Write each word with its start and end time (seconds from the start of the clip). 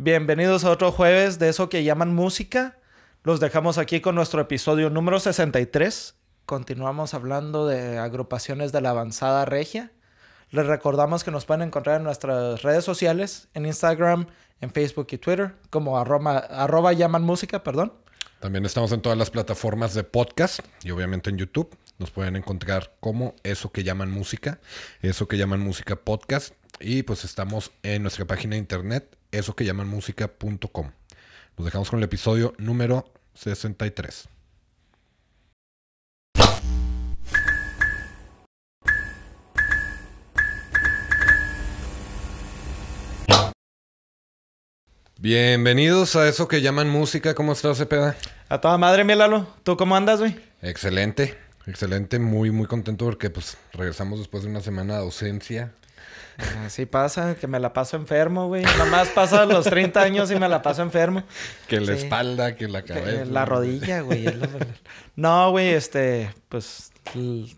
Bienvenidos 0.00 0.62
a 0.62 0.70
otro 0.70 0.92
jueves 0.92 1.40
de 1.40 1.48
eso 1.48 1.68
que 1.68 1.82
llaman 1.82 2.14
música. 2.14 2.78
Los 3.24 3.40
dejamos 3.40 3.78
aquí 3.78 4.00
con 4.00 4.14
nuestro 4.14 4.40
episodio 4.40 4.90
número 4.90 5.18
63. 5.18 6.14
Continuamos 6.46 7.14
hablando 7.14 7.66
de 7.66 7.98
agrupaciones 7.98 8.70
de 8.70 8.80
la 8.80 8.90
avanzada 8.90 9.44
regia. 9.44 9.90
Les 10.52 10.66
recordamos 10.66 11.24
que 11.24 11.32
nos 11.32 11.46
pueden 11.46 11.62
encontrar 11.62 11.96
en 11.96 12.04
nuestras 12.04 12.62
redes 12.62 12.84
sociales, 12.84 13.48
en 13.54 13.66
Instagram, 13.66 14.28
en 14.60 14.70
Facebook 14.70 15.08
y 15.10 15.18
Twitter, 15.18 15.56
como 15.68 15.98
arroba, 15.98 16.92
llaman 16.92 17.24
música, 17.24 17.64
perdón. 17.64 17.92
También 18.38 18.64
estamos 18.64 18.92
en 18.92 19.00
todas 19.00 19.18
las 19.18 19.30
plataformas 19.30 19.94
de 19.94 20.04
podcast 20.04 20.60
y 20.84 20.92
obviamente 20.92 21.28
en 21.28 21.38
YouTube. 21.38 21.76
Nos 21.98 22.12
pueden 22.12 22.36
encontrar 22.36 22.94
como 23.00 23.34
eso 23.42 23.72
que 23.72 23.82
llaman 23.82 24.12
música, 24.12 24.60
eso 25.02 25.26
que 25.26 25.38
llaman 25.38 25.58
música 25.58 25.96
podcast. 25.96 26.54
Y 26.78 27.02
pues 27.02 27.24
estamos 27.24 27.72
en 27.82 28.02
nuestra 28.02 28.26
página 28.26 28.52
de 28.52 28.58
internet, 28.58 29.17
eso 29.32 29.54
que 29.54 29.64
llaman 29.64 29.88
música.com. 29.88 30.90
Nos 31.56 31.64
dejamos 31.64 31.90
con 31.90 31.98
el 31.98 32.04
episodio 32.04 32.54
número 32.58 33.12
63. 33.34 34.28
Bienvenidos 45.20 46.14
a 46.14 46.28
eso 46.28 46.46
que 46.46 46.62
llaman 46.62 46.88
música. 46.88 47.34
¿Cómo 47.34 47.52
estás, 47.52 47.78
Cepeda? 47.78 48.16
A 48.48 48.60
toda 48.60 48.78
madre, 48.78 49.02
mi 49.02 49.16
Lalo. 49.16 49.48
¿Tú 49.64 49.76
cómo 49.76 49.96
andas, 49.96 50.20
güey? 50.20 50.40
Excelente, 50.62 51.36
excelente. 51.66 52.20
Muy, 52.20 52.52
muy 52.52 52.66
contento 52.66 53.04
porque 53.04 53.28
pues 53.28 53.56
regresamos 53.72 54.20
después 54.20 54.44
de 54.44 54.50
una 54.50 54.60
semana 54.60 54.94
de 54.94 55.00
ausencia. 55.00 55.72
Así 56.64 56.86
pasa, 56.86 57.34
que 57.34 57.48
me 57.48 57.58
la 57.58 57.72
paso 57.72 57.96
enfermo, 57.96 58.46
güey. 58.46 58.64
Nomás 58.78 59.08
pasa 59.08 59.44
los 59.44 59.64
30 59.64 60.00
años 60.02 60.30
y 60.30 60.36
me 60.36 60.48
la 60.48 60.62
paso 60.62 60.82
enfermo. 60.82 61.24
Que 61.66 61.80
la 61.80 61.96
Sí. 61.96 62.04
espalda, 62.04 62.54
que 62.54 62.68
la 62.68 62.82
Que 62.82 62.94
cabeza. 62.94 63.24
La 63.24 63.44
rodilla, 63.44 64.02
güey. 64.02 64.22
lo- 64.24 64.46
No, 65.16 65.50
güey, 65.50 65.70
este, 65.70 66.30
pues 66.48 66.92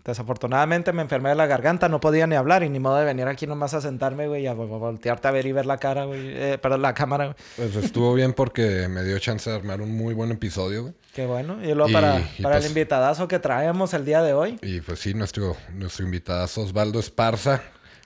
desafortunadamente 0.03 0.93
me 0.93 1.01
enfermé 1.01 1.29
de 1.29 1.35
la 1.35 1.45
garganta, 1.45 1.89
no 1.89 1.99
podía 1.99 2.25
ni 2.25 2.35
hablar 2.35 2.63
y 2.63 2.69
ni 2.69 2.79
modo 2.79 2.97
de 2.97 3.05
venir 3.05 3.27
aquí 3.27 3.45
nomás 3.47 3.73
a 3.73 3.81
sentarme, 3.81 4.27
güey, 4.27 4.47
a 4.47 4.53
vo- 4.55 4.79
voltearte 4.79 5.27
a 5.27 5.31
ver 5.31 5.45
y 5.45 5.51
ver 5.51 5.65
la 5.65 5.77
cara, 5.77 6.05
güey. 6.05 6.21
Eh, 6.25 6.57
perdón, 6.57 6.81
la 6.81 6.93
cámara, 6.93 7.25
güey. 7.25 7.35
Pues 7.57 7.75
estuvo 7.85 8.13
bien 8.13 8.33
porque 8.33 8.87
me 8.89 9.03
dio 9.03 9.19
chance 9.19 9.49
de 9.49 9.55
armar 9.57 9.81
un 9.81 9.95
muy 9.95 10.13
buen 10.13 10.31
episodio, 10.31 10.83
güey. 10.83 10.93
Qué 11.13 11.25
bueno. 11.25 11.57
Y 11.61 11.73
luego 11.73 11.89
Y- 11.89 11.93
para, 11.93 12.19
y 12.37 12.41
para 12.41 12.55
pues- 12.55 12.65
el 12.65 12.71
invitadazo 12.71 13.27
que 13.27 13.39
traemos 13.39 13.93
el 13.93 14.05
día 14.05 14.21
de 14.23 14.33
hoy. 14.33 14.57
Y 14.61 14.81
pues 14.81 14.99
sí, 14.99 15.13
nuestro, 15.13 15.55
nuestro 15.73 16.05
invitado 16.05 16.45
Osvaldo 16.45 16.99
Esparza, 16.99 17.61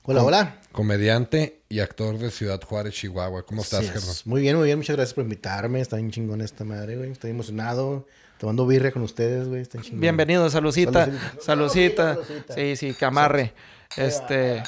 Hola, 0.08 0.24
hola. 0.24 0.56
comediante 0.72 1.62
y 1.68 1.80
actor 1.80 2.20
de 2.20 2.30
Ciudad 2.30 2.62
Juárez, 2.62 2.94
Chihuahua. 2.94 3.44
¿Cómo 3.44 3.64
estás, 3.64 3.86
es. 3.86 3.92
Germán? 3.92 4.16
Muy 4.26 4.42
bien, 4.42 4.56
muy 4.56 4.66
bien. 4.66 4.78
Muchas 4.78 4.96
gracias 4.96 5.16
por 5.16 5.24
invitarme. 5.24 5.82
Está 5.82 5.96
bien 5.96 6.12
chingón 6.12 6.42
esta 6.42 6.64
madre, 6.64 6.96
güey. 6.96 7.10
Estoy 7.10 7.32
emocionado. 7.32 8.06
Tomando 8.38 8.68
birria 8.68 8.92
con 8.92 9.02
ustedes, 9.02 9.48
güey. 9.48 9.62
Está 9.62 9.82
chingón. 9.82 10.02
Bienvenido, 10.02 10.48
salucita. 10.52 11.10
Salucita. 11.42 12.20
Sí, 12.54 12.76
sí, 12.76 12.94
camarre. 12.94 13.54
Este. 13.98 14.62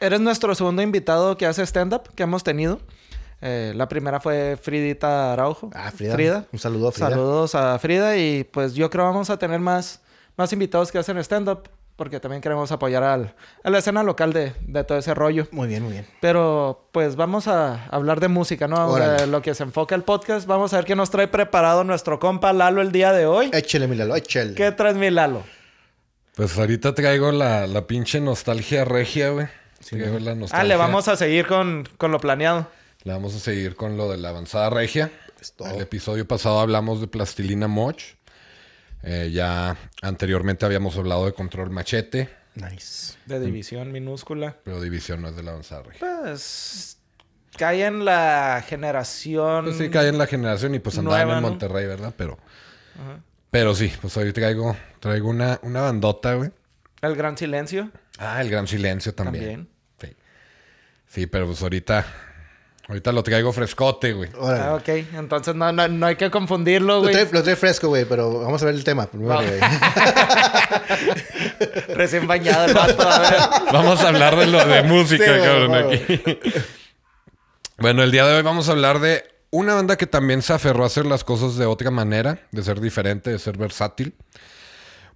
Eres 0.00 0.20
nuestro 0.20 0.54
segundo 0.54 0.80
invitado 0.80 1.36
que 1.36 1.44
hace 1.44 1.62
stand-up 1.66 2.14
que 2.14 2.22
hemos 2.22 2.42
tenido. 2.42 2.80
Eh, 3.42 3.74
la 3.76 3.90
primera 3.90 4.20
fue 4.20 4.56
Fridita 4.56 5.34
Araujo. 5.34 5.68
Ah, 5.74 5.92
Frida. 5.94 6.46
Un 6.50 6.58
saludo 6.58 6.88
a 6.88 6.92
Frida. 6.92 7.10
Saludos 7.10 7.54
a 7.54 7.78
Frida 7.78 8.16
y 8.16 8.44
pues 8.44 8.72
yo 8.72 8.88
creo 8.88 9.04
vamos 9.04 9.28
a 9.28 9.38
tener 9.38 9.60
más, 9.60 10.00
más 10.34 10.50
invitados 10.54 10.90
que 10.90 10.96
hacen 10.96 11.18
stand-up 11.18 11.68
porque 11.98 12.20
también 12.20 12.40
queremos 12.40 12.70
apoyar 12.70 13.02
al, 13.02 13.34
a 13.64 13.70
la 13.70 13.78
escena 13.78 14.04
local 14.04 14.32
de, 14.32 14.52
de 14.60 14.84
todo 14.84 14.96
ese 14.98 15.12
rollo. 15.14 15.48
Muy 15.50 15.66
bien, 15.66 15.82
muy 15.82 15.92
bien. 15.92 16.06
Pero 16.20 16.88
pues 16.92 17.16
vamos 17.16 17.48
a 17.48 17.86
hablar 17.88 18.20
de 18.20 18.28
música, 18.28 18.68
¿no? 18.68 18.94
De 18.94 19.26
lo 19.26 19.42
que 19.42 19.52
se 19.54 19.64
enfoca 19.64 19.96
el 19.96 20.04
podcast. 20.04 20.46
Vamos 20.46 20.72
a 20.72 20.76
ver 20.76 20.84
qué 20.84 20.94
nos 20.94 21.10
trae 21.10 21.26
preparado 21.26 21.82
nuestro 21.82 22.20
compa 22.20 22.52
Lalo 22.52 22.80
el 22.82 22.92
día 22.92 23.12
de 23.12 23.26
hoy. 23.26 23.50
Échale, 23.52 23.88
mi 23.88 23.96
Lalo, 23.96 24.14
échale. 24.14 24.54
¿Qué 24.54 24.70
traes, 24.70 24.94
mi 24.96 25.10
Lalo? 25.10 25.42
Pues 26.36 26.56
ahorita 26.56 26.94
traigo 26.94 27.32
la, 27.32 27.66
la 27.66 27.86
pinche 27.88 28.20
nostalgia 28.20 28.84
regia, 28.84 29.30
güey. 29.30 29.48
Traigo 29.84 30.20
la 30.20 30.30
Ah, 30.30 30.34
nostalgia. 30.36 30.68
le 30.68 30.76
vamos 30.76 31.08
a 31.08 31.16
seguir 31.16 31.46
con, 31.48 31.88
con 31.98 32.12
lo 32.12 32.20
planeado. 32.20 32.68
Le 33.02 33.12
vamos 33.12 33.34
a 33.34 33.40
seguir 33.40 33.74
con 33.74 33.96
lo 33.96 34.08
de 34.10 34.18
la 34.18 34.28
avanzada 34.28 34.70
regia. 34.70 35.10
Es 35.40 35.52
todo. 35.52 35.68
El 35.70 35.80
episodio 35.80 36.26
pasado 36.28 36.60
hablamos 36.60 37.00
de 37.00 37.08
Plastilina 37.08 37.66
Moch. 37.68 38.00
Eh, 39.02 39.30
ya 39.32 39.76
anteriormente 40.02 40.66
habíamos 40.66 40.96
hablado 40.96 41.26
de 41.26 41.32
Control 41.32 41.70
Machete, 41.70 42.28
Nice. 42.54 43.16
De 43.26 43.38
división 43.38 43.92
minúscula. 43.92 44.56
pero 44.64 44.80
División 44.80 45.22
no 45.22 45.28
es 45.28 45.36
de 45.36 45.44
la 45.44 45.52
avanzada 45.52 45.82
regia. 45.84 46.00
Pues 46.22 46.98
cae 47.56 47.84
en 47.86 48.04
la 48.04 48.64
generación. 48.66 49.66
Pues 49.66 49.78
sí, 49.78 49.88
cae 49.90 50.08
en 50.08 50.18
la 50.18 50.26
generación 50.26 50.74
y 50.74 50.80
pues 50.80 50.98
andaban 50.98 51.26
Nueva, 51.26 51.38
en 51.38 51.42
¿no? 51.44 51.48
Monterrey, 51.50 51.86
¿verdad? 51.86 52.12
Pero, 52.16 52.36
pero 53.52 53.74
sí, 53.76 53.92
pues 54.00 54.16
hoy 54.16 54.32
traigo, 54.32 54.76
traigo 54.98 55.28
una, 55.28 55.60
una 55.62 55.82
bandota, 55.82 56.34
güey. 56.34 56.50
El 57.00 57.14
gran 57.14 57.38
silencio. 57.38 57.92
Ah, 58.18 58.40
el 58.40 58.50
Gran 58.50 58.66
Silencio 58.66 59.14
también. 59.14 59.44
También. 59.44 59.68
Sí. 60.00 60.16
Sí, 61.06 61.26
pero 61.28 61.46
pues 61.46 61.62
ahorita, 61.62 62.04
ahorita 62.88 63.12
lo 63.12 63.22
traigo 63.22 63.52
frescote, 63.52 64.12
güey. 64.14 64.30
Ah, 64.40 64.74
ok. 64.80 64.88
Entonces 65.14 65.54
no, 65.54 65.70
no, 65.72 65.86
no 65.88 66.06
hay 66.06 66.16
que 66.16 66.30
confundirlo, 66.30 66.94
Lo 66.96 67.00
güey. 67.02 67.12
trae, 67.14 67.28
lo 67.30 67.42
trae 67.42 67.56
fresco, 67.56 67.88
güey, 67.88 68.04
pero 68.06 68.40
vamos 68.40 68.62
a 68.62 68.66
ver 68.66 68.74
el 68.74 68.84
tema 68.84 69.06
primero, 69.06 69.34
güey. 69.36 69.60
Recién 71.94 72.26
bañado 72.26 72.66
el 72.66 72.74
vato. 72.74 73.02
A 73.08 73.18
ver. 73.20 73.34
Vamos 73.72 74.00
a 74.02 74.08
hablar 74.08 74.36
de 74.36 74.46
lo 74.46 74.64
de 74.64 74.82
música, 74.84 75.24
Sí, 75.24 75.30
cabrón, 75.42 75.74
aquí. 75.74 76.22
bueno, 77.78 78.02
el 78.02 78.10
día 78.10 78.26
de 78.26 78.36
hoy 78.36 78.42
vamos 78.42 78.68
a 78.68 78.72
hablar 78.72 79.00
de 79.00 79.24
una 79.50 79.74
banda 79.74 79.96
que 79.96 80.06
también 80.06 80.42
se 80.42 80.52
aferró 80.52 80.84
a 80.84 80.86
hacer 80.86 81.06
las 81.06 81.24
cosas 81.24 81.56
de 81.56 81.66
otra 81.66 81.90
manera, 81.90 82.40
de 82.52 82.62
ser 82.62 82.80
diferente, 82.80 83.30
de 83.30 83.38
ser 83.38 83.56
versátil. 83.56 84.14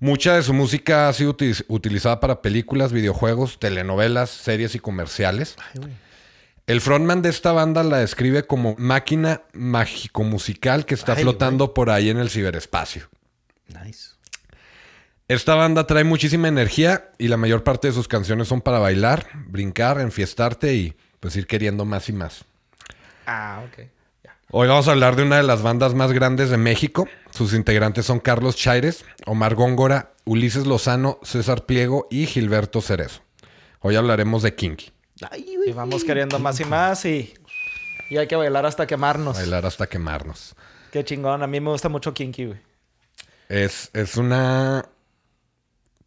Mucha 0.00 0.34
de 0.34 0.42
su 0.42 0.52
música 0.52 1.08
ha 1.08 1.12
sido 1.12 1.34
uti- 1.36 1.64
utilizada 1.68 2.18
para 2.18 2.42
películas, 2.42 2.92
videojuegos, 2.92 3.60
telenovelas, 3.60 4.30
series 4.30 4.74
y 4.74 4.80
comerciales. 4.80 5.54
Ay, 5.58 5.80
güey. 5.80 5.92
El 6.72 6.80
frontman 6.80 7.20
de 7.20 7.28
esta 7.28 7.52
banda 7.52 7.82
la 7.82 7.98
describe 7.98 8.46
como 8.46 8.74
máquina 8.78 9.42
mágico-musical 9.52 10.86
que 10.86 10.94
está 10.94 11.12
Ay, 11.12 11.22
flotando 11.22 11.74
por 11.74 11.90
ahí 11.90 12.08
en 12.08 12.16
el 12.16 12.30
ciberespacio. 12.30 13.10
Nice. 13.68 14.12
Esta 15.28 15.54
banda 15.54 15.86
trae 15.86 16.02
muchísima 16.04 16.48
energía 16.48 17.10
y 17.18 17.28
la 17.28 17.36
mayor 17.36 17.62
parte 17.62 17.88
de 17.88 17.92
sus 17.92 18.08
canciones 18.08 18.48
son 18.48 18.62
para 18.62 18.78
bailar, 18.78 19.26
brincar, 19.48 20.00
enfiestarte 20.00 20.74
y 20.74 20.96
pues 21.20 21.36
ir 21.36 21.46
queriendo 21.46 21.84
más 21.84 22.08
y 22.08 22.14
más. 22.14 22.46
Ah, 23.26 23.62
ok. 23.66 23.88
Hoy 24.50 24.66
vamos 24.66 24.88
a 24.88 24.92
hablar 24.92 25.14
de 25.14 25.24
una 25.24 25.36
de 25.36 25.42
las 25.42 25.60
bandas 25.60 25.92
más 25.92 26.12
grandes 26.12 26.48
de 26.48 26.56
México. 26.56 27.06
Sus 27.32 27.52
integrantes 27.52 28.06
son 28.06 28.18
Carlos 28.18 28.56
Chaires, 28.56 29.04
Omar 29.26 29.56
Góngora, 29.56 30.14
Ulises 30.24 30.66
Lozano, 30.66 31.20
César 31.22 31.66
Pliego 31.66 32.08
y 32.10 32.24
Gilberto 32.24 32.80
Cerezo. 32.80 33.20
Hoy 33.80 33.96
hablaremos 33.96 34.42
de 34.42 34.54
Kinky. 34.54 34.91
Ay, 35.30 35.56
Y 35.66 35.72
vamos 35.72 36.04
queriendo 36.04 36.38
más 36.38 36.58
y 36.60 36.64
más 36.64 37.04
y, 37.04 37.32
y 38.10 38.16
hay 38.16 38.26
que 38.26 38.36
bailar 38.36 38.66
hasta 38.66 38.86
quemarnos. 38.86 39.36
Bailar 39.36 39.64
hasta 39.66 39.86
quemarnos. 39.86 40.54
Qué 40.90 41.04
chingón. 41.04 41.42
A 41.42 41.46
mí 41.46 41.60
me 41.60 41.70
gusta 41.70 41.88
mucho 41.88 42.12
Kinky, 42.12 42.46
güey. 42.46 42.58
Es, 43.48 43.90
es 43.92 44.16
una. 44.16 44.86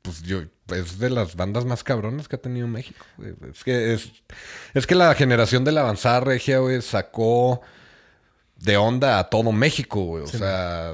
Pues 0.01 0.21
yo. 0.23 0.41
Es 0.73 0.97
de 0.97 1.11
las 1.11 1.35
bandas 1.35 1.63
más 1.65 1.83
cabronas 1.83 2.27
que 2.27 2.35
ha 2.37 2.41
tenido 2.41 2.67
México. 2.67 3.05
güey. 3.17 3.33
Es 3.51 3.63
que 3.63 3.93
es. 3.93 4.11
Es 4.73 4.87
que 4.87 4.95
la 4.95 5.13
generación 5.15 5.63
de 5.63 5.71
la 5.71 5.81
avanzada 5.81 6.19
regia, 6.21 6.57
güey, 6.59 6.81
sacó 6.81 7.61
de 8.57 8.77
onda 8.77 9.19
a 9.19 9.29
todo 9.29 9.51
México, 9.51 10.01
güey. 10.05 10.23
O 10.23 10.27
sea, 10.27 10.93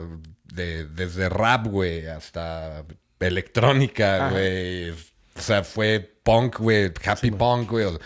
de- 0.53 0.85
desde 0.88 1.29
rap, 1.29 1.67
güey, 1.67 2.05
hasta 2.07 2.83
electrónica, 3.19 4.25
Ajá. 4.25 4.29
güey. 4.31 4.93
O 5.36 5.42
sea, 5.42 5.64
fue 5.64 6.00
punk, 6.24 6.59
güey, 6.59 6.92
happy 7.06 7.31
punk, 7.31 7.72
güey. 7.72 7.86
o 7.86 7.92
sea, 7.92 8.00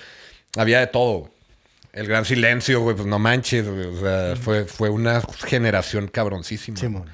había 0.58 0.80
de 0.80 0.88
todo. 0.88 1.30
El 1.94 2.08
gran 2.08 2.26
silencio, 2.26 2.82
güey, 2.82 2.96
pues 2.96 3.08
no 3.08 3.20
manches, 3.20 3.70
güey. 3.70 3.86
O 3.86 4.00
sea, 4.00 4.36
fue, 4.36 4.66
fue 4.66 4.90
una 4.90 5.22
generación 5.46 6.08
cabroncísima. 6.08 6.78
Simón. 6.78 7.10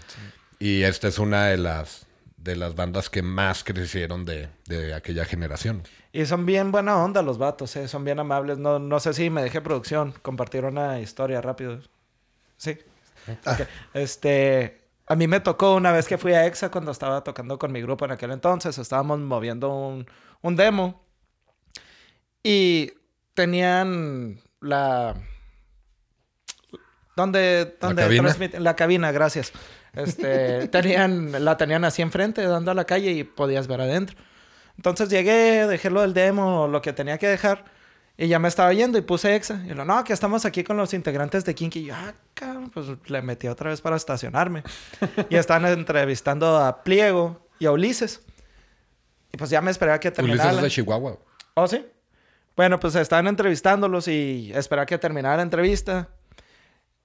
Y 0.60 0.84
esta 0.84 1.08
es 1.08 1.19
una 1.19 1.48
de 1.48 1.58
las 1.58 2.08
de 2.38 2.56
las 2.56 2.75
bandas 2.75 3.10
que 3.10 3.22
más 3.22 3.63
crecieron 3.63 4.25
de, 4.25 4.50
de 4.66 4.94
aquella 4.96 5.25
generación. 5.25 5.84
Y 6.12 6.25
son 6.25 6.46
bien 6.46 6.72
buena 6.72 6.98
onda 6.98 7.22
los 7.22 7.38
vatos, 7.38 7.75
eh. 7.75 7.88
Son 7.88 8.04
bien 8.04 8.19
amables. 8.19 8.57
No, 8.57 8.80
no 8.80 9.00
sé 9.00 9.14
si 9.14 9.30
me 9.30 9.44
dejé 9.44 9.62
producción. 9.62 10.14
Compartir 10.22 10.66
una 10.66 11.00
historia 11.00 11.40
rápido. 11.42 11.80
Sí. 12.57 12.78
Ok. 13.46 13.68
Este... 13.94 14.81
A 15.12 15.16
mí 15.18 15.28
me 15.28 15.42
tocó 15.42 15.75
una 15.75 15.92
vez 15.92 16.08
que 16.08 16.18
fui 16.18 16.31
a 16.31 16.46
EXA 16.46 16.72
cuando 16.72 16.92
estaba 16.92 17.22
tocando 17.22 17.60
con 17.60 17.74
mi 17.74 17.81
grupo 17.81 18.06
en 18.06 18.12
aquel 18.12 18.31
entonces. 18.31 18.78
Estábamos 18.78 19.19
moviendo 19.19 19.69
un, 19.69 20.06
un 20.42 20.56
demo. 20.56 21.04
Y 22.42 22.94
tenían 23.34 24.40
la... 24.62 25.16
Donde, 27.18 27.75
donde 27.81 28.04
cabina? 28.04 28.30
transmiten- 28.30 28.60
la 28.60 28.78
cabina, 28.78 29.12
gracias. 29.12 29.52
Este, 29.92 30.68
tenían, 30.69 31.44
la 31.44 31.57
tenían 31.57 31.84
así 31.84 32.02
enfrente, 32.02 32.44
dando 32.46 32.72
a 32.72 32.74
la 32.74 32.86
calle 32.86 33.12
y 33.12 33.25
podías 33.25 33.68
ver 33.68 33.81
adentro. 33.81 34.16
Entonces 34.78 35.10
llegué, 35.10 35.68
dejé 35.68 35.90
lo 35.90 36.00
del 36.04 36.14
demo, 36.14 36.69
lo 36.69 36.81
que 36.81 36.94
tenía 36.94 37.18
que 37.18 37.28
dejar. 37.28 37.66
Y 38.18 38.28
ya 38.28 38.40
me 38.40 38.48
estaba 38.48 38.72
yendo 38.74 38.98
y 38.98 39.02
puse 39.02 39.36
exa. 39.36 39.63
Y 39.66 39.74
lo, 39.74 39.86
no, 39.86 40.04
que 40.04 40.13
estamos 40.13 40.46
aquí 40.46 40.63
con 40.63 40.78
los 40.78 40.94
integrantes 40.94 41.44
de 41.46 41.56
Kinky. 41.56 41.80
Y 41.80 41.86
yo, 41.86 41.96
ah, 41.96 42.13
cabrón, 42.34 42.69
pues 42.69 42.88
le 43.08 43.22
metí 43.22 43.48
otra 43.48 43.69
vez 43.69 43.81
para 43.81 43.96
estacionarme. 43.96 44.63
y 45.30 45.36
estaban 45.36 45.66
entrevistando 45.66 46.58
a 46.58 46.84
Pliego 46.84 47.48
y 47.60 47.66
a 47.66 47.72
Ulises. 47.72 48.22
Y 49.31 49.38
pues 49.38 49.50
ya 49.50 49.62
me 49.62 49.72
esperaba 49.72 50.00
que 50.00 50.12
terminara. 50.12 50.50
Ulises 50.50 50.58
es 50.58 50.63
de 50.63 50.69
Chihuahua. 50.69 51.18
¿Oh, 51.56 51.68
sí? 51.68 51.86
Bueno, 52.56 52.80
pues 52.80 52.96
estaban 52.96 53.28
entrevistándolos 53.28 54.08
y 54.08 54.52
esperaba 54.54 54.86
que 54.86 54.98
terminara 54.98 55.38
la 55.38 55.44
entrevista. 55.44 56.10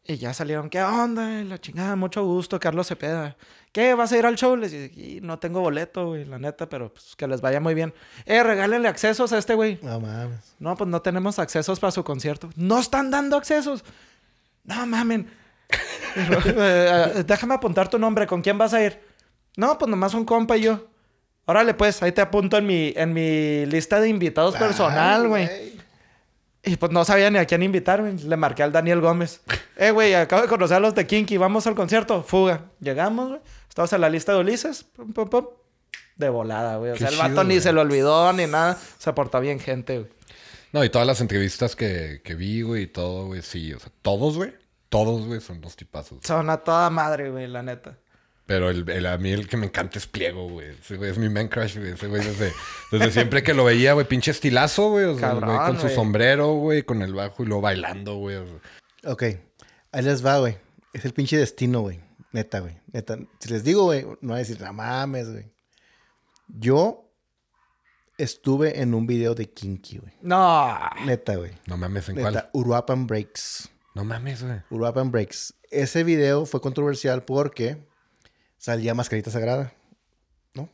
Y 0.08 0.16
ya 0.18 0.32
salieron, 0.32 0.70
¿qué 0.70 0.82
onda? 0.82 1.42
La 1.44 1.58
chingada, 1.60 1.96
mucho 1.96 2.24
gusto, 2.24 2.60
Carlos 2.60 2.86
Cepeda. 2.86 3.36
¿Qué? 3.72 3.94
¿Vas 3.94 4.12
a 4.12 4.18
ir 4.18 4.24
al 4.24 4.36
show? 4.36 4.56
Les 4.56 4.70
dije, 4.70 4.92
"Y 4.94 5.20
no 5.20 5.38
tengo 5.38 5.60
boleto, 5.60 6.08
güey, 6.08 6.24
la 6.24 6.38
neta, 6.38 6.68
pero 6.68 6.92
pues 6.92 7.14
que 7.16 7.26
les 7.26 7.40
vaya 7.40 7.60
muy 7.60 7.74
bien. 7.74 7.92
Eh, 8.24 8.42
regálenle 8.42 8.88
accesos 8.88 9.32
a 9.32 9.38
este 9.38 9.54
güey. 9.54 9.78
No 9.82 10.00
mames. 10.00 10.54
No, 10.58 10.76
pues 10.76 10.88
no 10.88 11.02
tenemos 11.02 11.38
accesos 11.38 11.80
para 11.80 11.90
su 11.90 12.04
concierto. 12.04 12.50
No 12.56 12.78
están 12.78 13.10
dando 13.10 13.36
accesos. 13.36 13.84
No 14.64 14.86
mamen. 14.86 15.30
Eh, 16.18 17.24
déjame 17.26 17.52
apuntar 17.54 17.88
tu 17.90 17.98
nombre. 17.98 18.26
¿Con 18.26 18.40
quién 18.40 18.56
vas 18.56 18.72
a 18.72 18.82
ir? 18.82 18.98
No, 19.58 19.76
pues 19.76 19.90
nomás 19.90 20.14
un 20.14 20.24
compa 20.24 20.56
y 20.56 20.62
yo. 20.62 20.86
Órale, 21.44 21.74
pues, 21.74 22.02
ahí 22.02 22.10
te 22.12 22.22
apunto 22.22 22.56
en 22.56 22.66
mi, 22.66 22.94
en 22.96 23.12
mi 23.12 23.66
lista 23.66 24.00
de 24.00 24.08
invitados 24.08 24.56
personal, 24.56 25.28
güey. 25.28 25.75
Y 26.66 26.76
pues 26.76 26.92
no 26.92 27.04
sabía 27.04 27.30
ni 27.30 27.38
a 27.38 27.46
quién 27.46 27.62
invitar, 27.62 28.02
güey. 28.02 28.18
Le 28.18 28.36
marqué 28.36 28.62
al 28.62 28.72
Daniel 28.72 29.00
Gómez. 29.00 29.40
Eh, 29.78 29.90
güey, 29.90 30.14
acabo 30.14 30.40
de 30.40 30.48
conocer 30.48 30.78
a 30.78 30.80
los 30.80 30.94
de 30.94 31.06
Kinky. 31.06 31.36
Vamos 31.36 31.66
al 31.66 31.74
concierto. 31.74 32.22
Fuga. 32.22 32.70
Llegamos, 32.80 33.28
güey. 33.28 33.40
Estamos 33.68 33.92
en 33.92 34.00
la 34.00 34.08
lista 34.08 34.32
de 34.32 34.38
Ulises. 34.40 34.84
Pum, 34.84 35.12
pum, 35.12 35.28
pum. 35.28 35.46
De 36.16 36.30
volada, 36.30 36.78
güey. 36.78 36.92
O 36.92 36.94
Qué 36.94 37.00
sea, 37.00 37.08
el 37.08 37.14
chido, 37.16 37.28
vato 37.28 37.44
ni 37.44 37.56
güey. 37.56 37.60
se 37.60 37.72
lo 37.72 37.82
olvidó 37.82 38.32
ni 38.32 38.46
nada. 38.46 38.78
Se 38.98 39.12
portó 39.12 39.38
bien 39.38 39.60
gente, 39.60 39.98
güey. 39.98 40.10
No, 40.72 40.82
y 40.82 40.88
todas 40.88 41.06
las 41.06 41.20
entrevistas 41.20 41.76
que, 41.76 42.22
que 42.24 42.34
vi, 42.34 42.62
güey, 42.62 42.84
y 42.84 42.86
todo, 42.86 43.26
güey, 43.26 43.42
sí. 43.42 43.74
O 43.74 43.78
sea, 43.78 43.92
todos, 44.00 44.36
güey. 44.38 44.54
Todos, 44.88 45.26
güey, 45.26 45.42
son 45.42 45.60
dos 45.60 45.76
tipazos. 45.76 46.20
Son 46.22 46.48
a 46.48 46.56
toda 46.56 46.88
madre, 46.88 47.30
güey, 47.30 47.46
la 47.48 47.62
neta. 47.62 47.98
Pero 48.46 48.70
el, 48.70 48.88
el- 48.88 49.06
a 49.06 49.18
mí 49.18 49.32
el 49.32 49.48
que 49.48 49.56
me 49.56 49.66
encanta 49.66 49.98
es 49.98 50.06
Pliego, 50.06 50.48
güey. 50.48 50.68
Ese 50.70 50.96
güey 50.96 51.10
es 51.10 51.18
mi 51.18 51.28
man 51.28 51.48
crush, 51.48 51.76
güey. 51.78 51.92
Ese 51.92 52.06
güey 52.06 52.24
desde, 52.24 52.52
desde 52.92 53.10
siempre 53.10 53.42
que 53.42 53.54
lo 53.54 53.64
veía, 53.64 53.92
güey, 53.94 54.06
pinche 54.06 54.30
estilazo, 54.30 54.90
güey. 54.90 55.04
O 55.06 55.18
sea, 55.18 55.32
güey 55.34 55.56
con 55.58 55.80
su 55.80 55.88
sombrero, 55.88 56.52
güey, 56.54 56.82
con 56.82 57.02
el 57.02 57.12
bajo 57.12 57.42
y 57.42 57.46
luego 57.46 57.62
bailando, 57.62 58.16
güey. 58.16 58.36
o 58.36 58.46
sea. 58.46 59.12
Ok, 59.12 59.22
ahí 59.92 60.02
les 60.02 60.24
va, 60.24 60.38
güey. 60.38 60.56
Es 60.92 61.04
el 61.04 61.12
pinche 61.12 61.36
destino, 61.36 61.80
güey. 61.80 62.00
Neta, 62.32 62.60
güey. 62.60 62.78
Neta. 62.92 63.18
Si 63.40 63.48
les 63.50 63.64
digo, 63.64 63.84
güey, 63.84 64.04
no 64.20 64.28
van 64.30 64.32
a 64.36 64.38
decir, 64.38 64.60
no 64.60 64.72
mames, 64.72 65.30
güey. 65.30 65.50
Yo 66.48 67.10
estuve 68.18 68.80
en 68.80 68.94
un 68.94 69.06
video 69.06 69.34
de 69.34 69.50
Kinky, 69.50 69.98
güey. 69.98 70.12
No. 70.22 70.78
Neta, 71.04 71.36
güey. 71.36 71.52
No 71.66 71.76
mames, 71.76 72.08
¿en 72.08 72.16
Neta, 72.16 72.30
cuál? 72.30 72.50
Uruapan 72.52 73.06
Breaks. 73.06 73.70
No 73.94 74.04
mames, 74.04 74.42
güey. 74.42 74.60
Uruapan 74.70 75.10
Breaks. 75.10 75.54
Ese 75.70 76.04
video 76.04 76.46
fue 76.46 76.60
controversial 76.60 77.22
porque 77.24 77.84
salía 78.58 78.94
Mascarita 78.94 79.30
Sagrada, 79.30 79.72
¿no? 80.54 80.68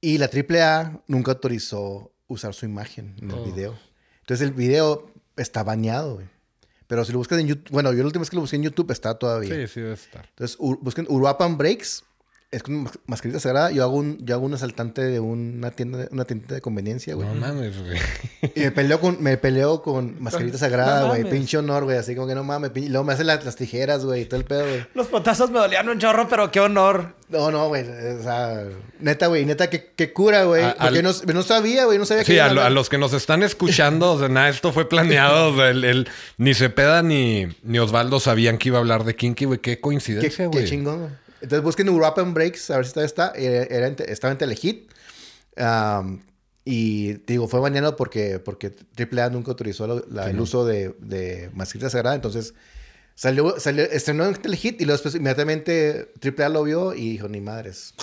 Y 0.00 0.18
la 0.18 0.28
AAA 0.28 1.02
nunca 1.06 1.32
autorizó 1.32 2.12
usar 2.26 2.54
su 2.54 2.64
imagen 2.66 3.16
en 3.20 3.30
el 3.30 3.38
Oh. 3.38 3.44
video. 3.44 3.78
Entonces 4.20 4.46
el 4.46 4.54
video 4.54 5.10
está 5.36 5.62
baneado, 5.62 6.14
güey. 6.14 6.26
Pero 6.86 7.04
si 7.04 7.12
lo 7.12 7.18
buscas 7.18 7.38
en 7.38 7.46
YouTube, 7.48 7.70
bueno, 7.70 7.92
yo 7.92 7.98
la 7.98 8.06
última 8.06 8.20
vez 8.22 8.30
que 8.30 8.36
lo 8.36 8.42
busqué 8.42 8.56
en 8.56 8.62
YouTube 8.62 8.90
está 8.90 9.18
todavía. 9.18 9.54
Sí, 9.54 9.66
sí 9.72 9.80
debe 9.80 9.94
estar. 9.94 10.26
Entonces, 10.28 10.56
busquen 10.58 11.06
Uruapan 11.08 11.56
Breaks. 11.56 12.04
Es 12.54 12.62
con 12.62 12.84
mas- 12.84 12.98
mascarita 13.06 13.40
sagrada. 13.40 13.70
Yo 13.70 13.82
hago 13.82 13.96
un, 13.96 14.18
yo 14.24 14.34
hago 14.34 14.46
un 14.46 14.54
asaltante 14.54 15.02
de 15.02 15.20
una 15.20 15.70
tienda, 15.72 16.08
una 16.10 16.24
tienda 16.24 16.54
de 16.54 16.60
conveniencia, 16.60 17.14
güey. 17.14 17.26
No 17.28 17.34
mames, 17.34 17.74
güey. 17.80 17.98
Y 18.54 18.60
me 18.60 18.70
peleo 18.70 19.00
con, 19.00 19.22
me 19.22 19.36
peleo 19.36 19.82
con 19.82 20.22
mascarita 20.22 20.52
No 20.54 20.58
sagrada, 20.58 21.04
güey. 21.08 21.22
mames. 21.22 21.32
Pinche 21.34 21.58
honor, 21.58 21.84
güey. 21.84 21.96
Así 21.98 22.14
como 22.14 22.26
que 22.28 22.34
no 22.34 22.44
mames. 22.44 22.70
pin- 22.72 22.84
Y 22.84 22.88
luego 22.88 23.04
me 23.04 23.12
hacen 23.12 23.26
las, 23.26 23.44
las 23.44 23.56
tijeras, 23.56 24.04
güey. 24.04 24.22
Y 24.22 24.24
todo 24.26 24.38
el 24.40 24.46
pedo, 24.46 24.60
güey. 24.66 24.86
Los 24.94 25.08
potazos 25.08 25.50
me 25.50 25.58
dolían 25.58 25.88
un 25.88 25.98
chorro, 25.98 26.28
pero 26.28 26.50
qué 26.50 26.60
honor. 26.60 27.14
No, 27.28 27.50
no, 27.50 27.68
güey. 27.68 27.82
O 27.82 28.22
sea, 28.22 28.62
neta, 29.00 29.26
güey. 29.26 29.44
Neta, 29.44 29.68
qué, 29.70 29.92
qué 29.96 30.12
cura, 30.12 30.44
güey. 30.44 30.62
A- 30.64 30.74
Porque 30.80 30.98
al- 30.98 31.04
no, 31.04 31.12
no 31.34 31.42
sabía, 31.42 31.84
güey. 31.86 31.98
No 31.98 32.06
sabía 32.06 32.24
Sí, 32.24 32.34
iba 32.34 32.44
a, 32.46 32.52
lo- 32.52 32.62
a 32.62 32.70
los 32.70 32.88
que 32.88 32.98
nos 32.98 33.12
están 33.12 33.42
escuchando, 33.42 34.12
o 34.12 34.18
sea, 34.18 34.28
nada, 34.28 34.48
esto 34.48 34.72
fue 34.72 34.88
planeado. 34.88 35.52
O 35.52 35.56
sea, 35.56 35.70
el, 35.70 35.84
el- 35.84 36.08
ni 36.38 36.54
Cepeda 36.54 37.02
ni, 37.02 37.48
ni 37.62 37.78
Osvaldo 37.78 38.20
sabían 38.20 38.58
que 38.58 38.68
iba 38.68 38.78
a 38.78 38.80
hablar 38.80 39.04
de 39.04 39.16
Kinky, 39.16 39.44
güey. 39.46 39.58
Qué 39.58 39.74
Qué, 39.76 39.80
coincidencia, 39.80 40.44
qué 40.44 40.46
güey. 40.46 40.64
chingón, 40.66 40.98
güey. 41.00 41.10
Entonces 41.44 41.62
busquen 41.62 41.88
Uruapan 41.88 42.34
Breaks, 42.34 42.70
a 42.70 42.76
ver 42.78 42.86
si 42.86 42.92
todavía 42.92 43.06
está. 43.06 43.32
Era, 43.36 43.86
estaba 43.88 44.32
en 44.32 44.38
Telehit. 44.38 44.90
Am, 45.56 46.20
y 46.64 47.12
digo, 47.26 47.46
fue 47.46 47.60
baneado 47.60 47.94
porque, 47.96 48.38
porque 48.38 48.72
AAA 48.96 49.30
nunca 49.30 49.50
autorizó 49.50 49.86
la- 49.86 50.02
la- 50.08 50.30
el 50.30 50.40
uso 50.40 50.64
de, 50.64 50.94
de 50.98 51.50
mascarita 51.54 51.90
sagrada. 51.90 52.16
Entonces 52.16 52.54
salió, 53.14 53.60
salió, 53.60 53.84
estrenó 53.84 54.24
en 54.24 54.34
Telehit 54.34 54.80
y 54.80 54.84
luego 54.84 54.92
después 54.94 55.14
inmediatamente 55.14 56.10
AAA 56.20 56.48
lo 56.48 56.62
vio 56.64 56.94
y 56.94 57.10
dijo, 57.12 57.28
ni 57.28 57.40
madres. 57.40 57.94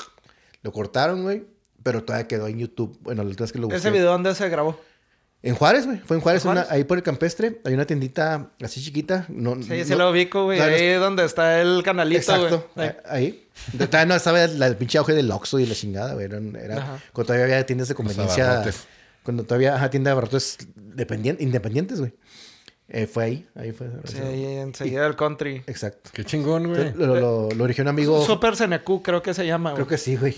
Lo 0.61 0.71
cortaron, 0.71 1.23
güey. 1.23 1.43
Pero 1.83 2.03
todavía 2.03 2.27
quedó 2.27 2.47
en 2.47 2.59
YouTube. 2.59 2.95
Bueno, 3.01 3.23
la 3.23 3.29
última 3.29 3.45
vez 3.45 3.51
que 3.51 3.57
lo 3.59 3.65
busqué. 3.65 3.79
¿Ese 3.79 3.89
video 3.89 4.11
dónde 4.11 4.35
se 4.35 4.47
grabó? 4.49 4.79
En 5.43 5.55
Juárez, 5.55 5.87
güey. 5.87 5.97
Fue 5.99 6.17
en 6.17 6.21
Juárez, 6.21 6.45
¿En 6.45 6.51
una- 6.51 6.61
Juárez? 6.61 6.77
ahí 6.77 6.83
por 6.83 6.97
el 6.97 7.03
campestre. 7.03 7.59
Hay 7.65 7.73
una 7.73 7.85
tiendita 7.85 8.51
así 8.63 8.79
chiquita. 8.83 9.25
No, 9.29 9.55
Sí, 9.63 9.83
sí 9.85 9.91
no- 9.91 9.97
lo 9.97 10.11
ubico, 10.11 10.43
güey. 10.43 10.59
Ahí 10.59 10.93
donde 10.93 11.25
está 11.25 11.61
el 11.61 11.81
canalito, 11.83 12.31
güey. 12.31 12.43
Exacto. 12.43 12.69
Ahí. 12.75 12.87
a- 12.87 13.13
Ahí. 13.15 13.47
De- 13.73 13.87
Todavía 13.87 14.05
no 14.07 14.15
estaba 14.15 14.45
la, 14.47 14.67
el 14.67 14.75
pinche 14.77 14.97
auge 14.99 15.13
del 15.13 15.31
Oxxo 15.31 15.57
y 15.59 15.65
la 15.65 15.73
chingada, 15.73 16.13
güey. 16.13 16.25
Era, 16.25 16.37
cuando 17.11 17.25
todavía 17.25 17.45
había 17.45 17.65
tiendas 17.65 17.87
de 17.87 17.95
conveniencia. 17.95 18.63
Cuando 19.23 19.43
todavía, 19.43 19.75
ajá, 19.75 19.89
tiendas 19.89 20.09
de 20.09 20.11
abarrotes 20.13 20.57
dependien- 20.75 21.37
independientes, 21.39 21.99
güey. 21.99 22.13
Eh, 22.89 23.07
fue 23.07 23.23
ahí. 23.23 23.47
Ahí 23.55 23.71
fue. 23.71 23.87
Sí, 24.03 24.17
ahí 24.19 24.43
enseguida 24.57 25.07
el 25.07 25.15
country. 25.15 25.63
Exacto. 25.65 26.09
Qué 26.13 26.25
chingón, 26.25 26.67
güey. 26.67 26.93
Lo, 26.93 27.15
lo, 27.19 27.49
lo 27.51 27.63
originó 27.63 27.85
un 27.89 27.95
amigo. 27.95 28.25
Super 28.25 28.55
CNQ, 28.55 29.01
creo 29.01 29.21
que 29.23 29.33
se 29.33 29.45
llama, 29.45 29.73
Creo 29.73 29.85
güey. 29.85 29.95
que 29.97 30.03
sí, 30.03 30.15
güey. 30.17 30.35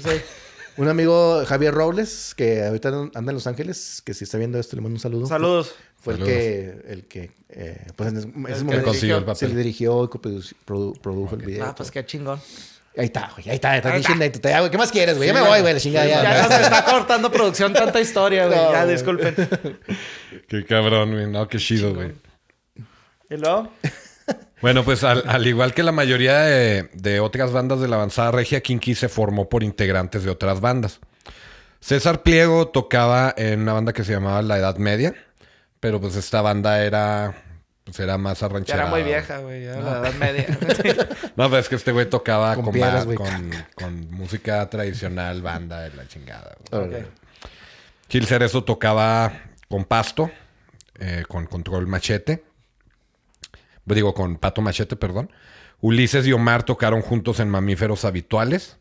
Un 0.77 0.87
amigo, 0.89 1.43
Javier 1.45 1.73
Robles, 1.73 2.33
que 2.35 2.63
ahorita 2.65 2.89
anda 3.13 3.31
en 3.31 3.35
Los 3.35 3.45
Ángeles, 3.47 4.01
que 4.03 4.13
si 4.13 4.23
está 4.23 4.37
viendo 4.37 4.57
esto, 4.59 4.75
le 4.75 4.81
mando 4.81 4.95
un 4.95 4.99
saludo. 4.99 5.27
Saludos. 5.27 5.75
Fue 6.01 6.13
el 6.15 6.19
Saludos. 6.19 6.35
que, 6.37 6.83
el 6.87 7.05
que, 7.05 7.31
eh, 7.49 7.85
pues 7.95 8.09
en 8.09 8.17
ese 8.17 8.27
que 8.27 8.33
momento 8.37 8.83
consiguió 8.83 9.17
el 9.17 9.21
se 9.23 9.25
papel. 9.27 9.49
le 9.49 9.55
dirigió 9.55 10.03
y 10.03 10.07
produ- 10.07 10.99
produjo 10.99 11.35
el 11.35 11.41
video. 11.45 11.65
Ah, 11.65 11.75
pues 11.75 11.91
qué 11.91 12.05
chingón. 12.05 12.41
Ahí 12.97 13.05
está, 13.05 13.31
güey. 13.33 13.49
Ahí 13.49 13.55
está, 13.55 13.75
está 13.77 13.93
Ahí 13.93 14.03
bien 14.05 14.21
está. 14.23 14.49
Ya, 14.49 14.59
güey, 14.59 14.69
¿Qué 14.71 14.77
más 14.77 14.91
quieres, 14.91 15.15
güey? 15.17 15.27
Ya 15.29 15.33
Sí, 15.33 15.35
me 15.35 15.39
güey. 15.47 15.51
voy, 15.53 15.61
güey, 15.61 15.73
la 15.73 15.79
chingada. 15.79 16.05
ya, 16.07 16.21
Ya 16.23 16.33
ya. 16.35 16.47
nos 16.47 16.59
está 16.61 16.85
cortando 16.85 17.31
producción 17.31 17.73
tanta 17.73 17.99
historia, 18.01 18.47
güey. 18.47 18.57
No, 18.59 18.71
ya, 18.73 18.85
disculpen. 18.85 19.35
Qué 20.47 20.65
cabrón, 20.65 21.11
güey. 21.13 21.27
No, 21.27 21.47
qué 21.47 21.57
chido, 21.57 21.93
güey. 21.95 22.11
¿Y 23.29 23.37
luego? 23.37 23.71
Bueno, 24.63 24.83
pues 24.83 25.03
al, 25.03 25.23
al 25.27 25.45
igual 25.45 25.73
que 25.75 25.83
la 25.83 25.91
mayoría 25.91 26.39
de, 26.39 26.89
de 26.93 27.19
otras 27.19 27.51
bandas 27.51 27.79
de 27.81 27.87
la 27.87 27.97
avanzada 27.97 28.31
regia, 28.31 28.61
Kinky 28.61 28.95
se 28.95 29.09
formó 29.09 29.47
por 29.49 29.61
integrantes 29.61 30.23
de 30.23 30.31
otras 30.31 30.59
bandas. 30.61 30.99
César 31.81 32.23
Pliego 32.23 32.69
tocaba 32.69 33.33
en 33.37 33.59
una 33.61 33.73
banda 33.73 33.93
que 33.93 34.03
se 34.05 34.13
llamaba 34.13 34.41
La 34.41 34.57
Edad 34.57 34.77
Media, 34.77 35.13
pero 35.81 35.99
pues 35.99 36.15
esta 36.15 36.41
banda 36.41 36.81
era, 36.81 37.35
pues 37.83 37.99
era 37.99 38.17
más 38.17 38.39
Ya 38.39 38.45
arranchera. 38.45 38.81
era 38.83 38.89
muy 38.89 39.03
vieja, 39.03 39.39
güey. 39.39 39.65
Ya 39.65 39.75
la 39.81 39.99
edad 39.99 40.13
media. 40.13 40.45
No, 41.35 41.49
pero 41.49 41.57
es 41.57 41.67
que 41.67 41.75
este 41.75 41.91
güey 41.91 42.09
tocaba 42.09 42.55
Con 42.55 42.63
con, 42.65 42.73
piedras, 42.73 43.05
ba- 43.05 43.13
güey. 43.15 43.17
con, 43.17 43.51
con 43.75 44.11
música 44.11 44.69
tradicional, 44.69 45.41
banda 45.41 45.81
de 45.81 45.93
la 45.93 46.07
chingada. 46.07 46.55
güey. 46.71 47.03
Gil 48.07 48.25
Cerezo 48.27 48.63
tocaba 48.63 49.33
con 49.67 49.83
Pasto, 49.83 50.31
eh, 50.99 51.25
con 51.27 51.47
Control 51.47 51.85
Machete. 51.87 52.45
Digo, 53.85 54.13
con 54.13 54.37
Pato 54.37 54.61
Machete, 54.61 54.95
perdón. 54.95 55.31
Ulises 55.81 56.25
y 56.25 56.31
Omar 56.33 56.63
tocaron 56.63 57.01
juntos 57.01 57.39
en 57.39 57.49
Mamíferos 57.49 58.05
Habituales. 58.05 58.77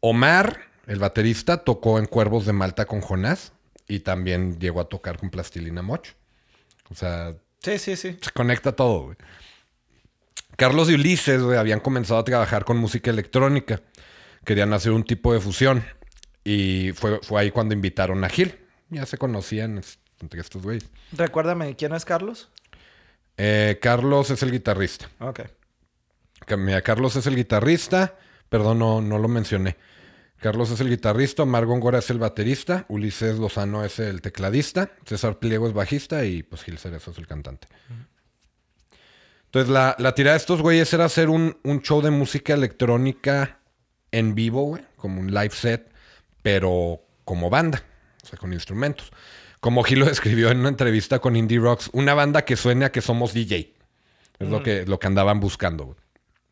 Omar, 0.00 0.60
el 0.86 0.98
baterista, 0.98 1.64
tocó 1.64 1.98
en 1.98 2.06
Cuervos 2.06 2.46
de 2.46 2.52
Malta 2.52 2.84
con 2.86 3.00
Jonás. 3.00 3.52
Y 3.88 4.00
también 4.00 4.60
llegó 4.60 4.80
a 4.80 4.88
tocar 4.88 5.18
con 5.18 5.30
Plastilina 5.30 5.82
Moch. 5.82 6.10
O 6.90 6.94
sea, 6.94 7.34
Sí, 7.62 7.78
sí, 7.78 7.96
sí. 7.96 8.16
se 8.20 8.30
conecta 8.30 8.72
todo, 8.72 9.02
güey. 9.06 9.16
Carlos 10.56 10.90
y 10.90 10.94
Ulises, 10.94 11.42
habían 11.42 11.80
comenzado 11.80 12.20
a 12.20 12.24
trabajar 12.24 12.64
con 12.64 12.76
música 12.76 13.10
electrónica. 13.10 13.80
Querían 14.44 14.72
hacer 14.72 14.92
un 14.92 15.04
tipo 15.04 15.32
de 15.32 15.40
fusión. 15.40 15.84
Y 16.44 16.92
fue, 16.94 17.18
fue 17.22 17.40
ahí 17.40 17.50
cuando 17.50 17.74
invitaron 17.74 18.22
a 18.24 18.28
Gil. 18.28 18.58
Ya 18.90 19.06
se 19.06 19.18
conocían 19.18 19.82
entre 20.20 20.40
estos 20.40 20.62
güeyes. 20.62 20.88
Recuérdame, 21.12 21.74
¿quién 21.76 21.94
es 21.94 22.04
Carlos? 22.04 22.48
Eh, 23.36 23.78
Carlos 23.80 24.30
es 24.30 24.42
el 24.42 24.50
guitarrista. 24.50 25.08
Ok. 25.20 25.40
Mira, 26.56 26.82
Carlos 26.82 27.16
es 27.16 27.26
el 27.26 27.36
guitarrista. 27.36 28.16
Perdón, 28.48 28.80
no, 28.80 29.00
no 29.00 29.18
lo 29.18 29.28
mencioné. 29.28 29.76
Carlos 30.40 30.70
es 30.70 30.80
el 30.80 30.88
guitarrista, 30.88 31.42
Omar 31.42 31.66
Góngora 31.66 31.98
es 31.98 32.08
el 32.08 32.18
baterista, 32.18 32.86
Ulises 32.88 33.38
Lozano 33.38 33.84
es 33.84 33.98
el 33.98 34.22
tecladista, 34.22 34.90
César 35.04 35.38
Pliego 35.38 35.68
es 35.68 35.74
bajista 35.74 36.24
y 36.24 36.42
pues 36.42 36.62
Gil 36.62 36.78
Cerezo 36.78 37.10
es 37.10 37.18
el 37.18 37.26
cantante. 37.26 37.68
Entonces 39.44 39.70
la, 39.70 39.94
la 39.98 40.14
tirada 40.14 40.34
de 40.34 40.38
estos 40.38 40.62
güeyes 40.62 40.92
era 40.94 41.04
hacer 41.04 41.28
un, 41.28 41.58
un 41.62 41.82
show 41.82 42.00
de 42.00 42.10
música 42.10 42.54
electrónica 42.54 43.58
en 44.12 44.34
vivo, 44.34 44.62
güey, 44.62 44.82
como 44.96 45.20
un 45.20 45.32
live 45.32 45.50
set, 45.50 45.92
pero 46.40 47.02
como 47.24 47.50
banda, 47.50 47.84
o 48.22 48.26
sea, 48.26 48.38
con 48.38 48.54
instrumentos. 48.54 49.12
Como 49.60 49.82
Gil 49.84 50.00
lo 50.00 50.06
describió 50.06 50.50
en 50.50 50.58
una 50.58 50.70
entrevista 50.70 51.18
con 51.18 51.36
Indie 51.36 51.58
Rocks, 51.58 51.90
una 51.92 52.14
banda 52.14 52.44
que 52.44 52.56
suene 52.56 52.86
a 52.86 52.92
que 52.92 53.00
somos 53.00 53.32
DJ. 53.32 53.74
Es 54.38 54.48
lo, 54.48 54.62
que, 54.62 54.86
lo 54.86 54.98
que 54.98 55.06
andaban 55.06 55.38
buscando, 55.38 55.84
güey. 55.84 55.98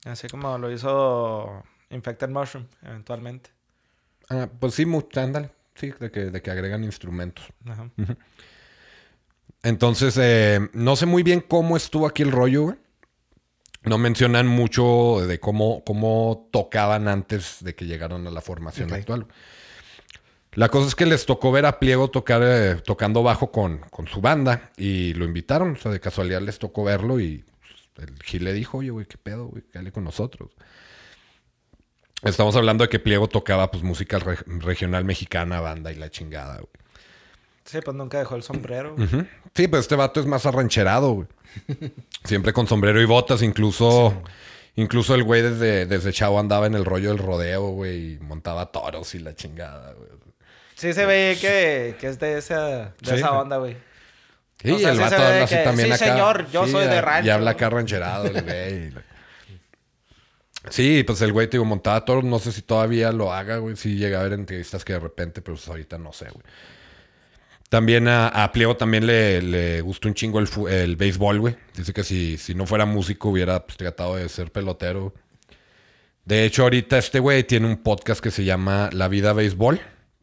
Así 0.04 0.28
como 0.28 0.58
lo 0.58 0.70
hizo 0.70 1.64
Infected 1.90 2.28
Mushroom, 2.28 2.66
eventualmente. 2.82 3.50
Ah, 4.28 4.48
pues 4.60 4.74
sí, 4.74 4.86
ándale. 5.16 5.50
Sí, 5.74 5.92
de 5.98 6.10
que, 6.10 6.26
de 6.26 6.42
que 6.42 6.50
agregan 6.50 6.84
instrumentos. 6.84 7.46
Ajá. 7.66 7.90
Entonces, 9.62 10.16
eh, 10.20 10.68
no 10.72 10.96
sé 10.96 11.06
muy 11.06 11.22
bien 11.22 11.40
cómo 11.40 11.76
estuvo 11.76 12.06
aquí 12.06 12.22
el 12.22 12.32
rollo, 12.32 12.62
güey. 12.64 12.76
No 13.84 13.96
mencionan 13.96 14.46
mucho 14.46 15.24
de 15.26 15.40
cómo, 15.40 15.82
cómo 15.84 16.48
tocaban 16.50 17.08
antes 17.08 17.58
de 17.62 17.74
que 17.74 17.86
llegaron 17.86 18.26
a 18.26 18.30
la 18.30 18.40
formación 18.40 18.92
actual. 18.92 19.26
La 20.54 20.68
cosa 20.70 20.88
es 20.88 20.94
que 20.94 21.06
les 21.06 21.24
tocó 21.26 21.52
ver 21.52 21.66
a 21.66 21.78
Pliego 21.78 22.08
tocar, 22.10 22.40
eh, 22.44 22.76
tocando 22.84 23.22
bajo 23.22 23.52
con, 23.52 23.78
con 23.90 24.08
su 24.08 24.20
banda 24.20 24.70
y 24.76 25.14
lo 25.14 25.24
invitaron. 25.24 25.72
O 25.72 25.76
sea, 25.76 25.92
de 25.92 26.00
casualidad 26.00 26.40
les 26.40 26.58
tocó 26.58 26.84
verlo 26.84 27.20
y 27.20 27.44
pues, 27.94 28.08
el 28.08 28.22
Gil 28.22 28.44
le 28.44 28.52
dijo, 28.52 28.78
oye, 28.78 28.90
güey, 28.90 29.06
¿qué 29.06 29.18
pedo, 29.18 29.46
güey? 29.46 29.62
Cállate 29.70 29.92
con 29.92 30.04
nosotros. 30.04 30.50
Estamos 32.22 32.56
hablando 32.56 32.82
de 32.82 32.88
que 32.88 32.98
Pliego 32.98 33.28
tocaba 33.28 33.70
pues 33.70 33.82
música 33.84 34.18
re- 34.18 34.38
regional 34.46 35.04
mexicana, 35.04 35.60
banda 35.60 35.92
y 35.92 35.94
la 35.96 36.10
chingada, 36.10 36.54
güey. 36.56 36.68
Sí, 37.64 37.78
pues 37.84 37.96
nunca 37.96 38.18
dejó 38.18 38.34
el 38.34 38.42
sombrero. 38.42 38.96
Sí, 39.54 39.68
pues 39.68 39.80
este 39.82 39.94
vato 39.94 40.18
es 40.20 40.26
más 40.26 40.46
arrancherado, 40.46 41.12
güey. 41.12 41.28
Siempre 42.24 42.52
con 42.52 42.66
sombrero 42.66 43.00
y 43.00 43.04
botas, 43.04 43.42
incluso... 43.42 44.22
Incluso 44.74 45.16
el 45.16 45.24
güey 45.24 45.42
desde, 45.42 45.86
desde 45.86 46.12
chavo 46.12 46.38
andaba 46.38 46.68
en 46.68 46.74
el 46.76 46.84
rollo 46.84 47.08
del 47.08 47.18
rodeo, 47.18 47.70
güey, 47.70 48.12
y 48.14 48.18
montaba 48.20 48.70
toros 48.70 49.12
y 49.16 49.18
la 49.18 49.34
chingada, 49.34 49.92
güey. 49.92 50.08
Sí 50.78 50.92
se 50.92 51.04
ve 51.06 51.37
que, 51.40 51.97
que 52.00 52.06
es 52.06 52.18
de 52.18 52.38
esa, 52.38 52.94
de 53.00 53.11
Sí. 53.11 53.14
esa 53.16 53.32
onda, 53.32 53.56
güey. 53.58 53.76
Sí, 54.62 54.70
O 54.73 54.78
sea, 54.78 54.90
el 54.90 54.97
sí 54.97 55.02
se 55.04 55.11
vato 55.11 55.16
ve 55.23 55.28
habla 55.28 55.44
así 55.44 55.54
que, 55.56 55.62
también 55.62 55.88
"Sí, 55.88 55.94
acá. 55.94 56.04
señor, 56.12 56.50
yo 56.50 56.66
soy 56.66 56.87
de 56.87 57.00
rancho". 57.00 57.26
Y 57.26 57.30
habla 57.30 57.50
acá 57.50 57.68
rancherado, 57.70 58.25
el 58.26 58.42
güey. 58.42 58.92
Sí, 60.70 61.02
pues 61.04 61.20
el 61.23 61.32
güey, 61.32 61.47
te 61.47 61.52
digo, 61.52 61.64
montaba 61.64 62.04
toros. 62.04 62.25
No 62.25 62.38
sé 62.38 62.52
si 62.52 62.62
todavía 62.62 63.11
lo 63.12 63.32
haga, 63.32 63.56
güey. 63.58 63.76
Sí 63.76 63.97
llega 63.97 64.20
a 64.20 64.23
ver 64.25 64.32
entrevistas 64.35 64.85
que 64.85 64.92
de 64.92 65.00
repente, 65.00 65.40
pero 65.40 65.56
pues 65.56 65.68
ahorita 65.68 65.99
no 65.99 66.12
sé, 66.12 66.26
güey. 66.26 66.44
También 67.70 68.08
a, 68.08 68.28
a 68.28 68.50
Pliego 68.52 68.76
también 68.76 69.06
le, 69.06 69.42
le 69.42 69.80
gustó 69.82 70.08
un 70.08 70.14
chingo 70.14 70.38
el, 70.40 70.49
el 70.70 70.97
béisbol, 70.97 71.38
güey. 71.40 71.56
Dice 71.76 71.92
que 71.92 72.02
si, 72.02 72.38
si 72.38 72.54
no 72.54 72.66
fuera 72.66 72.87
músico 72.87 73.28
hubiera 73.30 73.64
pues, 73.64 73.76
tratado 73.76 74.16
de 74.16 74.28
ser 74.28 74.50
pelotero. 74.50 75.14
De 76.25 76.44
hecho, 76.44 76.62
ahorita 76.62 76.99
este 76.99 77.18
güey 77.20 77.44
tiene 77.44 77.66
un 77.66 77.78
podcast 77.82 78.20
que 78.23 78.30
se 78.30 78.44
llama 78.44 78.90
La 78.92 79.08
Vida 79.08 79.32
Béisbol, 79.32 79.80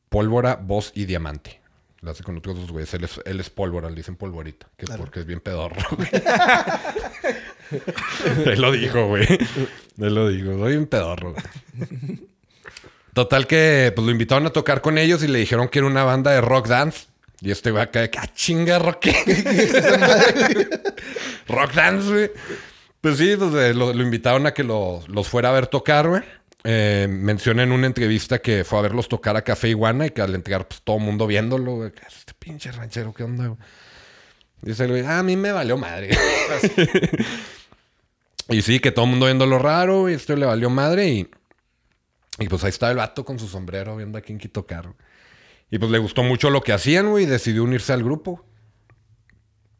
Pólvora, 0.09 0.55
Voz 0.55 0.91
y 0.95 1.05
Diamante. 1.05 1.61
Lo 2.01 2.11
hace 2.11 2.23
con 2.23 2.37
otros 2.37 2.55
dos 2.57 2.71
güeyes. 2.71 2.93
Él 2.93 3.03
es, 3.05 3.19
él 3.25 3.39
es 3.39 3.49
pólvora, 3.49 3.89
le 3.89 3.95
dicen 3.95 4.15
polvorita. 4.15 4.67
Que 4.77 4.85
porque 4.97 5.21
es 5.21 5.25
bien 5.25 5.39
pedorro, 5.39 5.81
güey. 5.95 6.07
él 8.45 8.61
lo 8.61 8.71
dijo, 8.71 9.07
güey. 9.07 9.27
Él 9.97 10.15
lo 10.15 10.27
dijo. 10.29 10.57
Soy 10.59 10.71
bien 10.73 10.87
pedorro, 10.87 11.33
güey. 11.33 11.43
Total 13.13 13.47
que 13.47 13.91
pues 13.95 14.05
lo 14.05 14.11
invitaron 14.11 14.45
a 14.45 14.49
tocar 14.51 14.81
con 14.81 14.97
ellos 14.97 15.23
y 15.23 15.27
le 15.27 15.39
dijeron 15.39 15.69
que 15.69 15.79
era 15.79 15.87
una 15.87 16.03
banda 16.03 16.31
de 16.31 16.41
rock 16.41 16.67
dance. 16.67 17.07
Y 17.41 17.51
este 17.51 17.71
güey 17.71 17.83
acá 17.83 18.01
de 18.01 18.09
que, 18.09 18.19
ah, 18.19 18.29
chinga, 18.33 18.79
rock. 18.79 18.99
¿qué?" 18.99 20.69
rock 21.47 21.73
dance, 21.73 22.09
güey. 22.09 22.31
Pues 23.01 23.17
sí, 23.17 23.35
pues, 23.37 23.53
eh, 23.55 23.73
lo, 23.73 23.93
lo 23.93 24.03
invitaron 24.03 24.47
a 24.47 24.53
que 24.53 24.63
lo- 24.63 25.03
los 25.07 25.27
fuera 25.27 25.49
a 25.49 25.53
ver 25.53 25.67
tocar, 25.67 26.07
güey. 26.07 26.21
Eh, 26.67 27.05
menciona 27.07 27.61
en 27.61 27.71
una 27.71 27.85
entrevista 27.85 28.39
que 28.39 28.63
fue 28.63 28.79
a 28.79 28.81
verlos 28.81 29.07
tocar 29.07 29.37
a 29.37 29.43
Café 29.43 29.69
Iguana 29.69 30.07
y 30.07 30.09
que 30.09 30.21
al 30.23 30.33
entregar, 30.33 30.67
pues 30.67 30.81
todo 30.81 30.97
el 30.97 31.03
mundo 31.03 31.27
viéndolo, 31.27 31.91
que, 31.93 32.01
Este 32.07 32.33
pinche 32.39 32.71
ranchero, 32.71 33.13
¿qué 33.13 33.23
onda? 33.23 33.55
Dice 34.63 34.85
el 34.85 34.89
güey, 34.91 35.05
"Ah, 35.05 35.19
a 35.19 35.23
mí 35.23 35.37
me 35.37 35.51
valió 35.51 35.77
madre. 35.77 36.09
y 38.49 38.61
sí, 38.63 38.79
que 38.79 38.91
todo 38.91 39.05
el 39.05 39.11
mundo 39.11 39.25
viéndolo 39.27 39.59
raro, 39.59 40.09
y 40.09 40.13
esto 40.13 40.35
le 40.35 40.45
valió 40.45 40.69
madre 40.69 41.07
y... 41.09 41.29
Pues 42.49 42.63
ahí 42.63 42.69
estaba 42.69 42.91
el 42.91 42.97
vato 42.97 43.23
con 43.23 43.39
su 43.39 43.47
sombrero 43.47 43.95
viendo 43.95 44.17
a 44.17 44.21
Kinky 44.21 44.49
tocar. 44.49 44.83
güey. 44.83 44.95
Y 45.71 45.79
pues 45.79 45.89
le 45.91 45.99
gustó 45.99 46.21
mucho 46.23 46.49
lo 46.49 46.61
que 46.61 46.73
hacían, 46.73 47.09
güey, 47.09 47.23
y 47.23 47.27
decidió 47.27 47.63
unirse 47.63 47.93
al 47.93 48.03
grupo. 48.03 48.43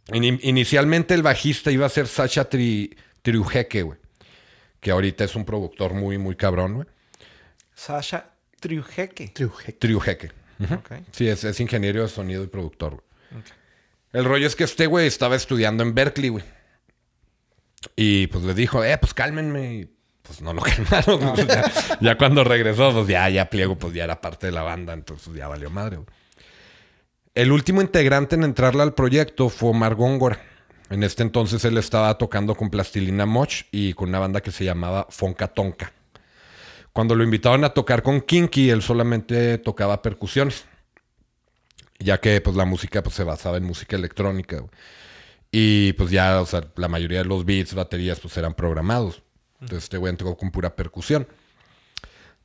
Ini- 0.07 0.39
inicialmente 0.43 1.13
el 1.15 1.23
bajista 1.23 1.71
iba 1.71 1.85
a 1.85 1.89
ser 1.89 2.07
Sacha 2.07 2.45
Tri 2.47 2.95
Triujeque, 3.23 3.81
güey. 3.81 3.99
Que 4.85 4.91
ahorita 4.91 5.23
es 5.23 5.35
un 5.35 5.45
productor 5.45 5.95
muy, 5.95 6.19
muy 6.19 6.35
cabrón, 6.35 6.75
güey. 6.75 6.87
Sasha 7.73 8.29
Triujeque. 8.59 9.29
Triuje. 9.29 9.71
Triujeque. 9.71 10.31
Ok. 10.71 10.91
Sí, 11.11 11.27
es, 11.27 11.43
es 11.43 11.59
ingeniero 11.59 12.03
de 12.03 12.07
sonido 12.07 12.43
y 12.43 12.47
productor, 12.47 13.01
güey. 13.31 13.43
El 14.13 14.25
rollo 14.25 14.45
es 14.45 14.55
que 14.55 14.63
este 14.63 14.85
güey 14.85 15.07
estaba 15.07 15.35
estudiando 15.35 15.81
en 15.81 15.95
Berkeley, 15.95 16.29
güey. 16.29 16.43
Y 17.95 18.27
pues 18.27 18.43
le 18.43 18.53
dijo, 18.53 18.83
eh, 18.83 18.95
pues 18.99 19.15
cálmenme. 19.15 19.73
Y 19.73 19.89
pues 20.21 20.43
no 20.43 20.53
lo 20.53 20.61
calmaron. 20.61 21.33
Pues, 21.33 21.47
ya, 21.47 21.71
ya 21.99 22.15
cuando 22.19 22.43
regresó, 22.43 22.93
pues 22.93 23.07
ya, 23.07 23.27
ya 23.29 23.49
pliego, 23.49 23.79
pues 23.79 23.91
ya 23.91 24.03
era 24.03 24.21
parte 24.21 24.45
de 24.45 24.51
la 24.51 24.61
banda. 24.61 24.93
Entonces 24.93 25.33
ya 25.33 25.47
valió 25.47 25.71
madre, 25.71 25.95
güey. 25.95 26.07
El 27.33 27.51
último 27.51 27.81
integrante 27.81 28.35
en 28.35 28.43
entrarle 28.43 28.83
al 28.83 28.93
proyecto 28.93 29.49
fue 29.49 29.71
Omar 29.71 29.95
Góngora. 29.95 30.39
En 30.89 31.03
este 31.03 31.23
entonces 31.23 31.65
él 31.65 31.77
estaba 31.77 32.17
tocando 32.17 32.55
con 32.55 32.69
Plastilina 32.69 33.25
Moch 33.25 33.65
y 33.71 33.93
con 33.93 34.09
una 34.09 34.19
banda 34.19 34.41
que 34.41 34.51
se 34.51 34.65
llamaba 34.65 35.07
Fonca 35.09 35.47
Tonka. 35.47 35.91
Cuando 36.93 37.15
lo 37.15 37.23
invitaron 37.23 37.63
a 37.63 37.73
tocar 37.73 38.03
con 38.03 38.21
Kinky, 38.21 38.69
él 38.69 38.81
solamente 38.81 39.57
tocaba 39.57 40.01
percusiones. 40.01 40.65
Ya 41.99 42.19
que 42.19 42.39
pues 42.39 42.55
la 42.55 42.65
música 42.65 43.01
pues, 43.01 43.15
se 43.15 43.23
basaba 43.23 43.57
en 43.57 43.63
música 43.63 43.95
electrónica. 43.95 44.63
Y 45.51 45.93
pues 45.93 46.11
ya, 46.11 46.41
o 46.41 46.45
sea, 46.45 46.65
la 46.75 46.87
mayoría 46.87 47.19
de 47.19 47.25
los 47.25 47.45
beats, 47.45 47.73
baterías, 47.73 48.19
pues 48.19 48.37
eran 48.37 48.53
programados. 48.53 49.23
Entonces 49.59 49.83
este 49.83 49.97
güey 49.97 50.11
entró 50.11 50.37
con 50.37 50.51
pura 50.51 50.75
percusión. 50.75 51.27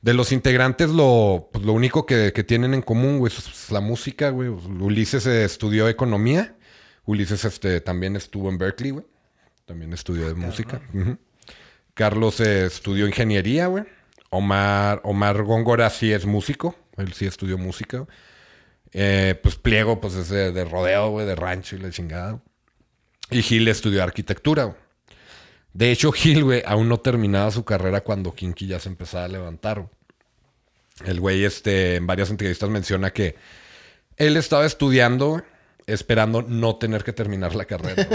De 0.01 0.15
los 0.15 0.33
integrantes, 0.33 0.89
lo, 0.91 1.51
pues, 1.53 1.65
lo 1.65 1.73
único 1.73 2.07
que, 2.07 2.33
que 2.33 2.43
tienen 2.43 2.73
en 2.73 2.83
común, 2.83 3.19
güey, 3.19 3.33
es 3.33 3.43
pues, 3.43 3.71
la 3.71 3.81
música, 3.81 4.31
güey. 4.31 4.49
Ulises 4.49 5.27
estudió 5.27 5.89
economía. 5.89 6.57
Ulises 7.11 7.45
este, 7.45 7.81
también 7.81 8.17
estuvo 8.17 8.49
en 8.49 8.59
Berkeley, 8.59 8.91
güey. 8.93 9.07
También 9.67 9.93
estudió 9.93 10.27
de 10.29 10.35
música. 10.35 10.81
Ujú. 10.95 11.19
Carlos 11.95 12.41
eh, 12.41 12.67
estudió 12.67 13.07
ingeniería, 13.07 13.67
güey. 13.67 13.85
Omar, 14.31 15.01
Omar 15.05 15.43
Góngora 15.43 15.91
sí 15.91 16.13
es 16.13 16.25
músico. 16.25 16.77
Él 16.97 17.13
sí 17.13 17.27
estudió 17.27 17.59
música. 17.59 18.07
Eh, 18.93 19.39
pues 19.43 19.57
Pliego, 19.57 20.01
pues 20.01 20.15
es 20.15 20.29
de, 20.29 20.53
de 20.53 20.65
rodeo, 20.65 21.11
güey, 21.11 21.27
de 21.27 21.35
rancho 21.37 21.77
y 21.77 21.81
la 21.81 21.91
chingada. 21.91 22.41
Y 23.31 23.43
Gil 23.43 23.69
estudió 23.69 24.03
arquitectura, 24.03 24.65
güey. 24.65 24.77
De 25.73 25.93
hecho, 25.93 26.11
Gil, 26.11 26.43
güey, 26.45 26.63
aún 26.67 26.89
no 26.89 26.99
terminaba 26.99 27.51
su 27.51 27.65
carrera 27.65 28.01
cuando 28.01 28.35
Kinky 28.35 28.67
ya 28.67 28.81
se 28.81 28.89
empezaba 28.89 29.25
a 29.25 29.29
levantar. 29.29 29.79
güey. 29.81 29.91
El 31.05 31.21
güey, 31.21 31.45
este, 31.45 31.97
en 31.97 32.07
varias 32.07 32.31
entrevistas 32.31 32.69
menciona 32.71 33.11
que 33.13 33.37
él 34.17 34.37
estaba 34.37 34.67
estudiando, 34.67 35.29
güey, 35.29 35.43
esperando 35.93 36.43
no 36.43 36.77
tener 36.77 37.05
que 37.05 37.13
terminar 37.13 37.55
la 37.55 37.65
carrera. 37.65 38.07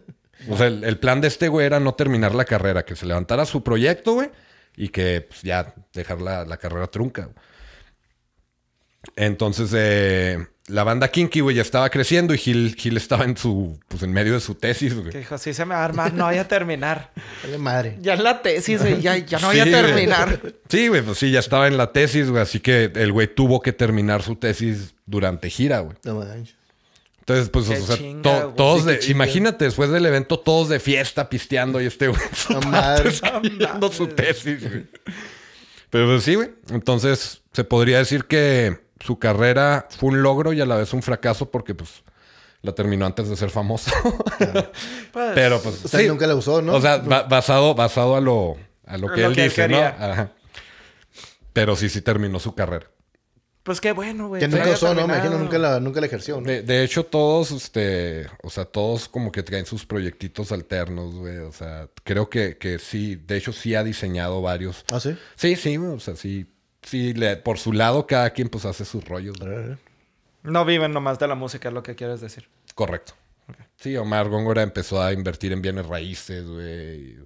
o 0.48 0.56
sea, 0.56 0.66
el, 0.66 0.84
el 0.84 0.98
plan 0.98 1.20
de 1.20 1.28
este 1.28 1.48
güey 1.48 1.66
era 1.66 1.80
no 1.80 1.94
terminar 1.94 2.34
la 2.34 2.44
carrera, 2.44 2.84
que 2.84 2.96
se 2.96 3.06
levantara 3.06 3.44
su 3.46 3.62
proyecto, 3.62 4.14
güey, 4.14 4.30
y 4.76 4.88
que 4.88 5.26
pues, 5.28 5.42
ya 5.42 5.74
dejar 5.92 6.20
la, 6.20 6.44
la 6.44 6.56
carrera 6.56 6.86
trunca. 6.88 7.22
güey. 7.24 7.36
Entonces, 9.16 9.70
eh, 9.74 10.46
la 10.66 10.82
banda 10.82 11.08
Kinky, 11.08 11.40
güey, 11.40 11.56
ya 11.56 11.62
estaba 11.62 11.90
creciendo 11.90 12.32
y 12.32 12.38
Gil, 12.38 12.74
Gil 12.74 12.96
estaba 12.96 13.24
en 13.24 13.36
su, 13.36 13.78
pues 13.86 14.02
en 14.02 14.12
medio 14.12 14.32
de 14.32 14.40
su 14.40 14.54
tesis, 14.54 14.94
güey. 14.94 15.10
Que 15.10 15.18
dijo, 15.18 15.36
sí 15.36 15.52
se 15.52 15.66
me 15.66 15.74
va 15.74 15.82
a 15.82 15.84
armar, 15.84 16.14
no 16.14 16.24
voy 16.24 16.38
a 16.38 16.48
terminar. 16.48 17.12
Dale 17.42 17.58
madre. 17.58 17.98
Ya 18.00 18.14
en 18.14 18.24
la 18.24 18.40
tesis, 18.40 18.80
güey, 18.80 19.00
ya, 19.02 19.18
ya 19.18 19.38
no 19.40 19.48
voy 19.48 19.60
a 19.60 19.64
güey. 19.66 19.74
terminar. 19.74 20.40
Sí, 20.70 20.88
güey, 20.88 21.02
pues 21.02 21.18
sí, 21.18 21.30
ya 21.30 21.40
estaba 21.40 21.68
en 21.68 21.76
la 21.76 21.92
tesis, 21.92 22.30
güey. 22.30 22.42
Así 22.42 22.60
que 22.60 22.90
el 22.94 23.12
güey 23.12 23.26
tuvo 23.34 23.60
que 23.60 23.72
terminar 23.74 24.22
su 24.22 24.36
tesis 24.36 24.94
durante 25.04 25.50
gira, 25.50 25.80
güey. 25.80 25.96
No 26.04 26.14
manches. 26.16 26.56
Entonces, 27.26 27.48
pues, 27.48 27.66
Qué 27.68 27.78
o 27.78 27.86
sea, 27.86 27.96
chinga, 27.96 28.22
to- 28.22 28.42
güey. 28.44 28.56
todos 28.56 28.82
Sí, 28.82 28.86
de, 28.88 28.98
chinga. 28.98 29.12
imagínate, 29.12 29.64
después 29.64 29.88
del 29.90 30.04
evento, 30.04 30.38
todos 30.38 30.68
de 30.68 30.78
fiesta, 30.78 31.28
pisteando 31.30 31.80
y 31.80 31.86
este 31.86 32.08
güey 32.08 32.20
en 32.22 32.34
su 32.36 32.52
No 32.52 32.94
escribiendo 32.96 33.90
su 33.92 34.06
tesis, 34.08 34.60
güey. 34.68 34.86
Pero 35.90 36.06
pues 36.06 36.22
sí, 36.24 36.34
güey. 36.34 36.50
Entonces, 36.70 37.42
se 37.52 37.64
podría 37.64 37.98
decir 37.98 38.26
que 38.26 38.78
su 39.00 39.18
carrera 39.18 39.88
fue 39.96 40.10
un 40.10 40.22
logro 40.22 40.52
y 40.52 40.60
a 40.60 40.66
la 40.66 40.76
vez 40.76 40.92
un 40.92 41.02
fracaso 41.02 41.50
porque, 41.50 41.74
pues, 41.74 42.02
la 42.62 42.72
terminó 42.74 43.06
antes 43.06 43.28
de 43.30 43.36
ser 43.36 43.50
famoso. 43.50 43.90
Pues, 45.12 45.30
Pero, 45.34 45.60
pues, 45.62 45.84
O 45.84 45.88
sea, 45.88 46.00
sí. 46.00 46.08
nunca 46.08 46.26
la 46.26 46.34
usó, 46.34 46.60
¿no? 46.60 46.74
O 46.74 46.80
sea, 46.80 46.96
ba- 46.98 47.22
basado, 47.22 47.74
basado 47.74 48.16
a 48.16 48.20
lo, 48.20 48.56
a 48.84 48.98
lo 48.98 49.08
A 49.08 49.14
que 49.14 49.20
lo 49.22 49.28
él 49.28 49.34
que 49.34 49.44
él 49.44 49.48
dice, 49.48 49.62
¿no? 49.62 49.76
quería. 49.76 49.96
Ajá. 49.98 50.32
Pero 51.52 51.76
sí, 51.76 51.88
sí 51.88 52.00
terminó 52.02 52.40
su 52.40 52.54
carrera. 52.54 52.86
Pues 53.64 53.80
qué 53.80 53.92
bueno, 53.92 54.28
güey. 54.28 54.40
que 54.40 54.46
nunca 54.48 54.70
usó, 54.70 54.94
¿no? 54.94 55.00
Imagino 55.06 55.38
nunca 55.38 55.58
la, 55.58 55.80
nunca 55.80 55.98
la 55.98 56.06
ejerció, 56.06 56.40
¿no? 56.40 56.46
De, 56.46 56.62
de 56.62 56.84
hecho, 56.84 57.04
todos, 57.06 57.50
este, 57.50 58.26
o 58.42 58.50
sea, 58.50 58.66
todos 58.66 59.08
como 59.08 59.32
que 59.32 59.42
traen 59.42 59.64
sus 59.66 59.84
proyectitos 59.86 60.52
alternos, 60.52 61.14
güey. 61.14 61.38
O 61.38 61.50
sea, 61.50 61.88
creo 62.04 62.28
que, 62.30 62.56
que 62.58 62.78
sí, 62.78 63.16
de 63.16 63.38
hecho 63.38 63.52
sí 63.52 63.74
ha 63.74 63.82
diseñado 63.82 64.42
varios. 64.42 64.84
Ah, 64.92 65.00
sí. 65.00 65.16
Sí, 65.34 65.56
sí, 65.56 65.76
güey, 65.76 65.92
o 65.92 65.98
sea, 66.00 66.14
sí, 66.14 66.46
sí, 66.82 67.14
le- 67.14 67.36
por 67.38 67.58
su 67.58 67.72
lado 67.72 68.06
cada 68.06 68.30
quien 68.30 68.48
pues 68.50 68.64
hace 68.66 68.84
sus 68.84 69.02
rollos. 69.04 69.38
Ver. 69.40 69.78
No 70.42 70.64
viven 70.66 70.92
nomás 70.92 71.18
de 71.18 71.26
la 71.26 71.34
música, 71.34 71.68
es 71.68 71.74
lo 71.74 71.82
que 71.82 71.94
quieres 71.94 72.20
decir. 72.20 72.46
Correcto. 72.74 73.14
Sí, 73.76 73.96
Omar 73.96 74.28
Góngora 74.28 74.62
empezó 74.62 75.02
a 75.02 75.12
invertir 75.12 75.52
en 75.52 75.60
bienes 75.62 75.86
raíces, 75.86 76.46
güey. 76.46 77.16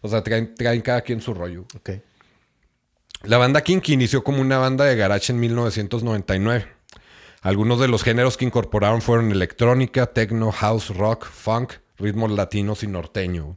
O 0.00 0.08
sea, 0.08 0.22
traen, 0.22 0.54
traen 0.54 0.80
cada 0.80 1.00
quien 1.02 1.20
su 1.20 1.34
rollo. 1.34 1.66
Ok. 1.76 1.90
La 3.24 3.36
banda 3.36 3.62
Kinky 3.62 3.94
inició 3.94 4.22
como 4.22 4.40
una 4.40 4.58
banda 4.58 4.84
de 4.84 4.96
garage 4.96 5.32
en 5.32 5.40
1999. 5.40 6.66
Algunos 7.40 7.80
de 7.80 7.88
los 7.88 8.04
géneros 8.04 8.36
que 8.36 8.44
incorporaron 8.44 9.02
fueron 9.02 9.32
electrónica, 9.32 10.06
techno, 10.06 10.52
house, 10.52 10.96
rock, 10.96 11.26
funk, 11.26 11.74
ritmos 11.96 12.30
latinos 12.30 12.82
y 12.82 12.86
norteño. 12.86 13.56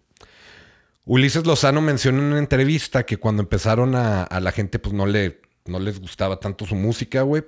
Ulises 1.05 1.45
Lozano 1.45 1.81
menciona 1.81 2.19
en 2.19 2.25
una 2.25 2.39
entrevista 2.39 3.05
que 3.05 3.17
cuando 3.17 3.43
empezaron 3.43 3.95
a, 3.95 4.23
a 4.23 4.39
la 4.39 4.51
gente 4.51 4.79
pues 4.79 4.93
no, 4.93 5.05
le, 5.05 5.41
no 5.65 5.79
les 5.79 5.99
gustaba 5.99 6.39
tanto 6.39 6.65
su 6.65 6.75
música, 6.75 7.21
güey. 7.21 7.43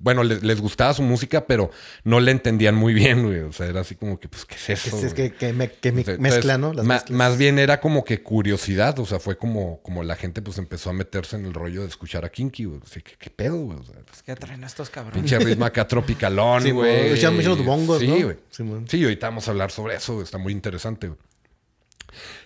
Bueno, 0.00 0.22
les, 0.22 0.44
les 0.44 0.60
gustaba 0.60 0.94
su 0.94 1.02
música, 1.02 1.46
pero 1.48 1.72
no 2.04 2.20
le 2.20 2.30
entendían 2.30 2.76
muy 2.76 2.94
bien, 2.94 3.24
güey. 3.24 3.40
O 3.40 3.52
sea, 3.52 3.66
era 3.66 3.80
así 3.80 3.96
como 3.96 4.20
que, 4.20 4.28
pues, 4.28 4.44
¿qué 4.44 4.54
es 4.54 4.70
eso? 4.70 4.96
Es, 4.96 5.02
es 5.04 5.14
que, 5.14 5.32
que, 5.34 5.52
me- 5.52 5.72
que 5.72 5.90
me- 5.90 6.00
Entonces, 6.02 6.20
mezcla, 6.20 6.56
¿no? 6.56 6.72
Las 6.72 6.86
mezclas. 6.86 7.16
más 7.18 7.36
bien 7.36 7.58
era 7.58 7.80
como 7.80 8.04
que 8.04 8.22
curiosidad, 8.22 8.96
o 9.00 9.06
sea, 9.06 9.18
fue 9.18 9.36
como, 9.36 9.82
como 9.82 10.04
la 10.04 10.14
gente 10.14 10.40
pues 10.40 10.58
empezó 10.58 10.90
a 10.90 10.92
meterse 10.92 11.34
en 11.34 11.46
el 11.46 11.52
rollo 11.54 11.82
de 11.82 11.88
escuchar 11.88 12.24
a 12.24 12.28
Kinky, 12.28 12.66
güey. 12.66 12.80
Así 12.84 13.02
que, 13.02 13.16
¿qué 13.18 13.28
pedo, 13.30 13.56
güey? 13.56 13.78
O 13.78 13.82
sea, 13.82 13.96
pues, 14.06 14.22
¿Qué 14.22 14.36
traen 14.36 14.62
estos 14.62 14.88
cabrones? 14.88 15.18
pinche 15.20 15.36
ritmo 15.40 15.64
acá 15.64 15.88
tropicalón, 15.88 16.62
Sí, 16.62 16.70
güey. 16.70 17.12
Echan 17.14 17.34
mucho 17.34 17.56
los 17.56 17.64
bongos, 17.64 17.98
sí, 17.98 18.06
¿no? 18.06 18.14
güey. 18.24 18.36
Sí, 18.50 18.62
güey. 18.62 18.82
Sí, 18.86 19.02
ahorita 19.02 19.26
vamos 19.28 19.48
a 19.48 19.50
hablar 19.50 19.72
sobre 19.72 19.96
eso, 19.96 20.12
güey. 20.14 20.22
Está 20.24 20.38
muy 20.38 20.52
interesante, 20.52 21.08
güey. 21.08 21.18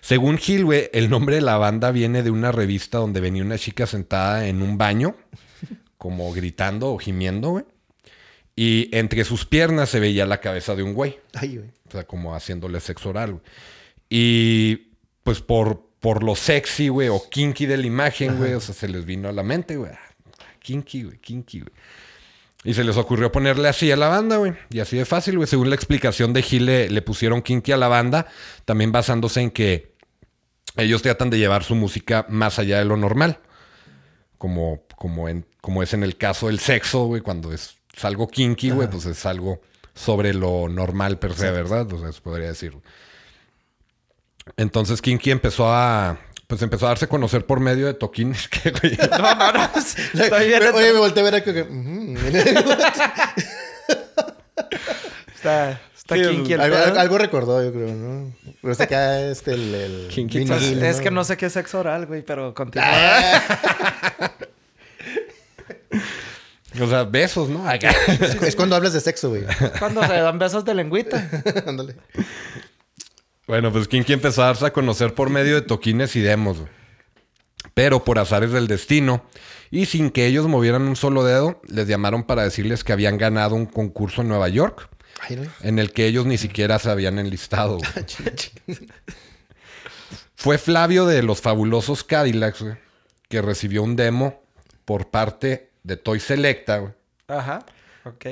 Según 0.01 0.37
Gil, 0.37 0.65
güey, 0.65 0.89
el 0.93 1.09
nombre 1.09 1.35
de 1.35 1.41
la 1.41 1.57
banda 1.57 1.91
viene 1.91 2.23
de 2.23 2.29
una 2.31 2.51
revista 2.51 2.97
donde 2.97 3.21
venía 3.21 3.43
una 3.43 3.57
chica 3.57 3.85
sentada 3.87 4.47
en 4.47 4.61
un 4.61 4.77
baño, 4.77 5.15
como 6.03 6.33
gritando 6.33 6.91
o 6.91 6.97
gimiendo, 6.97 7.51
güey. 7.51 7.63
Y 8.57 8.89
entre 8.91 9.23
sus 9.23 9.45
piernas 9.45 9.87
se 9.87 10.01
veía 10.01 10.25
la 10.25 10.41
cabeza 10.41 10.75
de 10.75 10.83
un 10.83 10.93
güey. 10.93 11.17
Ay, 11.33 11.55
güey. 11.55 11.69
O 11.87 11.91
sea, 11.91 12.03
como 12.03 12.35
haciéndole 12.35 12.81
sexo 12.81 13.11
oral, 13.11 13.31
güey. 13.31 13.43
Y 14.09 14.97
pues 15.23 15.39
por, 15.39 15.87
por 16.01 16.23
lo 16.23 16.35
sexy, 16.35 16.89
güey, 16.89 17.07
o 17.07 17.29
kinky 17.29 17.67
de 17.67 17.77
la 17.77 17.87
imagen, 17.87 18.37
güey, 18.37 18.53
o 18.53 18.59
sea, 18.59 18.75
se 18.75 18.89
les 18.89 19.05
vino 19.05 19.29
a 19.29 19.31
la 19.31 19.43
mente, 19.43 19.77
güey. 19.77 19.91
Ah, 19.93 20.13
Kinky, 20.59 21.03
güey, 21.03 21.17
kinky, 21.19 21.61
güey. 21.61 21.73
Y 22.65 22.73
se 22.73 22.83
les 22.83 22.97
ocurrió 22.97 23.31
ponerle 23.31 23.69
así 23.69 23.89
a 23.89 23.95
la 23.95 24.09
banda, 24.09 24.35
güey. 24.35 24.51
Y 24.71 24.81
así 24.81 24.97
de 24.97 25.05
fácil, 25.05 25.37
güey. 25.37 25.47
Según 25.47 25.69
la 25.69 25.75
explicación 25.75 26.33
de 26.33 26.41
Gil, 26.41 26.65
le, 26.65 26.89
le 26.89 27.01
pusieron 27.01 27.41
kinky 27.41 27.71
a 27.71 27.77
la 27.77 27.87
banda, 27.87 28.27
también 28.65 28.91
basándose 28.91 29.39
en 29.39 29.51
que 29.51 29.93
ellos 30.75 31.01
tratan 31.01 31.29
de 31.29 31.37
llevar 31.37 31.63
su 31.63 31.75
música 31.75 32.25
más 32.27 32.59
allá 32.59 32.79
de 32.79 32.85
lo 32.85 32.97
normal. 32.97 33.39
Como, 34.43 34.83
como, 34.97 35.29
en, 35.29 35.45
como 35.61 35.83
es 35.83 35.93
en 35.93 36.03
el 36.03 36.17
caso 36.17 36.47
del 36.47 36.59
sexo, 36.59 37.05
güey, 37.05 37.21
cuando 37.21 37.53
es, 37.53 37.77
es 37.95 38.03
algo 38.03 38.27
kinky, 38.27 38.71
güey, 38.71 38.89
pues 38.89 39.05
es 39.05 39.25
algo 39.25 39.61
sobre 39.93 40.33
lo 40.33 40.67
normal 40.67 41.17
per 41.17 41.33
se, 41.33 41.49
¿verdad? 41.49 41.89
O 41.93 41.97
sea, 41.97 42.11
se 42.11 42.19
podría 42.19 42.47
decir. 42.47 42.77
Entonces 44.57 45.01
Kinky 45.01 45.31
empezó 45.31 45.71
a. 45.71 46.19
Pues 46.47 46.61
empezó 46.61 46.87
a 46.87 46.89
darse 46.89 47.05
a 47.05 47.07
conocer 47.07 47.45
por 47.45 47.61
medio 47.61 47.87
de 47.87 47.93
toquines 47.93 48.47
que, 48.49 48.71
güey. 48.71 48.97
No, 48.97 49.33
no, 49.33 49.53
no. 49.53 49.69
Estoy 49.75 50.47
bien. 50.47 50.61
Oye, 50.73 50.91
me 50.91 50.99
volteé 50.99 51.21
a 51.21 51.23
ver 51.23 51.35
aquí. 51.35 51.53
que. 51.53 51.61
Está, 55.33 55.81
está 56.03 56.15
Sí, 56.15 56.21
kinky 56.23 56.53
el 56.53 56.61
algo, 56.61 56.75
pedo. 56.75 56.85
algo- 56.85 56.99
algo 56.99 57.17
recordó, 57.17 57.63
yo 57.63 57.71
creo, 57.73 57.93
¿no? 57.93 58.31
Pero 58.61 58.71
está 58.71 58.83
acá 58.85 59.21
este, 59.21 59.53
el... 59.53 59.73
el 59.75 60.07
Kinky 60.11 60.45
Es 60.83 61.01
que 61.01 61.09
no 61.11 61.23
sé 61.23 61.35
qué 61.37 61.47
es 61.47 61.53
sexo 61.53 61.79
oral, 61.79 62.05
güey, 62.05 62.21
pero 62.21 62.53
continúa. 62.53 62.85
O 66.81 66.87
sea, 66.87 67.03
besos, 67.03 67.49
¿no? 67.49 67.67
Acá. 67.69 67.91
Es, 68.07 68.41
es 68.41 68.55
cuando 68.55 68.75
hablas 68.75 68.93
de 68.93 68.99
sexo, 68.99 69.29
güey. 69.29 69.43
Cuando 69.77 70.01
se 70.07 70.13
dan 70.13 70.39
besos 70.39 70.65
de 70.65 70.73
lengüita. 70.73 71.29
Ándale. 71.67 71.95
Bueno, 73.45 73.71
pues 73.71 73.87
Kinky 73.87 74.13
empezó 74.13 74.41
a 74.41 74.47
darse 74.47 74.65
a 74.65 74.73
conocer 74.73 75.13
por 75.13 75.29
medio 75.29 75.53
de 75.53 75.61
toquines 75.61 76.15
y 76.15 76.21
demos. 76.21 76.57
güey. 76.59 76.71
Pero 77.75 78.03
por 78.03 78.17
azares 78.17 78.51
del 78.51 78.67
destino 78.67 79.23
y 79.69 79.85
sin 79.85 80.09
que 80.09 80.25
ellos 80.25 80.47
movieran 80.47 80.81
un 80.83 80.95
solo 80.95 81.23
dedo, 81.23 81.61
les 81.67 81.87
llamaron 81.87 82.23
para 82.23 82.43
decirles 82.43 82.83
que 82.83 82.91
habían 82.93 83.19
ganado 83.19 83.53
un 83.53 83.67
concurso 83.67 84.21
en 84.23 84.29
Nueva 84.29 84.49
York. 84.49 84.89
En 85.61 85.79
el 85.79 85.91
que 85.91 86.05
ellos 86.07 86.25
ni 86.25 86.37
siquiera 86.37 86.79
se 86.79 86.89
habían 86.89 87.19
enlistado. 87.19 87.77
güey. 87.77 88.79
Fue 90.35 90.57
Flavio 90.57 91.05
de 91.05 91.23
los 91.23 91.41
fabulosos 91.41 92.03
Cadillacs, 92.03 92.61
güey, 92.61 92.75
que 93.29 93.41
recibió 93.41 93.83
un 93.83 93.95
demo 93.95 94.41
por 94.85 95.09
parte 95.09 95.69
de 95.83 95.95
Toy 95.97 96.19
Selecta, 96.19 96.77
güey, 96.79 96.93
Ajá. 97.27 97.65
Ok. 98.03 98.25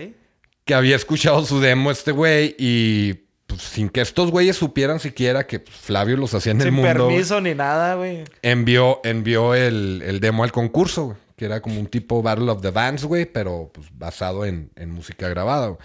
que 0.66 0.74
había 0.74 0.96
escuchado 0.96 1.46
su 1.46 1.60
demo 1.62 1.92
este 1.92 2.12
güey 2.12 2.56
y 2.60 3.14
pues, 3.48 3.62
sin 3.62 3.90
que 3.90 4.02
estos 4.02 4.32
güeyes 4.32 4.58
supieran 4.58 5.00
siquiera 5.00 5.48
que 5.48 5.60
pues, 5.60 5.76
Flavio 5.78 6.18
los 6.18 6.34
hacía 6.34 6.52
en 6.52 6.60
el 6.62 6.68
Sin 6.68 6.74
mundo, 6.76 7.06
güey, 7.06 7.16
permiso 7.16 7.40
ni 7.40 7.54
nada, 7.56 7.96
güey. 7.96 8.24
envió, 8.42 9.00
envió 9.06 9.56
el, 9.56 10.02
el 10.06 10.20
demo 10.20 10.44
al 10.44 10.52
concurso, 10.52 11.06
güey, 11.06 11.18
que 11.38 11.46
era 11.46 11.62
como 11.62 11.80
un 11.80 11.88
tipo 11.88 12.22
Battle 12.22 12.50
of 12.52 12.62
the 12.62 12.72
Bands, 12.72 13.06
güey, 13.06 13.26
pero 13.26 13.70
pues, 13.74 13.88
basado 13.98 14.46
en, 14.46 14.70
en 14.76 14.92
música 14.92 15.30
grabada. 15.30 15.68
güey. 15.68 15.80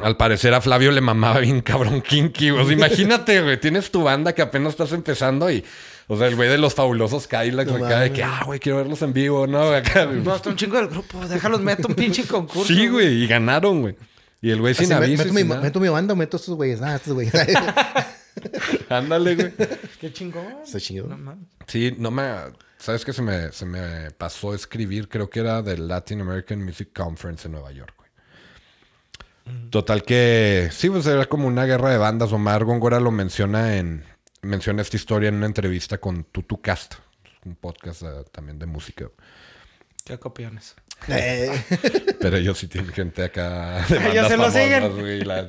Al 0.00 0.16
parecer 0.16 0.52
a 0.54 0.60
Flavio 0.60 0.90
le 0.90 1.00
mamaba 1.00 1.38
bien 1.38 1.60
cabrón 1.60 2.02
kinky, 2.02 2.50
güey. 2.50 2.62
O 2.62 2.66
sea, 2.66 2.74
imagínate, 2.76 3.40
güey, 3.42 3.60
tienes 3.60 3.90
tu 3.90 4.02
banda 4.02 4.34
que 4.34 4.42
apenas 4.42 4.70
estás 4.70 4.92
empezando 4.92 5.50
y, 5.50 5.64
o 6.08 6.16
sea, 6.16 6.26
el 6.26 6.34
güey 6.34 6.48
de 6.48 6.58
los 6.58 6.74
fabulosos 6.74 7.28
No 7.30 7.60
acá 7.86 8.00
de 8.00 8.12
que, 8.12 8.22
ah, 8.24 8.42
güey, 8.44 8.58
quiero 8.58 8.78
verlos 8.78 9.02
en 9.02 9.12
vivo, 9.12 9.46
¿no? 9.46 9.70
Acá. 9.70 10.06
No, 10.06 10.34
está 10.34 10.50
un 10.50 10.56
chingo 10.56 10.76
del 10.76 10.88
grupo. 10.88 11.24
Déjalos, 11.28 11.60
meto 11.60 11.86
un 11.88 11.94
pinche 11.94 12.26
concurso. 12.26 12.72
Sí, 12.72 12.88
güey, 12.88 13.22
y 13.22 13.26
ganaron, 13.28 13.82
güey. 13.82 13.96
Y 14.42 14.50
el 14.50 14.60
güey 14.60 14.74
sin 14.74 14.84
Así, 14.92 15.00
me- 15.00 15.06
aviso. 15.06 15.22
meto, 15.22 15.32
mi, 15.34 15.40
sin 15.40 15.48
nada. 15.48 15.60
meto 15.62 15.80
mi 15.80 15.88
banda 15.88 16.12
o 16.12 16.16
meto 16.16 16.36
a 16.36 16.40
estos 16.40 16.54
güeyes. 16.56 16.82
Ah, 16.82 16.96
estos 16.96 17.14
güeyes. 17.14 17.32
Ándale, 18.88 19.36
güey. 19.36 19.52
Qué 20.00 20.12
chingón. 20.12 20.44
Está 20.64 20.80
chido. 20.80 21.06
No. 21.06 21.38
Sí, 21.66 21.94
no 21.98 22.10
me... 22.10 22.30
¿Sabes 22.76 23.04
qué? 23.04 23.14
Se 23.14 23.22
me, 23.22 23.50
se 23.52 23.64
me 23.64 24.10
pasó 24.10 24.52
a 24.52 24.56
escribir, 24.56 25.08
creo 25.08 25.30
que 25.30 25.40
era 25.40 25.62
del 25.62 25.88
Latin 25.88 26.20
American 26.20 26.62
Music 26.62 26.90
Conference 26.94 27.46
en 27.48 27.52
Nueva 27.52 27.72
York. 27.72 27.93
Total 29.70 30.02
que... 30.02 30.68
Sí, 30.72 30.88
pues 30.88 31.06
era 31.06 31.26
como 31.26 31.46
una 31.48 31.64
guerra 31.66 31.90
de 31.90 31.98
bandas. 31.98 32.32
Omar 32.32 32.64
Góngora 32.64 33.00
lo 33.00 33.10
menciona 33.10 33.76
en... 33.76 34.04
Menciona 34.42 34.82
esta 34.82 34.96
historia 34.96 35.28
en 35.28 35.36
una 35.36 35.46
entrevista 35.46 35.98
con 35.98 36.24
Tutu 36.24 36.60
Cast. 36.60 36.94
Un 37.44 37.56
podcast 37.56 38.02
eh, 38.02 38.06
también 38.32 38.58
de 38.58 38.66
música. 38.66 39.06
Qué 40.04 40.18
copiones. 40.18 40.74
Eh, 41.08 41.50
Pero 42.20 42.36
ellos 42.36 42.58
sí 42.58 42.68
tienen 42.68 42.92
gente 42.92 43.22
acá 43.24 43.84
de 43.88 43.96
Ellos 43.96 44.28
bandas 44.28 44.28
se 44.28 44.36
lo 44.36 44.42
famosas, 44.44 44.62
siguen. 44.96 45.28
la- 45.28 45.48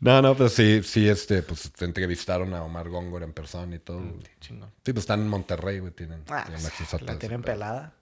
No, 0.00 0.22
no, 0.22 0.36
pues 0.36 0.52
sí, 0.52 0.82
sí, 0.84 1.08
este, 1.08 1.42
pues 1.42 1.72
te 1.72 1.84
entrevistaron 1.84 2.54
a 2.54 2.62
Omar 2.62 2.88
Góngora 2.88 3.24
en 3.24 3.32
persona 3.32 3.74
y 3.74 3.78
todo. 3.80 4.00
Chingón. 4.40 4.70
Sí, 4.84 4.92
pues 4.92 4.98
están 4.98 5.20
en 5.20 5.28
Monterrey, 5.28 5.78
güey, 5.80 5.92
tienen, 5.92 6.22
Ah, 6.28 6.44
tienen 6.46 6.64
acceso 6.66 6.96
a 6.96 6.98
todo 7.00 7.12
la 7.12 7.18
tienen 7.18 7.42
pelada. 7.42 7.94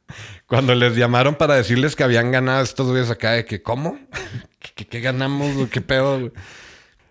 Cuando 0.46 0.74
les 0.74 0.94
llamaron 0.96 1.35
para 1.37 1.55
decirles 1.55 1.96
que 1.96 2.05
habían 2.05 2.31
ganado 2.31 2.62
estos 2.62 2.88
güeyes 2.88 3.11
acá 3.11 3.33
de 3.33 3.44
que, 3.46 3.62
¿cómo? 3.62 3.98
¿Qué, 4.76 4.86
qué- 4.86 5.00
ganamos? 5.00 5.52
güey? 5.54 5.66
¿Qué 5.68 5.80
pedo? 5.80 6.20
güey? 6.20 6.32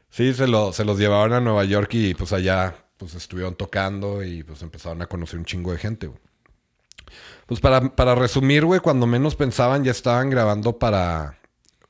Sí, 0.09 0.33
se, 0.33 0.47
lo, 0.47 0.71
se 0.71 0.85
los 0.85 0.97
llevaron 0.97 1.33
a 1.33 1.41
Nueva 1.41 1.65
York 1.65 1.93
y 1.95 2.13
pues 2.13 2.31
allá 2.31 2.73
pues 2.95 3.13
estuvieron 3.15 3.55
tocando 3.55 4.23
y 4.23 4.43
pues 4.43 4.61
empezaron 4.61 5.01
a 5.01 5.07
conocer 5.07 5.37
un 5.37 5.43
chingo 5.45 5.73
de 5.73 5.77
gente, 5.79 6.07
güey. 6.07 6.19
Pues 7.45 7.59
para, 7.59 7.93
para 7.95 8.15
resumir, 8.15 8.63
güey, 8.63 8.79
cuando 8.79 9.05
menos 9.05 9.35
pensaban 9.35 9.83
ya 9.83 9.91
estaban 9.91 10.29
grabando 10.29 10.79
para... 10.79 11.37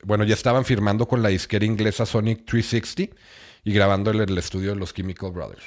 Bueno, 0.03 0.23
ya 0.23 0.33
estaban 0.33 0.65
firmando 0.65 1.07
con 1.07 1.21
la 1.21 1.29
disquera 1.29 1.65
inglesa 1.65 2.05
Sonic 2.05 2.45
360 2.45 3.15
y 3.63 3.71
grabando 3.73 4.11
en 4.11 4.21
el 4.21 4.37
estudio 4.37 4.71
de 4.71 4.75
los 4.77 4.93
Chemical 4.93 5.31
Brothers. 5.31 5.63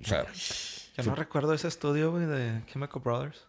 O 0.00 0.04
sea, 0.06 0.26
Yo 0.96 1.04
no 1.04 1.14
recuerdo 1.14 1.54
ese 1.54 1.68
estudio, 1.68 2.10
güey, 2.12 2.26
de 2.26 2.62
Chemical 2.72 3.00
Brothers. 3.04 3.44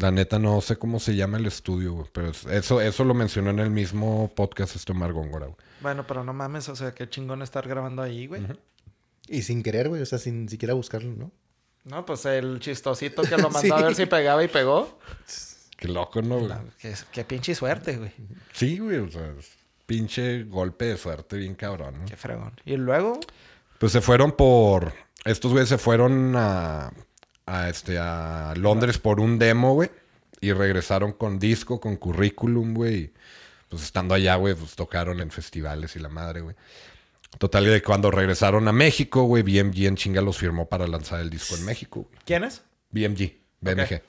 La 0.00 0.10
neta 0.10 0.38
no 0.38 0.60
sé 0.60 0.76
cómo 0.76 0.98
se 1.00 1.14
llama 1.16 1.38
el 1.38 1.46
estudio, 1.46 1.92
güey, 1.94 2.06
pero 2.12 2.28
es- 2.30 2.44
eso, 2.46 2.80
eso 2.80 3.04
lo 3.04 3.14
mencionó 3.14 3.50
en 3.50 3.58
el 3.60 3.70
mismo 3.70 4.30
podcast 4.34 4.76
este 4.76 4.92
Omar 4.92 5.12
Góngora, 5.12 5.46
güey. 5.46 5.58
Bueno, 5.80 6.06
pero 6.06 6.22
no 6.24 6.32
mames, 6.32 6.68
o 6.68 6.76
sea, 6.76 6.92
qué 6.92 7.08
chingón 7.08 7.42
estar 7.42 7.66
grabando 7.68 8.02
ahí, 8.02 8.26
güey. 8.26 8.42
y 9.28 9.42
sin 9.42 9.62
querer, 9.62 9.88
güey. 9.88 10.02
O 10.02 10.06
sea, 10.06 10.18
sin 10.18 10.48
siquiera 10.48 10.74
buscarlo, 10.74 11.12
¿no? 11.12 11.30
No, 11.84 12.04
pues 12.04 12.24
el 12.26 12.58
chistosito 12.60 13.22
que 13.22 13.36
lo 13.36 13.50
mandó 13.50 13.60
Sí. 13.60 13.70
a 13.72 13.76
ver 13.76 13.94
si 13.94 14.06
pegaba 14.06 14.42
y 14.44 14.48
pegó. 14.48 14.98
Qué 15.76 15.88
loco, 15.88 16.22
¿no, 16.22 16.36
güey? 16.38 16.48
No, 16.48 16.60
qué, 16.78 16.94
qué 17.12 17.24
pinche 17.24 17.54
suerte, 17.54 17.96
güey. 17.96 18.12
Sí, 18.52 18.78
güey, 18.78 18.98
o 18.98 19.10
sea, 19.10 19.26
es 19.38 19.50
pinche 19.86 20.44
golpe 20.44 20.86
de 20.86 20.96
suerte 20.96 21.36
bien 21.36 21.54
cabrón, 21.54 22.00
¿no? 22.00 22.06
Qué 22.06 22.16
fregón. 22.16 22.52
Y 22.64 22.76
luego, 22.76 23.20
Pues 23.78 23.92
se 23.92 24.00
fueron 24.00 24.32
por... 24.32 24.92
Estos 25.24 25.50
güeyes 25.52 25.68
se 25.68 25.78
fueron 25.78 26.34
a, 26.36 26.92
a, 27.46 27.68
este, 27.68 27.98
a 27.98 28.54
Londres 28.56 28.98
por 28.98 29.20
un 29.20 29.38
demo, 29.38 29.74
güey. 29.74 29.90
Y 30.40 30.52
regresaron 30.52 31.12
con 31.12 31.38
disco, 31.38 31.80
con 31.80 31.96
currículum, 31.96 32.74
güey. 32.74 32.94
y, 32.96 33.12
Pues 33.68 33.82
estando 33.82 34.14
allá, 34.14 34.36
güey, 34.36 34.54
pues 34.54 34.74
tocaron 34.74 35.20
en 35.20 35.30
festivales 35.30 35.96
y 35.96 36.00
la 36.00 36.08
madre, 36.08 36.42
güey. 36.42 36.56
Total, 37.38 37.64
de 37.64 37.82
cuando 37.82 38.10
regresaron 38.10 38.66
a 38.68 38.72
México, 38.72 39.24
güey, 39.24 39.42
BMG 39.42 39.86
en 39.86 39.96
chinga 39.96 40.20
los 40.20 40.38
firmó 40.38 40.68
para 40.68 40.86
lanzar 40.86 41.20
el 41.20 41.30
disco 41.30 41.54
en 41.56 41.64
México, 41.64 42.02
güey. 42.08 42.22
¿quién 42.24 42.44
es? 42.44 42.62
BMG, 42.90 43.32
BMG. 43.60 44.02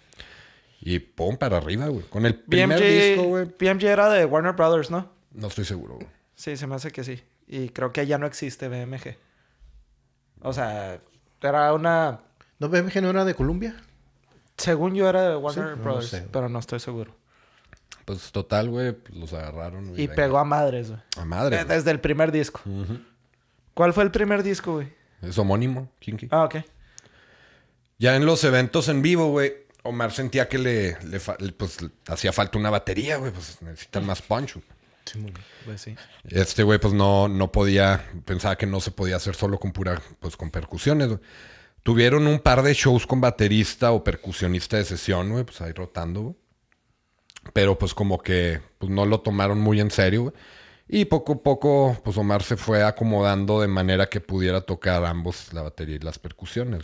Y 0.82 1.00
pum, 1.00 1.38
para 1.38 1.58
arriba, 1.58 1.88
güey. 1.88 2.04
Con 2.06 2.26
el 2.26 2.36
primer 2.36 2.80
BMG, 2.80 2.86
disco, 2.86 3.24
güey. 3.24 3.46
BMG 3.46 3.84
era 3.86 4.10
de 4.10 4.26
Warner 4.26 4.54
Brothers, 4.54 4.92
¿no? 4.92 5.12
No 5.32 5.48
estoy 5.48 5.66
seguro, 5.66 5.96
güey. 5.96 6.08
Sí, 6.36 6.56
se 6.56 6.68
me 6.68 6.76
hace 6.76 6.92
que 6.92 7.04
sí. 7.04 7.22
Y 7.48 7.70
creo 7.70 7.92
que 7.92 8.06
ya 8.06 8.18
no 8.18 8.28
existe 8.28 8.68
BMG. 8.68 9.18
O 10.42 10.54
sea, 10.54 11.02
era 11.42 11.74
una... 11.74 12.22
¿No 12.60 12.70
BMG 12.70 13.02
no 13.02 13.10
era 13.10 13.26
de 13.26 13.36
Columbia? 13.36 13.76
Según 14.58 14.96
yo 14.96 15.08
era 15.08 15.30
de 15.30 15.36
Warner 15.36 15.66
Sí, 15.74 15.76
no 15.78 15.84
Brothers, 15.84 16.08
sé. 16.10 16.28
pero 16.32 16.50
no 16.50 16.60
estoy 16.60 16.80
seguro. 16.80 17.16
Pues 18.06 18.32
total, 18.32 18.70
güey, 18.70 18.94
pues, 18.94 19.16
los 19.18 19.34
agarraron. 19.34 19.90
Y 19.94 20.08
venga. 20.08 20.16
pegó 20.16 20.38
a 20.40 20.44
madres, 20.46 20.90
güey. 20.90 21.02
A 21.18 21.26
madre. 21.26 21.60
Eh. 21.60 21.66
Desde 21.66 21.92
el 21.92 22.00
primer 22.00 22.32
disco. 22.32 22.62
¿Cuál 23.74 23.94
fue 23.94 24.04
el 24.04 24.12
primer 24.12 24.42
disco, 24.44 24.74
güey? 24.76 24.94
Es 25.22 25.38
homónimo, 25.38 25.92
Kinky. 26.00 26.28
Ah, 26.32 26.46
ok. 26.46 26.56
Ya 28.00 28.16
en 28.16 28.26
los 28.26 28.44
eventos 28.44 28.88
en 28.90 29.02
vivo, 29.02 29.30
güey, 29.30 29.54
Omar 29.84 30.12
sentía 30.12 30.48
que 30.48 30.58
le, 30.58 30.98
le 31.06 31.20
fa- 31.20 31.38
le, 31.40 31.52
pues, 31.52 31.78
hacía 32.08 32.32
falta 32.32 32.58
una 32.58 32.70
batería, 32.70 33.18
güey. 33.18 33.32
Pues 33.32 33.62
necesitan 33.62 34.06
más 34.06 34.22
punch. 34.22 34.54
güey. 34.56 35.34
Pues 35.66 35.82
sí. 35.82 35.96
Este 36.30 36.64
güey, 36.64 36.80
pues 36.80 36.94
no, 36.94 37.28
no 37.28 37.52
podía, 37.52 38.04
pensaba 38.26 38.58
que 38.58 38.66
no 38.66 38.80
se 38.82 38.92
podía 38.92 39.16
hacer 39.16 39.36
solo 39.36 39.60
con 39.60 39.72
pura, 39.72 40.02
pues 40.20 40.36
con 40.38 40.50
percusiones, 40.52 41.08
güey. 41.08 41.20
Tuvieron 41.88 42.28
un 42.28 42.40
par 42.40 42.64
de 42.64 42.74
shows 42.74 43.08
con 43.08 43.22
baterista 43.22 43.94
o 43.94 44.04
percusionista 44.04 44.76
de 44.76 44.84
sesión, 44.84 45.32
güey, 45.32 45.46
pues 45.46 45.62
ahí 45.62 45.72
rotando, 45.72 46.22
güey. 46.22 46.36
Pero 47.54 47.78
pues 47.78 47.94
como 47.94 48.18
que 48.18 48.60
pues 48.78 48.92
no 48.92 49.06
lo 49.06 49.22
tomaron 49.22 49.62
muy 49.62 49.80
en 49.80 49.90
serio, 49.90 50.24
güey. 50.24 50.34
Y 50.90 51.06
poco 51.06 51.32
a 51.32 51.38
poco, 51.44 51.96
pues 52.04 52.18
Omar 52.18 52.44
se 52.44 52.58
fue 52.58 52.84
acomodando 52.84 53.62
de 53.62 53.70
manera 53.70 54.08
que 54.10 54.20
pudiera 54.20 54.60
tocar 54.60 55.06
ambos, 55.06 55.54
la 55.54 55.62
batería 55.62 55.96
y 55.96 56.00
las 56.00 56.20
percusiones. 56.20 56.84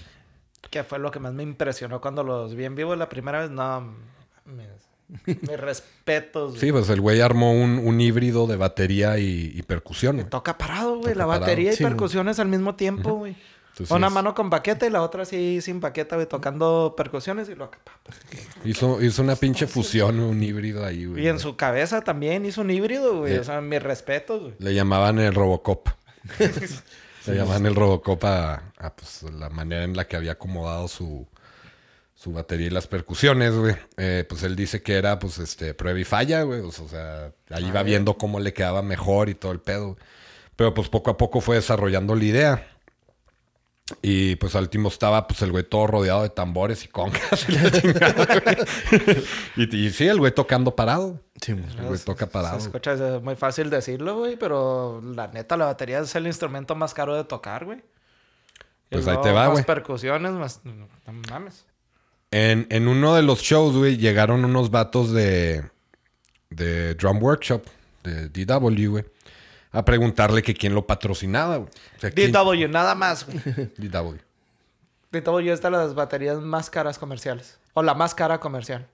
Que 0.69 0.85
fue 0.85 0.99
lo 0.99 1.11
que 1.11 1.19
más 1.19 1.33
me 1.33 1.43
impresionó 1.43 1.99
cuando 1.99 2.23
los 2.23 2.55
vi 2.55 2.63
en 2.63 2.75
vivo 2.75 2.95
la 2.95 3.09
primera 3.09 3.41
vez. 3.41 3.49
No, 3.49 3.93
mis, 4.45 5.37
mis 5.41 5.59
respetos. 5.59 6.59
Sí, 6.59 6.71
pues 6.71 6.89
el 6.89 7.01
güey 7.01 7.19
armó 7.19 7.51
un, 7.51 7.77
un 7.79 7.99
híbrido 7.99 8.47
de 8.47 8.55
batería 8.55 9.19
y, 9.19 9.51
y 9.53 9.63
percusión. 9.63 10.29
Toca 10.29 10.57
parado, 10.57 10.99
güey. 10.99 11.13
Toca 11.13 11.15
La 11.15 11.25
parado. 11.25 11.41
batería 11.41 11.73
y 11.73 11.75
Sí, 11.75 11.83
percusiones 11.83 12.39
al 12.39 12.47
mismo 12.47 12.75
tiempo, 12.75 13.15
güey. 13.15 13.35
Entonces, 13.73 13.95
Una 13.95 14.11
mano 14.11 14.35
con 14.35 14.51
baqueta 14.51 14.85
y 14.85 14.91
la 14.91 15.01
otra 15.01 15.23
así 15.23 15.59
sin 15.59 15.79
baqueta, 15.79 16.15
güey, 16.15 16.27
tocando 16.27 16.93
percusiones 16.95 17.49
y 17.49 17.55
lo. 17.55 17.71
Hizo, 18.63 19.01
hizo 19.01 19.23
una 19.23 19.35
pinche 19.35 19.65
fusión, 19.65 20.19
un 20.19 20.43
híbrido 20.43 20.85
ahí, 20.85 21.05
güey. 21.05 21.23
Y 21.23 21.27
en 21.27 21.39
su 21.39 21.55
cabeza 21.55 22.01
también 22.01 22.45
hizo 22.45 22.61
un 22.61 22.69
híbrido, 22.69 23.17
güey. 23.17 23.33
Sí. 23.33 23.39
O 23.39 23.43
sea, 23.43 23.61
mis 23.61 23.81
respetos, 23.81 24.41
güey. 24.41 24.53
Le 24.59 24.75
llamaban 24.75 25.17
el 25.17 25.33
Robocop. 25.33 25.89
Le 27.25 27.35
llamaban 27.35 27.65
el 27.65 27.73
Robocop 27.73 28.23
a, 28.25 28.73
a, 28.77 28.95
pues, 28.95 29.23
la 29.23 29.49
manera 29.49 29.83
en 29.83 29.97
la 29.97 30.05
que 30.05 30.17
había 30.17 30.33
acomodado 30.33 30.87
su, 30.87 31.27
su 32.13 32.31
batería 32.31 32.67
y 32.67 32.69
las 32.69 32.85
percusiones, 32.85 33.55
güey. 33.55 33.75
Eh, 33.97 34.23
pues 34.29 34.43
él 34.43 34.55
dice 34.55 34.83
que 34.83 34.97
era, 34.97 35.17
pues, 35.17 35.39
este, 35.39 35.73
prueba 35.73 35.99
y 35.99 36.03
falla, 36.03 36.43
güey. 36.43 36.59
O 36.59 36.71
sea, 36.71 37.31
ahí 37.49 37.65
iba 37.65 37.81
viendo 37.81 38.19
cómo 38.19 38.39
le 38.39 38.53
quedaba 38.53 38.83
mejor 38.83 39.29
y 39.29 39.33
todo 39.33 39.51
el 39.51 39.61
pedo. 39.61 39.97
Pero, 40.55 40.75
pues, 40.75 40.89
poco 40.89 41.09
a 41.09 41.17
poco 41.17 41.41
fue 41.41 41.55
desarrollando 41.55 42.13
la 42.13 42.23
idea. 42.23 42.72
Y, 44.01 44.37
pues, 44.37 44.55
al 44.55 44.63
último 44.63 44.87
estaba, 44.87 45.27
pues, 45.27 45.41
el 45.41 45.51
güey 45.51 45.63
todo 45.65 45.87
rodeado 45.87 46.23
de 46.23 46.29
tambores 46.29 46.85
y 46.85 46.87
congas. 46.87 47.47
y, 47.49 47.51
la 47.53 47.69
chingada, 47.81 48.25
güey. 48.41 48.57
y, 49.57 49.75
y 49.87 49.89
sí, 49.91 50.07
el 50.07 50.19
güey 50.19 50.33
tocando 50.33 50.75
parado. 50.75 51.19
Sí, 51.41 51.51
El 51.51 51.85
güey 51.87 51.99
toca 51.99 52.27
parado. 52.27 52.59
Se 52.59 52.67
escucha, 52.67 52.93
es 52.93 53.21
muy 53.21 53.35
fácil 53.35 53.69
decirlo, 53.69 54.17
güey, 54.19 54.37
pero 54.37 55.01
la 55.03 55.27
neta, 55.27 55.57
la 55.57 55.65
batería 55.65 55.99
es 55.99 56.15
el 56.15 56.25
instrumento 56.27 56.75
más 56.75 56.93
caro 56.93 57.15
de 57.15 57.25
tocar, 57.25 57.65
güey. 57.65 57.79
Y 58.89 58.95
Pues 58.95 59.07
ahí 59.07 59.17
te 59.21 59.31
va, 59.31 59.45
más 59.45 59.51
güey. 59.51 59.65
percusiones, 59.65 60.31
más... 60.31 60.61
No 60.63 60.87
mames. 61.29 61.65
En, 62.31 62.67
en 62.69 62.87
uno 62.87 63.13
de 63.15 63.21
los 63.23 63.41
shows, 63.41 63.75
güey, 63.75 63.97
llegaron 63.97 64.45
unos 64.45 64.71
vatos 64.71 65.11
de, 65.11 65.63
de 66.49 66.95
Drum 66.95 67.21
Workshop, 67.21 67.63
de 68.03 68.29
DW, 68.29 68.89
güey, 68.89 69.05
a 69.73 69.83
preguntarle 69.83 70.41
que 70.41 70.53
quién 70.53 70.73
lo 70.73 70.87
patrocinaba, 70.87 71.57
güey. 71.57 71.69
O 71.97 71.99
sea, 71.99 72.11
¿quién- 72.11 72.31
DW, 72.31 72.67
nada 72.69 72.95
más, 72.95 73.25
güey. 73.25 73.39
DW. 73.77 74.17
DW 75.11 75.51
es 75.51 75.61
de 75.61 75.69
las 75.71 75.93
baterías 75.93 76.39
más 76.39 76.69
caras 76.69 76.97
comerciales. 76.97 77.59
O 77.73 77.83
la 77.83 77.93
más 77.93 78.15
cara 78.15 78.39
comercial. 78.39 78.87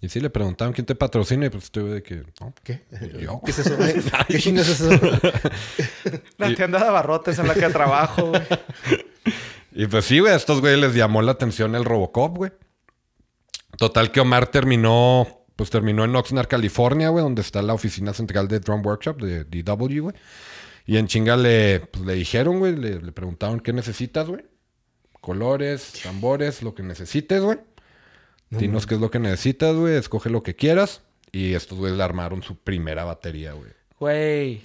Y 0.00 0.08
sí, 0.08 0.20
le 0.20 0.28
preguntaron 0.30 0.72
quién 0.74 0.86
te 0.86 0.94
patrocina 0.94 1.46
y 1.46 1.50
pues 1.50 1.64
estuve 1.64 1.90
de 1.94 2.02
que, 2.02 2.24
no, 2.40 2.52
¿Qué? 2.62 2.84
Yo. 3.18 3.40
¿Qué 3.44 3.50
es 3.50 3.58
eso? 3.58 3.76
güey? 3.78 3.94
¿Qué 4.28 4.38
chingas 4.38 4.68
es 4.68 4.80
eso? 4.80 5.00
La 6.38 6.54
tienda 6.54 6.78
de 6.78 6.84
abarrotes 6.86 7.38
en 7.38 7.48
la 7.48 7.54
que 7.54 7.68
trabajo, 7.70 8.26
güey. 8.28 8.42
Y 9.76 9.88
pues 9.88 10.04
sí, 10.04 10.20
güey, 10.20 10.32
a 10.32 10.36
estos 10.36 10.60
güeyes 10.60 10.78
les 10.78 10.94
llamó 10.94 11.20
la 11.20 11.32
atención 11.32 11.74
el 11.74 11.84
Robocop, 11.84 12.36
güey. 12.36 12.52
Total 13.76 14.12
que 14.12 14.20
Omar 14.20 14.46
terminó, 14.46 15.43
pues 15.56 15.70
terminó 15.70 16.04
en 16.04 16.14
Oxnard, 16.16 16.48
California, 16.48 17.08
güey, 17.10 17.22
donde 17.22 17.42
está 17.42 17.62
la 17.62 17.74
oficina 17.74 18.12
central 18.12 18.48
de 18.48 18.60
Drum 18.60 18.84
Workshop, 18.84 19.20
de 19.20 19.44
DW, 19.44 20.00
güey. 20.02 20.14
Y 20.86 20.96
en 20.98 21.06
chinga 21.06 21.36
le, 21.36 21.80
pues, 21.80 22.04
le 22.04 22.14
dijeron, 22.14 22.58
güey, 22.58 22.76
le, 22.76 23.00
le 23.00 23.12
preguntaron 23.12 23.60
qué 23.60 23.72
necesitas, 23.72 24.28
güey. 24.28 24.44
Colores, 25.20 25.94
tambores, 26.02 26.62
lo 26.62 26.74
que 26.74 26.82
necesites, 26.82 27.40
güey. 27.42 27.58
Dinos 28.50 28.86
qué 28.86 28.94
es 28.94 29.00
lo 29.00 29.10
que 29.10 29.18
necesitas, 29.18 29.74
güey. 29.74 29.94
Escoge 29.96 30.28
lo 30.30 30.42
que 30.42 30.54
quieras. 30.54 31.00
Y 31.32 31.54
estos 31.54 31.78
güeyes 31.78 31.96
le 31.96 32.04
armaron 32.04 32.42
su 32.42 32.56
primera 32.58 33.04
batería, 33.04 33.52
güey. 33.54 33.70
Güey. 33.98 34.60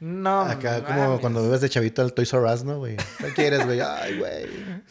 No, 0.00 0.42
Acá 0.42 0.84
como 0.84 0.98
mames. 0.98 1.20
cuando 1.20 1.42
bebes 1.42 1.62
de 1.62 1.70
chavito 1.70 2.02
al 2.02 2.12
Toys 2.12 2.32
R 2.32 2.44
Us, 2.44 2.62
¿no, 2.62 2.78
güey? 2.78 2.96
¿Qué 3.18 3.32
quieres, 3.34 3.64
güey? 3.64 3.80
Ay, 3.80 4.18
güey. 4.18 4.46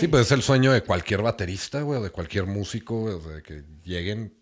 Sí, 0.00 0.08
pues 0.08 0.26
es 0.26 0.32
el 0.32 0.42
sueño 0.42 0.72
de 0.72 0.82
cualquier 0.82 1.22
baterista, 1.22 1.82
güey, 1.82 2.00
o 2.00 2.02
de 2.02 2.10
cualquier 2.10 2.46
músico, 2.46 3.00
güey. 3.00 3.14
O 3.14 3.20
sea, 3.20 3.40
que 3.42 3.62
lleguen 3.84 4.34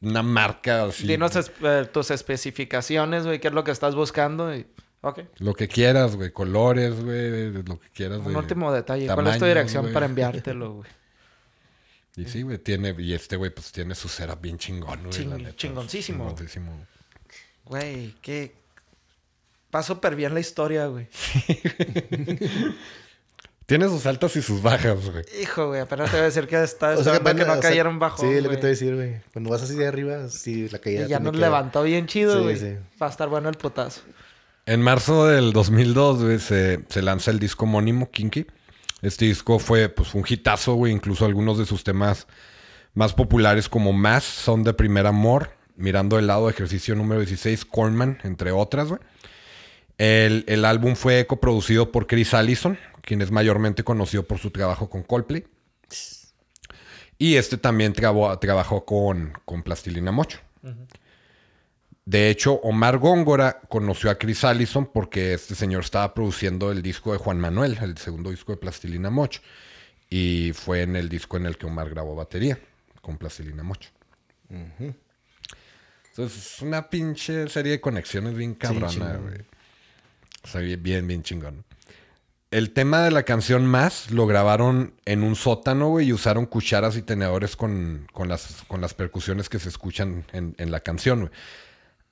una 0.00 0.22
marca 0.22 0.84
así. 0.84 1.06
Dinos 1.06 1.34
es- 1.36 1.50
eh, 1.62 1.88
tus 1.92 2.10
especificaciones, 2.10 3.24
güey, 3.24 3.40
qué 3.40 3.48
es 3.48 3.54
lo 3.54 3.64
que 3.64 3.70
estás 3.72 3.94
buscando. 3.94 4.54
Y... 4.54 4.66
Ok. 5.00 5.20
Lo 5.38 5.54
que 5.54 5.68
quieras, 5.68 6.16
güey. 6.16 6.30
Colores, 6.32 7.00
güey. 7.02 7.52
Lo 7.62 7.78
que 7.80 7.88
quieras. 7.90 8.18
Un 8.18 8.32
de 8.32 8.38
último 8.38 8.72
detalle. 8.72 9.06
¿Cuál 9.06 9.26
es 9.28 9.38
tu 9.38 9.44
dirección 9.46 9.92
para 9.92 10.06
enviártelo, 10.12 10.72
güey? 10.74 10.90
Y 12.16 12.24
sí, 12.26 12.42
güey. 12.42 12.58
Tiene... 12.58 12.94
Y 12.98 13.14
este, 13.14 13.36
güey, 13.36 13.50
pues 13.52 13.70
tiene 13.72 13.94
su 13.94 14.08
setup 14.08 14.40
bien 14.40 14.58
chingón, 14.58 15.00
güey. 15.04 15.12
Ching- 15.12 15.54
chingoncísimo. 15.56 16.24
Chingoncísimo. 16.28 16.86
Güey, 17.64 18.14
qué... 18.22 18.54
Va 19.74 19.82
súper 19.82 20.16
bien 20.16 20.32
la 20.32 20.40
historia, 20.40 20.86
güey. 20.86 21.08
Tiene 23.68 23.86
sus 23.88 24.06
altas 24.06 24.34
y 24.34 24.40
sus 24.42 24.62
bajas, 24.62 25.10
güey. 25.10 25.24
Hijo, 25.42 25.68
güey, 25.68 25.80
apenas 25.82 26.10
te 26.10 26.16
voy 26.16 26.22
a 26.22 26.24
decir 26.24 26.46
que 26.46 26.60
está 26.62 26.88
O 26.96 27.04
sea, 27.04 27.12
que, 27.12 27.18
apenas- 27.18 27.46
no 27.46 27.52
o 27.52 27.56
sea, 27.60 27.68
cayeron 27.70 27.98
bajo. 27.98 28.22
Sí, 28.22 28.26
lo 28.26 28.32
que 28.34 28.40
güey. 28.46 28.56
te 28.56 28.60
voy 28.62 28.66
a 28.66 28.70
decir, 28.70 28.94
güey. 28.96 29.20
Cuando 29.32 29.50
vas 29.50 29.62
así 29.62 29.74
de 29.74 29.86
arriba, 29.86 30.28
sí, 30.30 30.68
la 30.70 30.78
caída. 30.78 31.04
Y 31.04 31.08
ya 31.08 31.20
nos 31.20 31.32
que- 31.32 31.38
levantó 31.38 31.82
bien 31.82 32.06
chido, 32.06 32.36
Sí, 32.38 32.42
güey. 32.42 32.56
sí. 32.56 32.76
Va 33.00 33.06
a 33.08 33.10
estar 33.10 33.28
bueno 33.28 33.48
el 33.50 33.56
putazo. 33.56 34.00
En 34.66 34.80
marzo 34.82 35.26
del 35.26 35.52
2002, 35.52 36.24
güey, 36.24 36.38
se, 36.38 36.80
se 36.88 37.02
lanza 37.02 37.30
el 37.30 37.38
disco 37.38 37.64
homónimo, 37.66 38.10
Kinky. 38.10 38.46
Este 39.02 39.26
disco 39.26 39.58
fue, 39.58 39.88
pues, 39.90 40.14
un 40.14 40.24
hitazo, 40.26 40.74
güey. 40.74 40.92
Incluso 40.92 41.24
algunos 41.26 41.58
de 41.58 41.66
sus 41.66 41.84
temas 41.84 42.26
más 42.94 43.12
populares 43.12 43.68
como 43.68 43.92
Más 43.92 44.24
son 44.24 44.64
de 44.64 44.72
Primer 44.74 45.06
Amor, 45.06 45.50
Mirando 45.76 46.18
el 46.18 46.26
lado, 46.26 46.50
ejercicio 46.50 46.96
número 46.96 47.20
16, 47.20 47.64
Cornman, 47.64 48.18
entre 48.24 48.50
otras, 48.50 48.88
güey. 48.88 49.00
El, 49.98 50.44
el 50.48 50.64
álbum 50.64 50.96
fue 50.96 51.26
coproducido 51.26 51.92
por 51.92 52.06
Chris 52.06 52.34
Allison, 52.34 52.78
quien 53.08 53.22
es 53.22 53.30
mayormente 53.30 53.84
conocido 53.84 54.24
por 54.24 54.38
su 54.38 54.50
trabajo 54.50 54.90
con 54.90 55.02
Coldplay. 55.02 55.46
Y 57.16 57.36
este 57.36 57.56
también 57.56 57.94
trabajó 57.94 58.84
con, 58.84 59.32
con 59.46 59.62
Plastilina 59.62 60.12
Mocho. 60.12 60.40
De 62.04 62.28
hecho, 62.28 62.56
Omar 62.56 62.98
Góngora 62.98 63.62
conoció 63.70 64.10
a 64.10 64.16
Chris 64.16 64.44
Allison 64.44 64.90
porque 64.92 65.32
este 65.32 65.54
señor 65.54 65.84
estaba 65.84 66.12
produciendo 66.12 66.70
el 66.70 66.82
disco 66.82 67.12
de 67.12 67.18
Juan 67.18 67.40
Manuel, 67.40 67.78
el 67.80 67.96
segundo 67.96 68.28
disco 68.28 68.52
de 68.52 68.58
Plastilina 68.58 69.08
Mocho. 69.08 69.40
Y 70.10 70.52
fue 70.52 70.82
en 70.82 70.94
el 70.94 71.08
disco 71.08 71.38
en 71.38 71.46
el 71.46 71.56
que 71.56 71.64
Omar 71.64 71.88
grabó 71.88 72.14
batería 72.14 72.58
con 73.00 73.16
Plastilina 73.16 73.62
Mocho. 73.62 73.88
Entonces, 74.50 76.56
es 76.56 76.60
una 76.60 76.90
pinche 76.90 77.48
serie 77.48 77.72
de 77.72 77.80
conexiones 77.80 78.34
bien 78.34 78.54
cabrona, 78.54 79.16
güey. 79.16 79.40
O 80.44 80.46
sea, 80.46 80.60
bien, 80.60 81.06
bien 81.06 81.22
chingón. 81.22 81.64
El 82.50 82.70
tema 82.70 83.02
de 83.02 83.10
la 83.10 83.24
canción 83.24 83.66
Más 83.66 84.10
lo 84.10 84.26
grabaron 84.26 84.94
en 85.04 85.22
un 85.22 85.36
sótano, 85.36 85.88
güey, 85.88 86.08
y 86.08 86.12
usaron 86.14 86.46
cucharas 86.46 86.96
y 86.96 87.02
tenedores 87.02 87.56
con, 87.56 88.06
con 88.12 88.28
las, 88.28 88.64
con 88.68 88.80
las 88.80 88.94
percusiones 88.94 89.50
que 89.50 89.58
se 89.58 89.68
escuchan 89.68 90.24
en, 90.32 90.54
en 90.56 90.70
la 90.70 90.80
canción, 90.80 91.20
güey. 91.20 91.32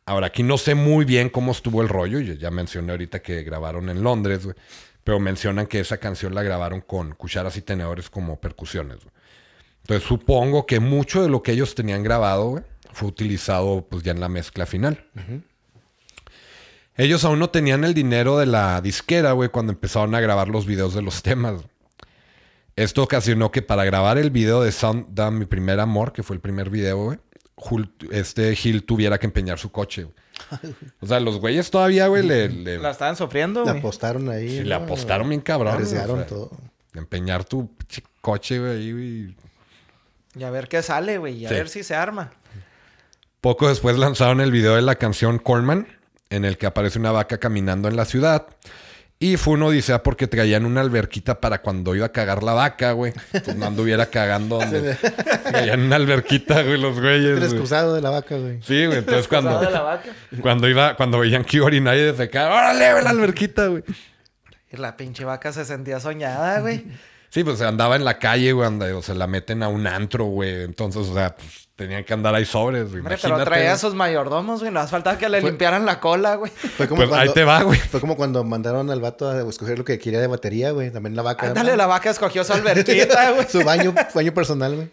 Ahora, 0.05 0.29
aquí 0.29 0.45
no 0.45 0.57
sé 0.57 0.75
muy 0.75 1.05
bien 1.05 1.31
cómo 1.31 1.51
estuvo 1.51 1.83
el 1.83 1.89
rollo. 1.89 2.21
Yo 2.21 2.35
ya 2.35 2.51
mencioné 2.51 2.93
ahorita 2.93 3.23
que 3.23 3.43
grabaron 3.43 3.89
en 3.89 4.03
Londres, 4.05 4.45
güey. 4.45 4.57
Pero 5.03 5.19
mencionan 5.19 5.67
que 5.67 5.81
esa 5.81 5.99
canción 5.99 6.35
la 6.35 6.43
grabaron 6.43 6.81
con 6.81 7.13
cucharas 7.15 7.57
y 7.57 7.63
tenedores 7.63 8.11
como 8.11 8.41
percusiones, 8.41 8.99
güey. 8.99 9.15
Entonces 9.83 10.07
supongo 10.07 10.67
que 10.67 10.81
mucho 10.81 11.23
de 11.23 11.29
lo 11.29 11.43
que 11.43 11.53
ellos 11.53 11.75
tenían 11.75 12.03
grabado, 12.03 12.51
güey, 12.51 12.65
fue 12.93 13.09
utilizado 13.09 13.87
pues 13.89 14.03
ya 14.03 14.13
en 14.13 14.21
la 14.21 14.29
mezcla 14.29 14.67
final. 14.67 15.07
Ellos 16.97 17.25
aún 17.25 17.39
no 17.39 17.51
tenían 17.51 17.85
el 17.85 17.95
dinero 17.95 18.39
de 18.39 18.47
la 18.47 18.81
disquera, 18.81 19.33
güey, 19.33 19.49
cuando 19.51 19.73
empezaron 19.73 20.15
a 20.15 20.21
grabar 20.21 20.49
los 20.49 20.67
videos 20.67 20.95
de 20.95 21.03
los 21.03 21.23
temas. 21.23 21.63
Esto 22.75 23.03
ocasionó 23.03 23.51
que 23.51 23.63
para 23.63 23.85
grabar 23.85 24.19
el 24.19 24.31
video 24.31 24.63
de 24.63 24.71
Sound 24.73 25.07
Da 25.15 25.31
Mi 25.31 25.47
Primer 25.47 25.81
Amor, 25.81 26.13
que 26.13 26.23
fue 26.23 26.37
el 26.37 26.41
primer 26.41 26.69
video, 26.71 26.97
güey, 27.05 27.19
Hul- 27.57 27.91
este 28.13 28.55
Gil 28.55 28.85
tuviera 28.85 29.19
que 29.19 29.27
empeñar 29.27 29.59
su 29.59 29.73
coche, 29.73 30.05
güey. 30.05 30.15
O 31.01 31.07
sea, 31.07 31.19
los 31.21 31.39
güeyes 31.41 31.71
todavía, 31.71 32.09
güey, 32.09 32.23
le, 32.23 32.49
le- 32.51 32.79
La 32.79 32.91
estaban 32.91 33.17
sufriendo, 33.17 33.65
Le 33.65 33.71
apostaron 33.71 34.29
ahí. 34.29 34.49
sí, 34.51 34.59
¿no? 34.61 34.65
le 34.67 34.75
apostaron 34.75 35.29
bien 35.29 35.41
cabrón. 35.41 35.73
Arriesgaron 35.75 36.17
o 36.17 36.19
sea, 36.19 36.27
todo. 36.27 36.51
Empeñar 36.95 37.45
tu 37.45 37.75
pinche 37.77 38.03
coche, 38.21 38.59
güey, 38.59 38.71
ahí, 38.73 38.93
güey. 38.93 39.37
Y 40.39 40.45
a 40.45 40.51
ver 40.51 40.69
qué 40.69 40.83
sale, 40.83 41.17
güey. 41.17 41.39
Y 41.39 41.47
a 41.47 41.49
Sí. 41.49 41.55
ver 41.55 41.69
si 41.71 41.83
se 41.83 41.95
arma. 41.95 42.33
Poco 43.41 43.69
después 43.69 43.97
lanzaron 43.97 44.43
el 44.43 44.51
video 44.51 44.75
de 44.75 44.83
la 44.83 44.97
canción 44.97 45.39
Cornman, 45.39 45.87
en 46.31 46.45
el 46.45 46.59
que 46.59 46.67
aparece 46.67 46.99
una 46.99 47.13
vaca 47.13 47.39
caminando 47.39 47.89
en 47.89 47.97
la 47.97 48.05
ciudad. 48.05 48.47
Y 49.19 49.39
fue 49.39 49.55
una 49.55 49.67
odisea 49.67 50.03
porque 50.03 50.27
traían 50.27 50.67
una 50.67 50.83
alberquita 50.83 51.41
para 51.41 51.63
cuando 51.63 51.95
iba 51.95 52.05
a 52.05 52.13
cagar 52.13 52.43
la 52.43 52.53
vaca, 52.53 52.93
güey. 52.93 53.15
Pues 53.33 53.57
no 53.57 53.65
anduviera 53.65 54.07
cagando 54.11 54.59
donde... 54.61 54.95
Traían 54.95 55.81
una 55.81 55.97
alberquita, 55.97 56.63
güey, 56.63 56.79
los 56.79 57.01
güeyes. 57.01 57.31
El 57.31 57.39
güey. 57.39 57.51
excusado 57.51 57.95
de 57.95 58.03
la 58.03 58.11
vaca, 58.11 58.37
güey. 58.37 58.61
Sí, 58.63 58.85
güey. 58.85 58.99
Entonces 58.99 59.27
cuando, 59.27 59.53
Pasado 59.53 59.67
de 59.67 59.73
la 59.73 59.83
vaca. 59.83 60.11
cuando 60.43 60.69
iba, 60.69 60.97
cuando 60.97 61.19
veían 61.21 61.45
que 61.45 61.57
iba 61.57 61.65
a 61.65 61.69
orinar 61.69 61.97
y 61.97 62.01
defecar, 62.03 62.53
¡órale, 62.53 62.93
ve 62.93 63.03
la 63.03 63.11
alberquita, 63.11 63.69
güey! 63.69 63.83
Y 64.71 64.77
la 64.77 64.99
pinche 64.99 65.25
vaca 65.25 65.51
se 65.51 65.65
sentía 65.65 65.99
soñada, 65.99 66.61
güey. 66.61 66.85
Sí, 67.31 67.43
pues 67.43 67.61
andaba 67.63 67.97
en 67.97 68.05
la 68.05 68.19
calle, 68.19 68.53
güey, 68.53 68.67
anda- 68.67 68.95
o 68.95 69.01
se 69.01 69.15
la 69.15 69.27
meten 69.27 69.63
a 69.63 69.69
un 69.69 69.87
antro, 69.87 70.25
güey. 70.27 70.63
Entonces, 70.65 71.07
o 71.09 71.15
sea, 71.15 71.35
pues 71.37 71.66
tenían 71.77 72.05
que 72.05 72.15
andar 72.15 72.35
ahí 72.35 72.47
sobres, 72.47 72.89
güey. 72.89 73.01
Hombre, 73.01 73.19
pero 73.21 73.45
traía 73.45 73.75
a 73.75 73.79
sus 73.79 73.95
mayordomos, 73.95 74.61
güey. 74.61 74.73
Nos 74.73 74.91
faltaba 74.91 75.19
que 75.19 75.29
le 75.29 75.43
limpiaran 75.43 75.85
la 75.85 76.01
cola, 76.01 76.37
güey. 76.37 76.51
Fue 76.77 76.89
como 76.89 77.01
Pues 77.01 77.11
cuando, 77.11 77.29
ahí 77.29 77.35
te 77.35 77.45
va, 77.45 77.63
güey. 77.63 77.79
Fue 77.79 78.01
como 78.01 78.17
cuando 78.17 78.43
mandaron 78.43 78.91
al 78.91 79.01
vato 79.01 79.31
a 79.31 79.49
escoger 79.49 79.79
lo 79.79 79.85
que 79.85 79.99
quería 79.99 80.21
de 80.21 80.27
batería, 80.27 80.71
güey. 80.71 80.91
También 80.91 81.15
la 81.15 81.23
vaca. 81.23 81.47
Ándale, 81.47 81.77
la 81.77 81.87
vaca 81.87 82.11
escogió 82.11 82.43
su 82.45 82.55
alberquita, 82.55 83.31
güey. 83.35 83.47
Su 83.47 83.63
baño, 83.63 83.95
baño 84.15 84.33
personal, 84.33 84.75
güey. 84.75 84.91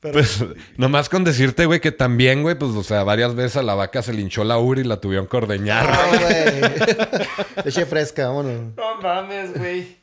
Pues 0.00 0.42
nomás 0.78 1.10
con 1.10 1.24
decirte, 1.24 1.66
güey, 1.66 1.78
que 1.80 1.92
también, 1.92 2.42
güey, 2.42 2.54
pues, 2.54 2.70
o 2.72 2.82
sea, 2.82 3.02
varias 3.04 3.34
veces 3.34 3.58
a 3.58 3.62
la 3.62 3.74
vaca 3.74 4.00
se 4.00 4.14
le 4.14 4.22
hinchó 4.22 4.44
la 4.44 4.56
uri 4.58 4.80
y 4.80 4.84
la 4.84 4.96
tuvieron 4.98 5.26
que 5.26 5.36
ordeñar. 5.36 5.90
Ah, 5.90 6.06
güey. 6.10 7.64
Leche 7.66 7.84
fresca, 7.84 8.28
vámonos. 8.28 8.74
No 8.76 8.96
mames, 9.02 9.52
güey. 9.58 9.98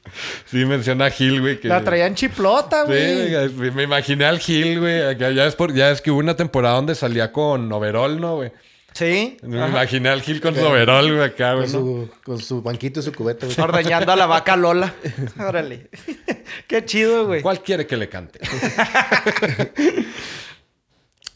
Sí, 0.46 0.66
menciona 0.66 1.06
a 1.06 1.10
Gil, 1.10 1.42
güey, 1.42 1.60
que... 1.60 1.68
La 1.68 1.84
traían 1.84 2.14
chiplota, 2.14 2.84
Sí, 2.86 2.90
güey. 2.92 3.48
güey, 3.50 3.72
me 3.72 3.84
imaginé 3.84 4.26
al 4.26 4.38
Gil, 4.40 4.80
güey. 4.82 5.18
Ya 5.18 5.46
es, 5.48 5.56
por, 5.56 5.74
ya 5.74 5.90
es 5.90 6.00
que 6.02 6.12
hubo 6.12 6.20
una 6.20 6.36
temporada 6.36 6.76
donde 6.76 6.94
salía 6.94 7.32
con 7.32 7.72
overall, 7.72 8.22
¿no, 8.22 8.36
güey? 8.36 8.52
Sí. 8.98 9.38
Me 9.44 9.68
imaginé 9.68 10.10
al 10.10 10.24
Gil 10.24 10.42
con 10.42 10.56
su 10.56 10.66
overall, 10.66 11.06
güey, 11.14 11.24
acá, 11.24 11.54
güey. 11.54 11.72
Con 11.72 11.82
¿no? 11.82 12.06
su, 12.06 12.10
con 12.24 12.40
su 12.40 12.62
banquito 12.64 13.00
y 13.00 13.04
su 13.04 13.14
cubeta, 13.14 13.46
güey. 13.46 13.60
Ordeñando 13.60 14.12
a 14.12 14.16
la 14.16 14.26
vaca 14.26 14.56
Lola. 14.56 14.92
Órale. 15.40 15.92
Qué 16.68 16.84
chido, 16.84 17.28
güey. 17.28 17.44
¿Cuál 17.44 17.62
quiere 17.62 17.86
que 17.86 17.96
le 17.96 18.10
cante? 18.10 18.40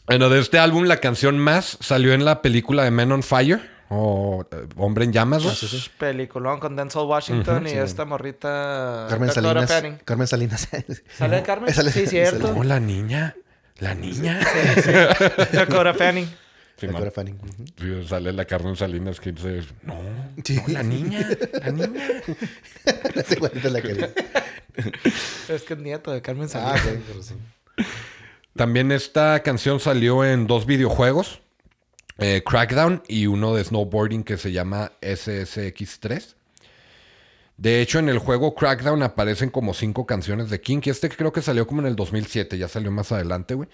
bueno, 0.06 0.28
de 0.28 0.40
este 0.40 0.58
álbum, 0.58 0.86
la 0.86 0.96
canción 0.96 1.38
más 1.38 1.78
salió 1.80 2.14
en 2.14 2.24
la 2.24 2.42
película 2.42 2.82
de 2.82 2.90
Men 2.90 3.12
on 3.12 3.22
Fire 3.22 3.60
o 3.90 4.44
eh, 4.50 4.66
Hombre 4.76 5.04
en 5.04 5.12
Llamas, 5.12 5.44
güey. 5.44 5.54
Peliculón 5.98 6.58
con 6.58 6.74
Denzel 6.74 7.02
Washington 7.02 7.68
y 7.68 7.70
esta 7.74 8.04
morrita. 8.04 9.06
Carmen 9.08 9.30
Salinas. 9.30 9.82
Carmen 10.04 10.26
Salinas. 10.26 10.68
¿Sale 11.16 11.42
Carmen? 11.44 11.72
Sale- 11.72 11.92
sí, 11.92 12.08
cierto. 12.08 12.54
Oh, 12.56 12.64
la 12.64 12.80
niña. 12.80 13.36
La 13.78 13.94
niña. 13.94 14.40
Dakota 15.52 15.94
Fanning. 15.94 16.42
Sí, 16.76 16.86
Dakota 16.86 17.04
man. 17.04 17.12
Fanning. 17.12 17.38
Sí, 17.78 18.08
sale 18.08 18.32
la 18.32 18.44
Carmen 18.44 18.74
Salinas 18.76 19.20
que 19.20 19.32
dice, 19.32 19.62
no, 19.82 19.94
Sí. 20.44 20.56
no, 20.56 20.72
la 20.72 20.82
niña, 20.82 21.28
la 21.52 21.70
niña. 21.70 22.00
La 23.70 23.80
quería. 23.82 24.10
Es 25.48 25.62
que 25.62 25.74
es 25.74 25.78
nieto 25.78 26.10
de 26.12 26.22
Carmen 26.22 26.46
Ah, 26.54 26.76
Salinas. 26.76 26.86
ok, 26.86 27.02
pero 27.06 27.22
sí. 27.22 27.34
También 28.56 28.90
esta 28.92 29.42
canción 29.42 29.80
salió 29.80 30.24
en 30.24 30.46
dos 30.46 30.66
videojuegos, 30.66 31.40
eh, 32.18 32.42
Crackdown 32.44 33.02
y 33.08 33.26
uno 33.26 33.54
de 33.54 33.64
snowboarding 33.64 34.24
que 34.24 34.36
se 34.36 34.52
llama 34.52 34.92
SSX3. 35.00 36.34
De 37.56 37.80
hecho, 37.80 37.98
en 37.98 38.08
el 38.08 38.18
juego 38.18 38.54
Crackdown 38.54 39.02
aparecen 39.02 39.50
como 39.50 39.72
cinco 39.72 40.04
canciones 40.06 40.50
de 40.50 40.60
Kinky. 40.60 40.90
Este 40.90 41.08
creo 41.08 41.32
que 41.32 41.42
salió 41.42 41.66
como 41.66 41.80
en 41.82 41.86
el 41.86 41.96
2007, 41.96 42.58
ya 42.58 42.66
salió 42.68 42.90
más 42.90 43.12
adelante, 43.12 43.54
güey. 43.54 43.68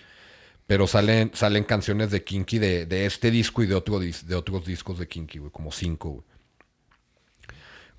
Pero 0.68 0.86
salen, 0.86 1.30
salen 1.34 1.64
canciones 1.64 2.10
de 2.10 2.22
Kinky 2.22 2.58
de, 2.58 2.84
de 2.84 3.06
este 3.06 3.30
disco 3.30 3.62
y 3.62 3.66
de, 3.66 3.74
otro 3.74 4.00
dis- 4.00 4.22
de 4.24 4.36
otros 4.36 4.66
discos 4.66 4.98
de 4.98 5.08
Kinky, 5.08 5.38
güey, 5.38 5.50
como 5.50 5.72
cinco, 5.72 6.10
güey. 6.10 6.24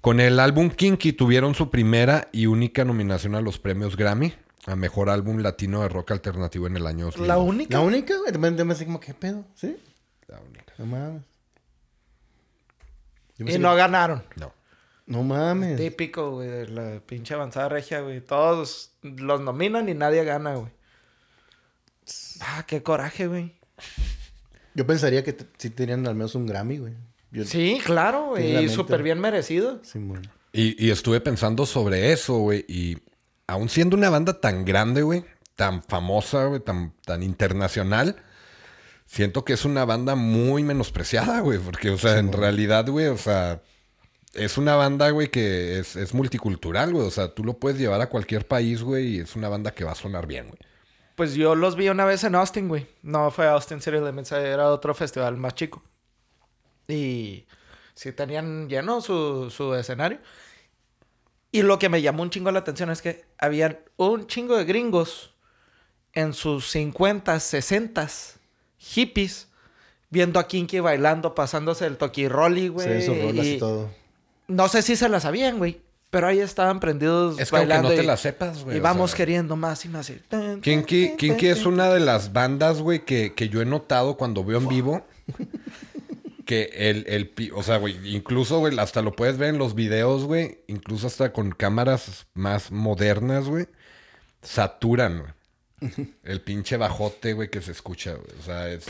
Con 0.02 0.20
el 0.20 0.40
álbum 0.40 0.70
Kinky 0.70 1.12
tuvieron 1.14 1.56
su 1.56 1.72
primera 1.72 2.30
y 2.32 2.46
única 2.46 2.86
nominación 2.86 3.34
a 3.34 3.42
los 3.42 3.58
premios 3.60 3.98
Grammy 3.98 4.34
a 4.68 4.76
Mejor 4.76 5.10
Álbum 5.10 5.40
Latino 5.40 5.82
de 5.82 5.90
Rock 5.90 6.12
Alternativo 6.12 6.68
en 6.68 6.78
el 6.78 6.86
año 6.86 7.06
2000. 7.06 7.28
La 7.28 7.38
única. 7.40 7.78
La 7.78 7.84
única, 7.84 8.14
me 8.38 8.74
así 8.74 8.86
como, 8.86 9.00
¿qué 9.00 9.16
pedo? 9.16 9.44
¿Sí? 9.56 9.76
La 10.28 10.40
única. 10.40 10.72
No 10.78 10.86
mames. 10.86 11.24
Y 13.40 13.58
no 13.58 13.74
ganaron. 13.74 14.24
No. 14.36 14.54
No 15.08 15.24
mames. 15.24 15.76
Típico, 15.76 16.32
güey, 16.34 16.48
de 16.50 16.68
la 16.68 17.00
pinche 17.00 17.34
avanzada 17.34 17.68
regia, 17.68 18.02
güey. 18.02 18.22
Todos 18.22 18.92
los 19.02 19.42
nominan 19.42 19.90
y 19.90 19.96
nadie 19.96 20.24
gana, 20.24 20.54
güey. 20.56 20.72
Ah, 22.42 22.64
qué 22.68 22.82
coraje, 22.84 23.28
güey. 23.28 23.56
Yo 24.76 24.86
pensaría 24.88 25.24
que 25.24 25.36
sí 25.58 25.70
tenían 25.70 26.08
al 26.08 26.16
menos 26.16 26.36
un 26.36 26.46
Grammy, 26.46 26.78
güey. 26.78 26.94
Yo- 27.32 27.46
Sí, 27.46 27.80
claro, 27.84 28.30
güey. 28.30 28.66
Y 28.66 28.70
súper 28.70 29.04
bien 29.04 29.20
merecido. 29.20 29.84
Simón. 29.84 30.22
Y, 30.52 30.84
y 30.84 30.90
estuve 30.92 31.22
pensando 31.22 31.66
sobre 31.66 32.12
eso, 32.12 32.38
güey. 32.38 32.66
Y 32.68 32.98
aún 33.48 33.70
siendo 33.70 33.96
una 33.98 34.10
banda 34.10 34.40
tan 34.40 34.66
grande, 34.66 35.02
güey, 35.04 35.26
tan 35.56 35.84
famosa, 35.84 36.46
güey, 36.46 36.60
tan, 36.62 36.94
tan 37.06 37.22
internacional, 37.24 38.16
siento 39.06 39.44
que 39.46 39.54
es 39.54 39.66
una 39.66 39.86
banda 39.86 40.16
muy 40.16 40.64
menospreciada, 40.64 41.42
güey. 41.42 41.60
Porque, 41.60 41.90
o 41.92 41.98
sea, 41.98 42.18
en 42.18 42.32
realidad, 42.32 42.88
güey, 42.88 43.08
o 43.08 43.18
sea, 43.18 43.62
es 44.34 44.58
una 44.58 44.76
banda, 44.76 45.10
güey, 45.12 45.30
que 45.30 45.80
es, 45.80 45.96
es 45.96 46.14
multicultural, 46.14 46.94
güey. 46.94 47.06
O 47.06 47.12
sea, 47.12 47.34
tú 47.34 47.44
lo 47.44 47.60
puedes 47.60 47.78
llevar 47.80 48.02
a 48.02 48.10
cualquier 48.10 48.48
país, 48.48 48.82
güey, 48.82 49.18
y 49.18 49.20
es 49.20 49.36
una 49.36 49.50
banda 49.50 49.72
que 49.72 49.84
va 49.84 49.92
a 49.92 49.96
sonar 49.96 50.26
bien, 50.26 50.48
güey. 50.48 50.60
Pues 51.20 51.34
yo 51.34 51.54
los 51.54 51.76
vi 51.76 51.90
una 51.90 52.06
vez 52.06 52.24
en 52.24 52.34
Austin, 52.34 52.70
güey. 52.70 52.88
No 53.02 53.30
fue 53.30 53.46
Austin 53.46 53.82
City 53.82 53.98
Limits, 53.98 54.32
era 54.32 54.70
otro 54.70 54.96
festival 54.96 55.36
más 55.36 55.54
chico. 55.54 55.84
Y 56.88 57.46
sí 57.94 58.14
tenían 58.14 58.70
lleno 58.70 59.02
su, 59.02 59.50
su 59.50 59.76
escenario. 59.76 60.20
Y 61.52 61.64
lo 61.64 61.78
que 61.78 61.90
me 61.90 62.02
llamó 62.02 62.24
un 62.24 62.30
chingo 62.30 62.54
la 62.54 62.60
atención 62.60 62.90
es 62.90 63.02
que 63.02 63.26
habían 63.38 63.80
un 63.98 64.28
chingo 64.28 64.56
de 64.56 64.64
gringos 64.64 65.36
en 66.14 66.32
sus 66.32 66.70
50, 66.70 67.38
60 67.38 68.08
hippies 68.78 69.50
viendo 70.10 70.40
a 70.40 70.48
Kinky 70.48 70.80
bailando, 70.80 71.36
pasándose 71.36 71.86
el 71.86 71.98
toquirolli, 71.98 72.70
güey. 72.70 73.02
Sí, 73.02 73.06
sus 73.06 73.22
rolas 73.22 73.46
y 73.46 73.56
y 73.56 73.60
todo. 73.60 73.90
No 74.48 74.70
sé 74.70 74.82
si 74.84 74.96
se 74.96 75.10
la 75.10 75.20
sabían, 75.20 75.58
güey. 75.58 75.82
Pero 76.10 76.28
ahí 76.28 76.40
estaban 76.40 76.80
prendidos 76.80 77.40
Es 77.40 77.52
que 77.52 77.58
bailando. 77.58 77.90
no 77.90 77.96
te 77.96 78.04
y- 78.04 78.06
la 78.08 78.18
sepas, 78.18 78.64
güey. 78.64 78.78
y 78.78 78.80
vamos 78.80 79.12
sea, 79.12 79.18
queriendo 79.18 79.56
más 79.56 79.86
y 79.86 79.90
más. 79.90 80.10
y- 80.10 80.20
Kinky, 80.62 81.16
Kinky 81.18 81.48
es 81.48 81.66
una 81.68 81.90
de 81.90 82.00
las 82.00 82.34
bandas, 82.34 82.82
güey, 82.82 83.06
que, 83.06 83.34
que 83.34 83.50
yo 83.50 83.62
he 83.62 83.66
notado 83.66 84.18
cuando 84.18 84.44
veo 84.44 84.58
en 84.60 84.68
vivo. 84.68 85.06
Que 86.46 86.72
el, 86.74 87.06
el, 87.08 87.52
o 87.54 87.62
sea, 87.62 87.78
güey, 87.78 87.96
incluso, 88.16 88.58
güey, 88.58 88.80
hasta 88.80 89.04
lo 89.04 89.16
puedes 89.16 89.38
ver 89.38 89.50
en 89.50 89.60
los 89.60 89.76
videos, 89.76 90.24
güey, 90.26 90.62
incluso 90.66 91.06
hasta 91.06 91.32
con 91.32 91.52
cámaras 91.52 92.26
más 92.34 92.72
modernas, 92.72 93.46
güey, 93.46 93.68
saturan, 94.42 95.20
güey. 95.20 95.32
El 96.24 96.42
pinche 96.42 96.78
bajote, 96.78 97.34
güey, 97.34 97.50
que 97.50 97.62
se 97.62 97.72
escucha, 97.72 98.14
güey. 98.14 98.40
O 98.40 98.44
sea, 98.44 98.70
es 98.70 98.86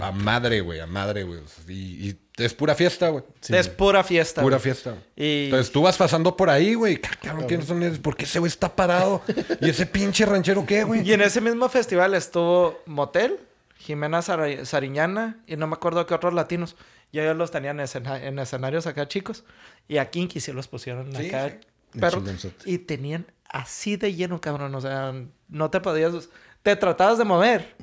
a 0.00 0.12
madre, 0.12 0.60
güey, 0.60 0.80
a 0.80 0.86
madre, 0.86 1.22
güey. 1.24 1.40
Y, 1.68 2.08
y 2.10 2.18
es 2.38 2.54
pura 2.54 2.74
fiesta, 2.74 3.08
güey. 3.10 3.24
Es 3.48 3.68
pura 3.68 4.02
fiesta. 4.04 4.42
Pura 4.42 4.56
güey. 4.56 4.62
fiesta. 4.64 4.96
Y 5.16 5.44
Entonces 5.46 5.70
tú 5.72 5.82
vas 5.82 5.96
pasando 5.96 6.36
por 6.36 6.50
ahí, 6.50 6.74
güey. 6.74 7.00
"Ah, 7.04 7.16
Cabrón, 7.22 7.46
¿quiénes 7.46 7.66
son 7.66 7.82
esos? 7.82 7.98
¿Por 7.98 8.16
qué 8.16 8.24
ese 8.24 8.38
güey 8.38 8.48
está 8.50 8.74
parado? 8.74 9.22
¿Y 9.60 9.70
ese 9.70 9.86
pinche 9.86 10.24
ranchero 10.26 10.64
qué, 10.66 10.84
güey? 10.84 11.02
Y 11.08 11.12
en 11.12 11.20
ese 11.22 11.40
mismo 11.40 11.68
festival 11.68 12.14
estuvo 12.14 12.82
Motel, 12.86 13.38
Jimena 13.76 14.20
Sariñana 14.22 15.38
y 15.46 15.56
no 15.56 15.66
me 15.66 15.74
acuerdo 15.74 16.04
qué 16.06 16.14
otros 16.14 16.34
latinos. 16.34 16.76
Y 17.10 17.20
ellos 17.20 17.36
los 17.36 17.50
tenían 17.50 17.78
en, 17.80 17.84
escena- 17.86 18.22
en 18.22 18.38
escenarios 18.38 18.86
acá 18.86 19.08
chicos. 19.08 19.44
Y 19.88 19.96
a 19.98 20.10
Kinky 20.10 20.40
sí 20.40 20.52
los 20.52 20.68
pusieron 20.68 21.14
Sí, 21.16 21.28
acá. 21.28 21.48
sí. 21.50 21.98
Pero, 21.98 22.22
y 22.66 22.78
tenían 22.78 23.26
así 23.48 23.96
de 23.96 24.14
lleno, 24.14 24.42
cabrón. 24.42 24.74
O 24.74 24.80
sea, 24.82 25.14
no 25.48 25.70
te 25.70 25.80
podías... 25.80 26.28
Te 26.62 26.76
tratabas 26.76 27.18
de 27.18 27.24
mover. 27.24 27.76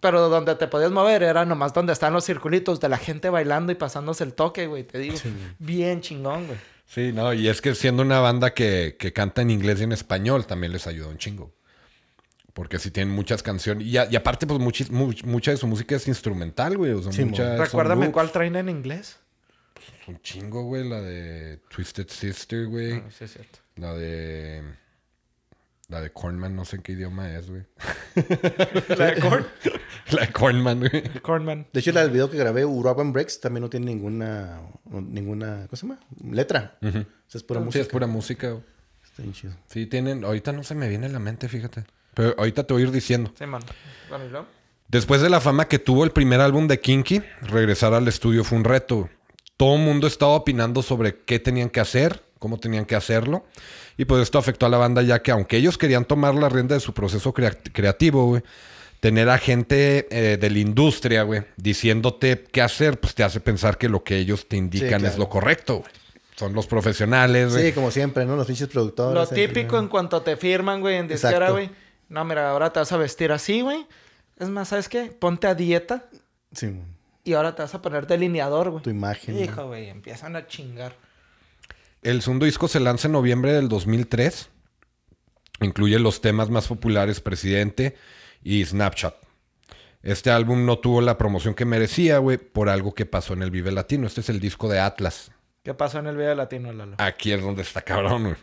Pero 0.00 0.28
donde 0.28 0.54
te 0.56 0.66
podías 0.68 0.90
mover 0.90 1.22
era 1.22 1.44
nomás 1.44 1.72
donde 1.72 1.92
están 1.92 2.12
los 2.12 2.24
circulitos 2.26 2.78
de 2.80 2.88
la 2.88 2.98
gente 2.98 3.30
bailando 3.30 3.72
y 3.72 3.74
pasándose 3.74 4.24
el 4.24 4.34
toque, 4.34 4.66
güey. 4.66 4.84
Te 4.84 4.98
digo. 4.98 5.16
Bien 5.58 6.00
chingón, 6.00 6.46
güey. 6.46 6.58
Sí, 6.86 7.12
no, 7.12 7.32
y 7.32 7.48
es 7.48 7.62
que 7.62 7.74
siendo 7.74 8.02
una 8.02 8.20
banda 8.20 8.52
que, 8.52 8.96
que 8.98 9.12
canta 9.14 9.40
en 9.42 9.50
inglés 9.50 9.80
y 9.80 9.84
en 9.84 9.92
español 9.92 10.46
también 10.46 10.72
les 10.72 10.86
ayuda 10.86 11.08
un 11.08 11.16
chingo. 11.16 11.52
Porque 12.52 12.78
sí 12.78 12.90
tienen 12.90 13.14
muchas 13.14 13.42
canciones. 13.42 13.86
Y, 13.86 13.96
a- 13.96 14.06
y 14.10 14.14
aparte, 14.16 14.46
pues 14.46 14.60
muchis- 14.60 14.90
mucha 15.24 15.50
de 15.50 15.56
su 15.56 15.66
música 15.66 15.96
es 15.96 16.06
instrumental, 16.06 16.76
güey. 16.76 16.92
O 16.92 17.02
sea, 17.02 17.10
Sí, 17.12 17.24
mucha- 17.24 17.56
Recuérdame 17.56 18.12
cuál 18.12 18.30
traen 18.30 18.56
en 18.56 18.68
inglés. 18.68 19.18
Un 20.06 20.20
chingo, 20.20 20.62
güey. 20.64 20.86
La 20.88 21.00
de 21.00 21.56
Twisted 21.68 22.08
Sister, 22.08 22.66
güey. 22.66 22.92
Ah, 22.98 23.04
sí, 23.10 23.24
es 23.24 23.32
cierto. 23.32 23.58
La 23.76 23.94
de... 23.94 24.62
La 25.88 26.00
de 26.00 26.10
Cornman, 26.12 26.56
no 26.56 26.64
sé 26.64 26.76
en 26.76 26.82
qué 26.82 26.92
idioma 26.92 27.30
es, 27.36 27.50
güey. 27.50 27.62
La 28.96 29.06
de 29.06 29.20
Corn. 29.20 29.46
La 30.10 30.22
de 30.26 30.32
Cornman, 30.32 30.80
güey. 30.80 31.02
Cornman. 31.20 31.66
De 31.72 31.80
hecho, 31.80 31.92
la 31.92 32.00
del 32.02 32.10
video 32.10 32.30
que 32.30 32.38
grabé, 32.38 32.64
Urban 32.64 33.12
Breaks, 33.12 33.40
también 33.40 33.62
no 33.62 33.70
tiene 33.70 33.86
ninguna, 33.86 34.60
ninguna, 34.90 35.66
¿cómo 35.68 35.76
se 35.76 35.86
llama? 35.86 36.00
Letra. 36.30 36.78
O 36.82 36.90
sea, 36.90 37.04
es 37.34 37.42
pura 37.42 37.60
Sí, 37.60 37.64
música. 37.66 37.82
es 37.82 37.88
pura 37.88 38.06
música, 38.06 38.50
güey. 38.50 38.62
Está 39.04 39.22
bien 39.22 39.34
chido. 39.34 39.52
Sí, 39.68 39.86
tienen... 39.86 40.24
Ahorita 40.24 40.52
no 40.52 40.62
se 40.62 40.74
me 40.74 40.88
viene 40.88 41.06
a 41.06 41.10
la 41.10 41.18
mente, 41.18 41.48
fíjate. 41.48 41.84
Pero 42.14 42.34
ahorita 42.38 42.64
te 42.66 42.72
voy 42.72 42.82
a 42.82 42.86
ir 42.86 42.90
diciendo. 42.92 43.32
Sí, 43.38 43.44
man. 43.46 43.62
Después 44.88 45.20
de 45.20 45.30
la 45.30 45.40
fama 45.40 45.66
que 45.66 45.78
tuvo 45.78 46.04
el 46.04 46.10
primer 46.12 46.40
álbum 46.40 46.66
de 46.68 46.80
Kinky, 46.80 47.22
regresar 47.42 47.94
al 47.94 48.08
estudio 48.08 48.44
fue 48.44 48.58
un 48.58 48.64
reto. 48.64 49.08
Todo 49.56 49.76
el 49.76 49.82
mundo 49.82 50.06
estaba 50.06 50.32
opinando 50.32 50.82
sobre 50.82 51.22
qué 51.24 51.38
tenían 51.38 51.70
que 51.70 51.80
hacer, 51.80 52.22
cómo 52.44 52.58
tenían 52.58 52.84
que 52.84 52.94
hacerlo. 52.94 53.46
Y 53.96 54.04
pues 54.04 54.22
esto 54.22 54.36
afectó 54.38 54.66
a 54.66 54.68
la 54.68 54.76
banda 54.76 55.00
ya 55.00 55.22
que 55.22 55.30
aunque 55.30 55.56
ellos 55.56 55.78
querían 55.78 56.04
tomar 56.04 56.34
la 56.34 56.50
rienda 56.50 56.74
de 56.74 56.80
su 56.80 56.92
proceso 56.92 57.32
crea- 57.32 57.56
creativo, 57.72 58.26
güey, 58.26 58.42
tener 59.00 59.30
a 59.30 59.38
gente 59.38 60.06
eh, 60.10 60.36
de 60.36 60.50
la 60.50 60.58
industria, 60.58 61.22
güey, 61.22 61.42
diciéndote 61.56 62.44
qué 62.52 62.60
hacer, 62.60 63.00
pues 63.00 63.14
te 63.14 63.24
hace 63.24 63.40
pensar 63.40 63.78
que 63.78 63.88
lo 63.88 64.04
que 64.04 64.18
ellos 64.18 64.46
te 64.46 64.56
indican 64.58 64.88
claro. 65.00 65.06
es 65.08 65.16
lo 65.18 65.30
correcto, 65.30 65.78
güey. 65.78 65.90
Son 66.36 66.52
los 66.52 66.66
profesionales, 66.66 67.52
güey. 67.52 67.66
Sí, 67.68 67.72
como 67.72 67.90
siempre, 67.90 68.26
¿no? 68.26 68.36
Los 68.36 68.46
pinches 68.46 68.68
productores. 68.68 69.14
Lo 69.14 69.26
típico 69.26 69.78
en 69.78 69.88
cuanto 69.88 70.20
te 70.20 70.36
firman, 70.36 70.80
güey, 70.82 70.96
en 70.96 71.08
disquera, 71.08 71.50
güey. 71.50 71.70
No, 72.10 72.24
mira, 72.26 72.50
ahora 72.50 72.70
te 72.72 72.80
vas 72.80 72.92
a 72.92 72.96
vestir 72.98 73.32
así, 73.32 73.62
güey. 73.62 73.86
Es 74.38 74.48
más, 74.50 74.68
¿sabes 74.68 74.88
qué? 74.88 75.04
Ponte 75.16 75.46
a 75.46 75.54
dieta 75.54 76.04
Sí, 76.52 76.66
man. 76.66 76.86
y 77.22 77.32
ahora 77.34 77.54
te 77.54 77.62
vas 77.62 77.74
a 77.74 77.80
poner 77.80 78.06
delineador, 78.06 78.70
güey. 78.70 78.82
tu 78.82 78.90
imagen. 78.90 79.38
Hijo, 79.38 79.66
güey, 79.68 79.88
empiezan 79.88 80.34
a 80.36 80.46
chingar. 80.46 80.96
El 82.04 82.20
segundo 82.20 82.44
disco 82.44 82.68
se 82.68 82.80
lanza 82.80 83.08
en 83.08 83.12
noviembre 83.12 83.54
del 83.54 83.70
2003. 83.70 84.50
Incluye 85.62 85.98
los 85.98 86.20
temas 86.20 86.50
más 86.50 86.68
populares 86.68 87.20
Presidente 87.20 87.96
y 88.42 88.62
Snapchat. 88.62 89.14
Este 90.02 90.30
álbum 90.30 90.66
no 90.66 90.78
tuvo 90.78 91.00
la 91.00 91.16
promoción 91.16 91.54
que 91.54 91.64
merecía, 91.64 92.18
güey, 92.18 92.36
por 92.36 92.68
algo 92.68 92.94
que 92.94 93.06
pasó 93.06 93.32
en 93.32 93.42
el 93.42 93.50
Vive 93.50 93.72
Latino. 93.72 94.06
Este 94.06 94.20
es 94.20 94.28
el 94.28 94.38
disco 94.38 94.68
de 94.68 94.80
Atlas. 94.80 95.32
¿Qué 95.62 95.72
pasó 95.72 95.98
en 95.98 96.06
el 96.06 96.18
video 96.18 96.34
latino, 96.34 96.74
Lalo? 96.74 96.96
Aquí 96.98 97.32
es 97.32 97.40
donde 97.40 97.62
está 97.62 97.80
cabrón, 97.80 98.24
güey. 98.24 98.36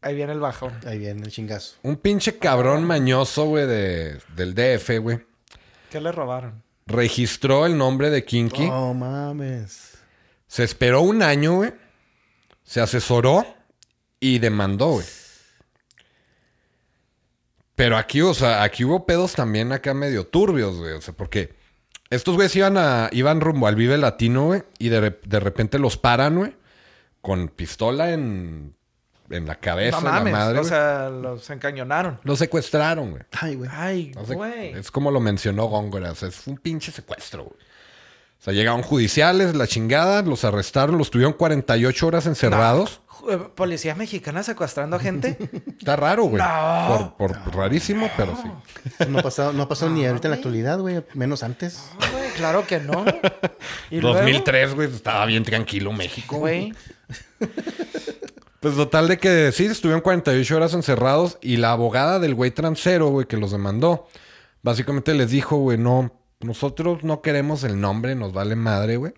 Ahí 0.00 0.14
viene 0.14 0.32
el 0.32 0.38
bajón. 0.38 0.74
Ahí 0.86 1.00
viene 1.00 1.22
el 1.22 1.32
chingazo. 1.32 1.74
Un 1.82 1.96
pinche 1.96 2.38
cabrón 2.38 2.84
mañoso, 2.84 3.46
güey, 3.46 3.66
de, 3.66 4.20
del 4.36 4.54
DF, 4.54 5.00
güey. 5.00 5.18
¿Qué 5.90 6.00
le 6.00 6.12
robaron? 6.12 6.62
Registró 6.86 7.66
el 7.66 7.76
nombre 7.76 8.10
de 8.10 8.24
Kinky. 8.24 8.68
Oh, 8.70 8.94
mames. 8.94 9.98
Se 10.46 10.62
esperó 10.62 11.00
un 11.00 11.22
año, 11.22 11.56
güey. 11.56 11.72
Se 12.64 12.80
asesoró 12.80 13.46
y 14.20 14.38
demandó, 14.40 14.92
güey. 14.92 15.06
Pero 17.74 17.96
aquí, 17.96 18.20
o 18.22 18.34
sea, 18.34 18.62
aquí 18.62 18.84
hubo 18.84 19.04
pedos 19.04 19.34
también 19.34 19.72
acá 19.72 19.94
medio 19.94 20.26
turbios, 20.26 20.76
güey. 20.76 20.92
O 20.92 21.00
sea, 21.00 21.12
porque 21.14 21.54
estos 22.10 22.36
güeyes 22.36 22.54
iban 22.56 22.76
a, 22.78 23.08
iban 23.12 23.40
rumbo 23.40 23.66
al 23.66 23.74
Vive 23.74 23.98
Latino, 23.98 24.46
güey. 24.46 24.62
Y 24.78 24.88
de, 24.90 25.18
de 25.24 25.40
repente 25.40 25.78
los 25.78 25.96
paran, 25.96 26.36
güey. 26.36 26.56
Con 27.20 27.48
pistola 27.48 28.12
en, 28.12 28.76
en 29.30 29.46
la 29.46 29.56
cabeza, 29.56 30.00
no 30.00 30.08
en 30.08 30.14
la 30.14 30.18
mames. 30.20 30.32
madre. 30.32 30.58
o 30.58 30.60
güey. 30.60 30.68
sea, 30.68 31.08
los 31.10 31.50
encañonaron. 31.50 32.20
Los 32.22 32.38
secuestraron, 32.38 33.10
güey. 33.10 33.22
Ay, 33.32 33.54
güey. 33.56 33.70
Ay, 33.72 34.12
güey. 34.34 34.72
es 34.78 34.90
como 34.90 35.10
lo 35.10 35.20
mencionó 35.20 35.64
Góngora. 35.66 36.12
O 36.12 36.14
sea, 36.14 36.28
es 36.28 36.46
un 36.46 36.56
pinche 36.58 36.92
secuestro, 36.92 37.44
güey. 37.44 37.63
O 38.44 38.48
sea, 38.48 38.52
llegaron 38.52 38.82
judiciales, 38.82 39.54
la 39.54 39.66
chingada, 39.66 40.20
los 40.20 40.44
arrestaron, 40.44 40.98
los 40.98 41.10
tuvieron 41.10 41.32
48 41.32 42.06
horas 42.06 42.26
encerrados. 42.26 43.00
Ju- 43.08 43.48
Policía 43.54 43.94
mexicana 43.94 44.42
secuestrando 44.42 44.98
gente. 44.98 45.38
Está 45.78 45.96
raro, 45.96 46.24
güey. 46.24 46.42
No. 46.42 47.14
Por, 47.16 47.38
por 47.42 47.56
rarísimo, 47.56 48.10
pero 48.18 48.36
sí. 48.36 49.06
No 49.08 49.20
ha 49.20 49.22
pasado, 49.22 49.54
no 49.54 49.62
ha 49.62 49.68
pasado 49.68 49.90
ni 49.92 50.04
ahorita 50.04 50.28
en 50.28 50.30
la 50.32 50.36
actualidad, 50.36 50.78
güey. 50.78 51.02
Menos 51.14 51.42
antes. 51.42 51.84
No, 51.98 52.18
güey, 52.18 52.30
claro 52.32 52.66
que 52.66 52.80
no. 52.80 53.06
Y 53.90 54.02
luego, 54.02 54.18
2003, 54.18 54.74
güey, 54.74 54.92
estaba 54.94 55.24
bien 55.24 55.42
tranquilo 55.42 55.90
México. 55.94 56.36
güey. 56.36 56.74
Pues 58.60 58.76
total 58.76 59.08
de 59.08 59.18
que 59.18 59.52
sí, 59.52 59.66
estuvieron 59.66 60.00
48 60.02 60.56
horas 60.56 60.74
encerrados 60.74 61.38
y 61.42 61.56
la 61.58 61.72
abogada 61.72 62.18
del 62.18 62.34
güey 62.34 62.50
transero, 62.50 63.08
güey, 63.08 63.26
que 63.26 63.36
los 63.36 63.52
demandó, 63.52 64.06
básicamente 64.62 65.12
les 65.14 65.30
dijo, 65.30 65.56
güey, 65.56 65.76
no, 65.76 66.12
nosotros 66.40 67.02
no 67.04 67.22
queremos 67.22 67.64
el 67.64 67.80
nombre, 67.80 68.14
nos 68.14 68.32
vale 68.32 68.56
madre, 68.56 68.96
güey. 68.96 69.14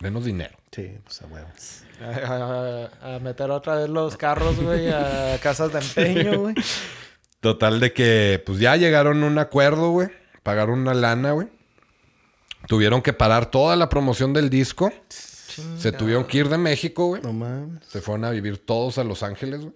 Denos 0.00 0.24
dinero. 0.24 0.56
Sí, 0.72 0.90
pues 1.04 1.22
a 1.22 1.26
huevos. 1.26 1.82
A, 2.00 2.88
a- 3.04 3.14
a 3.16 3.18
meter 3.20 3.50
otra 3.50 3.76
vez 3.76 3.88
los 3.88 4.16
carros, 4.16 4.60
güey, 4.60 4.88
a 4.90 5.38
casas 5.42 5.72
de 5.72 5.78
empeño, 6.12 6.40
güey. 6.40 6.54
Total 7.40 7.78
de 7.80 7.92
que, 7.92 8.42
pues 8.44 8.58
ya 8.58 8.76
llegaron 8.76 9.22
a 9.22 9.26
un 9.26 9.38
acuerdo, 9.38 9.90
güey. 9.90 10.08
Pagaron 10.42 10.80
una 10.80 10.94
lana, 10.94 11.32
güey. 11.32 11.48
Tuvieron 12.66 13.02
que 13.02 13.12
parar 13.12 13.50
toda 13.50 13.76
la 13.76 13.88
promoción 13.88 14.32
del 14.32 14.50
disco. 14.50 14.92
Se 15.06 15.92
tuvieron 15.92 16.24
que 16.24 16.38
ir 16.38 16.48
de 16.48 16.58
México, 16.58 17.06
güey. 17.08 17.22
No 17.22 17.32
mames. 17.32 17.84
Se 17.86 18.00
fueron 18.00 18.24
a 18.24 18.30
vivir 18.30 18.64
todos 18.64 18.98
a 18.98 19.04
Los 19.04 19.22
Ángeles, 19.22 19.60
güey. 19.60 19.74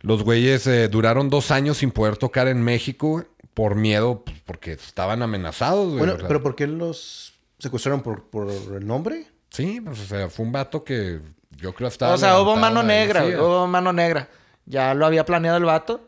Los 0.00 0.22
güeyes 0.22 0.66
eh, 0.66 0.88
duraron 0.88 1.28
dos 1.30 1.50
años 1.50 1.78
sin 1.78 1.90
poder 1.90 2.16
tocar 2.16 2.48
en 2.48 2.62
México, 2.62 3.08
güey. 3.08 3.24
Por 3.56 3.74
miedo, 3.74 4.22
pues, 4.22 4.36
porque 4.44 4.72
estaban 4.72 5.22
amenazados, 5.22 5.86
güey. 5.86 6.00
Bueno, 6.00 6.12
o 6.12 6.18
sea, 6.18 6.28
pero 6.28 6.42
¿por 6.42 6.54
qué 6.54 6.66
los 6.66 7.32
secuestraron 7.58 8.02
por, 8.02 8.28
por 8.28 8.50
el 8.50 8.86
nombre? 8.86 9.28
Sí, 9.48 9.80
pues, 9.80 9.98
o 9.98 10.04
sea, 10.04 10.28
fue 10.28 10.44
un 10.44 10.52
vato 10.52 10.84
que 10.84 11.20
yo 11.52 11.74
creo 11.74 11.88
estaba... 11.88 12.12
O 12.12 12.18
sea, 12.18 12.38
hubo 12.38 12.54
mano 12.56 12.82
negra, 12.82 13.24
sí, 13.24 13.34
hubo 13.34 13.66
mano 13.66 13.94
negra. 13.94 14.28
Ya 14.66 14.92
lo 14.92 15.06
había 15.06 15.24
planeado 15.24 15.56
el 15.56 15.64
vato. 15.64 16.06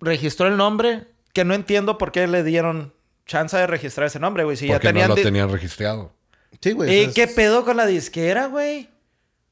Registró 0.00 0.46
el 0.46 0.56
nombre, 0.56 1.06
que 1.34 1.44
no 1.44 1.52
entiendo 1.52 1.98
por 1.98 2.12
qué 2.12 2.26
le 2.26 2.42
dieron 2.42 2.94
chance 3.26 3.54
de 3.54 3.66
registrar 3.66 4.06
ese 4.06 4.18
nombre, 4.18 4.44
güey. 4.44 4.56
Si 4.56 4.68
ya 4.68 4.76
Porque 4.76 4.88
tenían... 4.88 5.10
no 5.10 5.16
lo 5.16 5.22
tenían 5.22 5.52
registrado. 5.52 6.14
Sí, 6.62 6.72
güey. 6.72 7.02
¿Y 7.02 7.12
qué 7.12 7.26
pedo 7.28 7.66
con 7.66 7.76
la 7.76 7.84
disquera, 7.84 8.46
güey? 8.46 8.88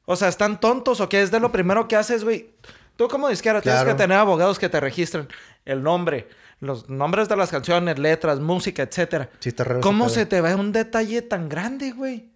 O 0.06 0.16
sea, 0.16 0.28
¿están 0.28 0.58
tontos 0.60 1.02
o 1.02 1.10
qué 1.10 1.20
es 1.20 1.30
de 1.30 1.40
lo 1.40 1.52
primero 1.52 1.88
que 1.88 1.96
haces, 1.96 2.24
güey? 2.24 2.54
Tú 2.96 3.08
como 3.08 3.28
disquera 3.28 3.60
tienes 3.60 3.82
que 3.82 3.94
tener 3.94 4.16
abogados 4.16 4.58
que 4.58 4.70
te 4.70 4.80
registren 4.80 5.28
el 5.64 5.82
nombre, 5.82 6.28
los 6.60 6.88
nombres 6.88 7.28
de 7.28 7.36
las 7.36 7.50
canciones, 7.50 7.98
letras, 7.98 8.38
música, 8.40 8.82
etcétera. 8.82 9.30
Sí, 9.40 9.48
está 9.50 9.64
raro 9.64 9.80
ese 9.80 9.82
¿Cómo 9.82 10.08
se 10.08 10.26
te 10.26 10.40
va 10.40 10.54
un 10.56 10.72
detalle 10.72 11.22
tan 11.22 11.48
grande, 11.48 11.90
güey? 11.92 12.30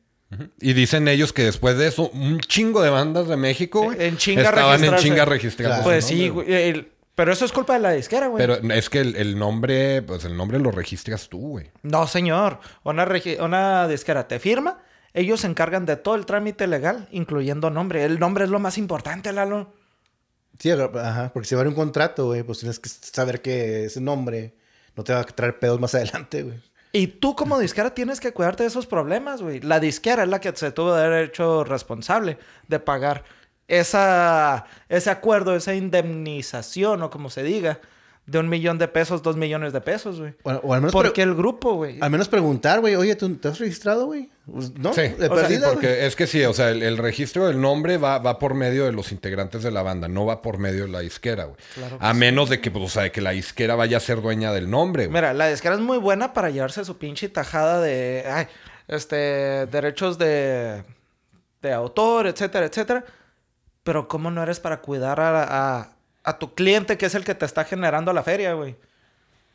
Y 0.60 0.72
dicen 0.72 1.06
ellos 1.06 1.32
que 1.32 1.44
después 1.44 1.78
de 1.78 1.86
eso, 1.86 2.08
un 2.10 2.40
chingo 2.40 2.82
de 2.82 2.90
bandas 2.90 3.28
de 3.28 3.36
México, 3.36 3.84
güey, 3.84 4.02
En 4.04 4.16
chinga 4.16 4.42
estaban 4.42 4.82
en 4.82 4.96
chinga 4.96 5.24
registrados. 5.24 5.74
Claro. 5.76 5.84
Pues 5.84 6.04
sí, 6.06 6.28
güey. 6.28 6.52
el- 6.52 6.90
Pero 7.14 7.32
eso 7.32 7.44
es 7.44 7.52
culpa 7.52 7.74
de 7.74 7.80
la 7.80 7.92
disquera, 7.92 8.26
güey. 8.26 8.44
Pero 8.44 8.56
es 8.74 8.90
que 8.90 8.98
el, 9.00 9.14
el 9.14 9.38
nombre, 9.38 10.02
pues 10.02 10.24
el 10.24 10.36
nombre 10.36 10.58
lo 10.58 10.72
registras 10.72 11.28
tú, 11.28 11.38
güey. 11.50 11.70
No, 11.84 12.08
señor. 12.08 12.58
Una, 12.82 13.06
una 13.40 13.86
disquera 13.86 14.26
te 14.26 14.40
firma, 14.40 14.78
ellos 15.12 15.42
se 15.42 15.46
encargan 15.46 15.86
de 15.86 15.94
todo 15.96 16.16
el 16.16 16.26
trámite 16.26 16.66
legal, 16.66 17.06
incluyendo 17.12 17.70
nombre. 17.70 18.04
El 18.04 18.18
nombre 18.18 18.44
es 18.44 18.50
lo 18.50 18.58
más 18.58 18.76
importante, 18.78 19.30
Lalo. 19.32 19.72
Sí, 20.58 20.70
ajá. 20.70 21.30
Porque 21.32 21.48
si 21.48 21.54
va 21.54 21.60
a 21.60 21.62
haber 21.62 21.68
un 21.68 21.74
contrato, 21.74 22.26
güey, 22.26 22.42
pues 22.42 22.58
tienes 22.60 22.78
que 22.78 22.88
saber 22.88 23.42
que 23.42 23.86
ese 23.86 24.00
nombre 24.00 24.54
no 24.96 25.04
te 25.04 25.12
va 25.12 25.20
a 25.20 25.24
traer 25.24 25.58
pedos 25.58 25.80
más 25.80 25.94
adelante, 25.94 26.42
güey. 26.42 26.60
Y 26.92 27.08
tú 27.08 27.34
como 27.34 27.58
disquera 27.58 27.92
tienes 27.92 28.20
que 28.20 28.32
cuidarte 28.32 28.62
de 28.62 28.68
esos 28.68 28.86
problemas, 28.86 29.42
güey. 29.42 29.60
La 29.60 29.80
disquera 29.80 30.22
es 30.22 30.28
la 30.28 30.40
que 30.40 30.54
se 30.54 30.70
tuvo 30.70 30.94
de 30.94 31.04
haber 31.04 31.24
hecho 31.24 31.64
responsable 31.64 32.38
de 32.68 32.78
pagar 32.78 33.24
esa, 33.66 34.66
ese 34.88 35.10
acuerdo, 35.10 35.56
esa 35.56 35.74
indemnización 35.74 37.02
o 37.02 37.10
como 37.10 37.30
se 37.30 37.42
diga, 37.42 37.80
de 38.26 38.38
un 38.38 38.48
millón 38.48 38.78
de 38.78 38.88
pesos, 38.88 39.22
dos 39.22 39.36
millones 39.36 39.72
de 39.74 39.80
pesos, 39.82 40.18
güey. 40.18 40.34
O, 40.44 40.50
o 40.50 40.74
al 40.74 40.80
menos, 40.80 40.92
Porque 40.92 41.20
el 41.20 41.34
grupo, 41.34 41.74
güey. 41.74 41.98
al 42.00 42.10
menos 42.10 42.28
preguntar, 42.28 42.80
güey, 42.80 42.96
oye, 42.96 43.16
¿tú 43.16 43.34
te 43.36 43.48
has 43.48 43.58
registrado, 43.58 44.06
güey? 44.06 44.30
Pues, 44.50 44.72
no, 44.78 44.94
Sí, 44.94 45.02
de 45.02 45.14
o 45.14 45.18
sea, 45.18 45.28
perdida, 45.48 45.72
porque 45.72 46.06
es 46.06 46.16
que 46.16 46.26
sí, 46.26 46.42
o 46.44 46.54
sea, 46.54 46.70
el, 46.70 46.82
el 46.82 46.96
registro 46.96 47.46
del 47.46 47.60
nombre 47.60 47.98
va, 47.98 48.18
va 48.18 48.38
por 48.38 48.54
medio 48.54 48.86
de 48.86 48.92
los 48.92 49.12
integrantes 49.12 49.62
de 49.62 49.70
la 49.70 49.82
banda, 49.82 50.08
no 50.08 50.24
va 50.24 50.40
por 50.40 50.58
medio 50.58 50.84
de 50.84 50.88
la 50.88 51.00
disquera, 51.00 51.44
güey. 51.44 51.56
Claro 51.74 51.98
a 52.00 52.14
menos 52.14 52.48
de 52.48 52.60
que, 52.60 52.70
pues, 52.70 52.84
o 52.84 52.88
sea, 52.88 53.02
de 53.02 53.12
que 53.12 53.20
la 53.20 53.30
disquera 53.30 53.74
vaya 53.74 53.98
a 53.98 54.00
ser 54.00 54.22
dueña 54.22 54.52
del 54.52 54.70
nombre, 54.70 55.06
güey. 55.06 55.14
Mira, 55.14 55.34
la 55.34 55.48
disquera 55.48 55.74
es 55.74 55.80
muy 55.82 55.98
buena 55.98 56.32
para 56.32 56.48
llevarse 56.48 56.84
su 56.84 56.96
pinche 56.96 57.28
tajada 57.28 57.80
de, 57.80 58.24
ay, 58.26 58.46
este, 58.88 59.66
derechos 59.66 60.16
de, 60.18 60.82
de 61.60 61.72
autor, 61.72 62.26
etcétera, 62.26 62.66
etcétera. 62.66 63.04
Pero 63.82 64.08
¿cómo 64.08 64.30
no 64.30 64.42
eres 64.42 64.60
para 64.60 64.80
cuidar 64.80 65.20
a, 65.20 65.78
a, 65.80 65.93
a 66.24 66.38
tu 66.38 66.54
cliente 66.54 66.96
que 66.98 67.06
es 67.06 67.14
el 67.14 67.24
que 67.24 67.34
te 67.34 67.44
está 67.44 67.64
generando 67.64 68.12
la 68.12 68.22
feria, 68.22 68.54
güey? 68.54 68.76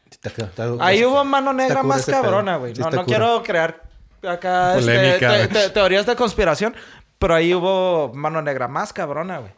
Está- 0.09 0.29
está- 0.29 0.63
Ahí 0.79 0.97
está- 0.97 1.07
hubo 1.09 1.23
mano 1.25 1.53
negra 1.53 1.83
más 1.83 2.05
cabrona, 2.05 2.57
güey. 2.57 2.75
Sí, 2.75 2.81
no 2.81 2.89
no 2.89 3.05
quiero 3.05 3.43
crear 3.43 3.83
acá 4.27 4.77
este, 4.77 4.91
Polémica, 4.95 5.47
te- 5.47 5.69
teorías 5.69 6.05
de 6.05 6.15
conspiración, 6.15 6.75
pero 7.17 7.35
ahí 7.35 7.53
hubo 7.53 8.11
mano 8.13 8.41
negra 8.41 8.67
más 8.67 8.91
cabrona, 8.93 9.39
güey. 9.39 9.51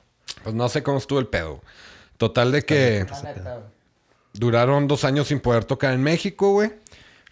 Pues 0.44 0.56
no 0.56 0.68
sé 0.70 0.82
cómo 0.84 0.98
estuvo 0.98 1.20
el 1.20 1.28
pedo. 1.28 1.62
Total 2.18 2.52
de 2.52 2.64
que 2.64 3.06
La 3.10 3.22
neta, 3.22 3.54
güey. 3.56 3.66
duraron 4.34 4.88
dos 4.88 5.04
años 5.06 5.28
sin 5.28 5.40
poder 5.40 5.66
tocar 5.66 5.94
en 5.94 6.04
México, 6.04 6.52
güey. 6.52 6.72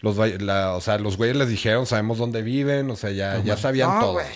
Los, 0.00 0.16
la- 0.40 0.74
o 0.74 0.80
sea, 0.80 0.98
los 0.98 1.16
güeyes 1.18 1.36
les 1.36 1.48
dijeron, 1.48 1.84
sabemos 1.86 2.16
dónde 2.18 2.40
viven, 2.42 2.90
o 2.90 2.96
sea, 2.96 3.10
ya, 3.10 3.38
ya 3.44 3.56
sabían 3.58 3.94
No, 3.94 4.00
todo. 4.00 4.12
güey. 4.14 4.26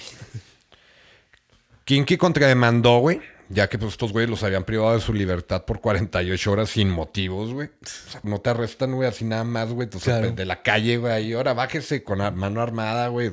Kinky 1.84 2.16
contrademandó, 2.16 2.98
güey. 2.98 3.20
Ya 3.54 3.68
que 3.68 3.78
pues 3.78 3.92
estos 3.92 4.12
güeyes 4.12 4.28
los 4.28 4.42
habían 4.42 4.64
privado 4.64 4.94
de 4.94 5.00
su 5.00 5.12
libertad 5.14 5.64
por 5.64 5.80
48 5.80 6.50
horas 6.50 6.70
sin 6.70 6.90
motivos, 6.90 7.52
güey. 7.52 7.68
O 7.68 8.10
sea, 8.10 8.20
no 8.24 8.40
te 8.40 8.50
arrestan, 8.50 8.92
güey, 8.94 9.08
así 9.08 9.24
nada 9.24 9.44
más, 9.44 9.70
güey. 9.72 9.84
Entonces, 9.84 10.12
Claro. 10.12 10.32
de 10.32 10.44
la 10.44 10.62
calle, 10.62 10.96
güey. 10.96 11.28
Y 11.28 11.32
ahora 11.34 11.54
bájese 11.54 12.02
con 12.02 12.18
mano 12.36 12.60
armada, 12.60 13.08
güey. 13.08 13.30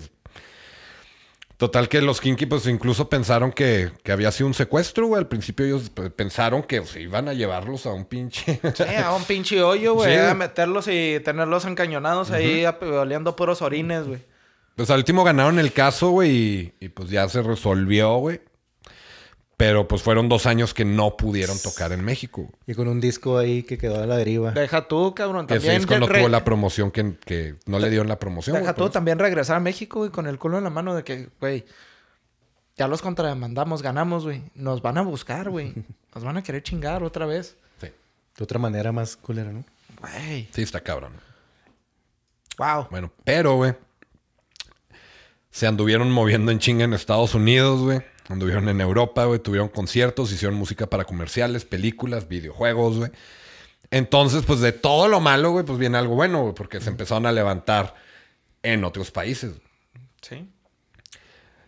Total 1.57 1.87
que 1.89 2.01
los 2.01 2.19
Kinky 2.21 2.47
pues 2.47 2.65
incluso 2.65 3.07
pensaron 3.07 3.51
que, 3.51 3.91
que 4.03 4.11
había 4.11 4.31
sido 4.31 4.47
un 4.47 4.55
secuestro, 4.55 5.05
güey. 5.07 5.19
Al 5.19 5.27
principio 5.27 5.65
ellos 5.65 5.91
pues, 5.93 6.09
pensaron 6.11 6.63
que 6.63 6.83
se 6.85 7.01
iban 7.01 7.27
a 7.27 7.33
llevarlos 7.33 7.85
a 7.85 7.91
un 7.93 8.05
pinche... 8.05 8.59
Sí, 8.75 8.83
a 9.03 9.13
un 9.13 9.23
pinche 9.25 9.61
hoyo, 9.61 9.93
güey. 9.93 10.11
Sí, 10.11 10.19
a 10.19 10.33
meterlos 10.33 10.87
y 10.87 11.19
tenerlos 11.23 11.65
encañonados 11.65 12.31
ahí 12.31 12.65
ap- 12.65 12.81
oliendo 12.81 13.35
puros 13.35 13.61
orines, 13.61 14.07
güey. 14.07 14.21
Pues 14.75 14.89
al 14.89 14.97
último 14.97 15.23
ganaron 15.23 15.59
el 15.59 15.71
caso, 15.71 16.09
güey, 16.09 16.31
y, 16.31 16.73
y, 16.79 16.89
pues 16.89 17.09
ya 17.11 17.29
se 17.29 17.43
resolvió, 17.43 18.15
güey. 18.17 18.41
Pero 19.61 19.87
pues 19.87 20.01
fueron 20.01 20.27
dos 20.27 20.47
años 20.47 20.73
que 20.73 20.85
no 20.85 21.15
pudieron 21.15 21.55
tocar 21.61 21.91
en 21.91 22.03
México. 22.03 22.49
Y 22.65 22.73
con 22.73 22.87
un 22.87 22.99
disco 22.99 23.37
ahí 23.37 23.61
que 23.61 23.77
quedó 23.77 24.01
a 24.01 24.07
la 24.07 24.17
deriva. 24.17 24.49
Deja 24.53 24.87
tú, 24.87 25.13
cabrón. 25.13 25.45
Que 25.45 25.53
ese 25.53 25.67
También 25.67 25.81
disco 25.83 25.99
no 25.99 26.07
tuvo 26.07 26.29
la 26.29 26.43
promoción 26.43 26.89
que, 26.89 27.15
que 27.23 27.57
no 27.67 27.77
le 27.77 27.91
dieron 27.91 28.07
la 28.07 28.17
promoción. 28.17 28.55
Deja 28.55 28.73
güey, 28.73 28.87
tú 28.87 28.91
también 28.91 29.19
regresar 29.19 29.57
a 29.57 29.59
México, 29.59 29.99
güey, 29.99 30.09
con 30.09 30.25
el 30.25 30.39
culo 30.39 30.57
en 30.57 30.63
la 30.63 30.71
mano 30.71 30.95
de 30.95 31.03
que, 31.03 31.29
güey, 31.39 31.63
ya 32.75 32.87
los 32.87 33.03
contrademandamos, 33.03 33.83
ganamos, 33.83 34.23
güey. 34.23 34.41
Nos 34.55 34.81
van 34.81 34.97
a 34.97 35.03
buscar, 35.03 35.51
güey. 35.51 35.75
Nos 36.15 36.23
van 36.23 36.37
a 36.37 36.41
querer 36.41 36.63
chingar 36.63 37.03
otra 37.03 37.27
vez. 37.27 37.55
Sí. 37.79 37.89
De 38.37 38.43
otra 38.43 38.57
manera 38.57 38.91
más 38.91 39.15
culera, 39.15 39.51
¿no? 39.51 39.63
Güey. 39.99 40.49
Sí, 40.53 40.63
está 40.63 40.81
cabrón. 40.81 41.13
Wow. 42.57 42.87
Bueno, 42.89 43.13
pero, 43.23 43.57
güey. 43.57 43.75
Se 45.51 45.67
anduvieron 45.67 46.09
moviendo 46.09 46.51
en 46.51 46.57
chinga 46.57 46.83
en 46.83 46.93
Estados 46.93 47.35
Unidos, 47.35 47.81
güey. 47.81 48.01
Anduvieron 48.31 48.69
en 48.69 48.81
Europa, 48.81 49.25
güey. 49.25 49.39
Tuvieron 49.39 49.69
conciertos, 49.69 50.31
hicieron 50.31 50.57
música 50.57 50.87
para 50.87 51.03
comerciales, 51.03 51.65
películas, 51.65 52.27
videojuegos, 52.27 52.97
güey. 52.97 53.11
Entonces, 53.91 54.43
pues 54.45 54.61
de 54.61 54.71
todo 54.71 55.07
lo 55.07 55.19
malo, 55.19 55.51
güey, 55.51 55.65
pues 55.65 55.77
viene 55.77 55.97
algo 55.97 56.15
bueno, 56.15 56.41
güey. 56.43 56.53
Porque 56.55 56.79
se 56.79 56.89
empezaron 56.89 57.25
a 57.25 57.31
levantar 57.31 57.95
en 58.63 58.83
otros 58.83 59.11
países. 59.11 59.53
Sí. 60.21 60.47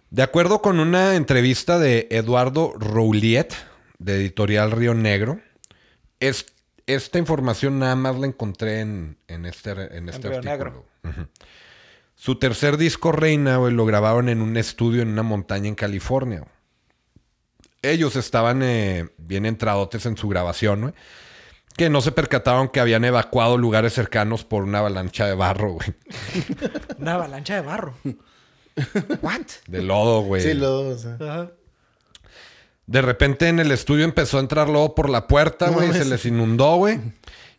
De 0.09 0.21
acuerdo 0.21 0.61
con 0.61 0.79
una 0.79 1.15
entrevista 1.15 1.79
de 1.79 2.07
Eduardo 2.11 2.73
Rouliet, 2.77 3.49
de 3.97 4.15
Editorial 4.15 4.71
Río 4.71 4.93
Negro, 4.93 5.41
es, 6.19 6.45
esta 6.85 7.17
información 7.17 7.79
nada 7.79 7.95
más 7.95 8.17
la 8.19 8.27
encontré 8.27 8.79
en, 8.81 9.17
en 9.27 9.45
este, 9.45 9.71
en 9.71 10.09
este 10.09 10.27
artículo. 10.27 10.51
Negro. 10.51 10.85
Su 12.15 12.35
tercer 12.35 12.77
disco, 12.77 13.11
Reina, 13.11 13.57
güey, 13.57 13.73
lo 13.73 13.85
grabaron 13.85 14.29
en 14.29 14.41
un 14.41 14.55
estudio 14.55 15.01
en 15.01 15.09
una 15.09 15.23
montaña 15.23 15.67
en 15.67 15.75
California. 15.75 16.45
Ellos 17.83 18.15
estaban 18.15 18.61
eh, 18.63 19.09
bien 19.17 19.45
entradotes 19.45 20.05
en 20.07 20.17
su 20.17 20.27
grabación, 20.29 20.81
güey. 20.81 20.93
Que 21.77 21.89
no 21.89 22.01
se 22.01 22.11
percataron 22.11 22.69
que 22.69 22.79
habían 22.79 23.03
evacuado 23.03 23.57
lugares 23.57 23.93
cercanos 23.93 24.43
por 24.43 24.63
una 24.63 24.79
avalancha 24.79 25.25
de 25.27 25.33
barro, 25.35 25.73
güey. 25.73 25.93
Una 26.99 27.15
avalancha 27.15 27.55
de 27.55 27.61
barro. 27.61 27.95
¿What? 29.21 29.41
De 29.67 29.81
lodo, 29.81 30.21
güey. 30.21 30.41
Sí, 30.41 30.53
lo... 30.53 30.79
o 30.89 30.97
sea, 30.97 31.15
Ajá. 31.19 31.51
De 32.85 33.01
repente 33.01 33.47
en 33.47 33.59
el 33.59 33.71
estudio 33.71 34.03
empezó 34.05 34.37
a 34.37 34.41
entrar 34.41 34.67
lodo 34.69 34.93
por 34.93 35.09
la 35.09 35.27
puerta, 35.27 35.67
No 35.67 35.73
güey. 35.73 35.87
mames. 35.87 36.03
se 36.03 36.09
les 36.09 36.25
inundó, 36.25 36.75
güey. 36.75 36.99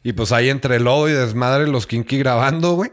Y 0.02 0.12
pues 0.12 0.32
ahí 0.32 0.50
entre 0.50 0.78
lodo 0.80 1.08
y 1.08 1.12
desmadre 1.12 1.66
los 1.66 1.86
Kinky 1.86 2.18
grabando, 2.18 2.74
güey. 2.74 2.92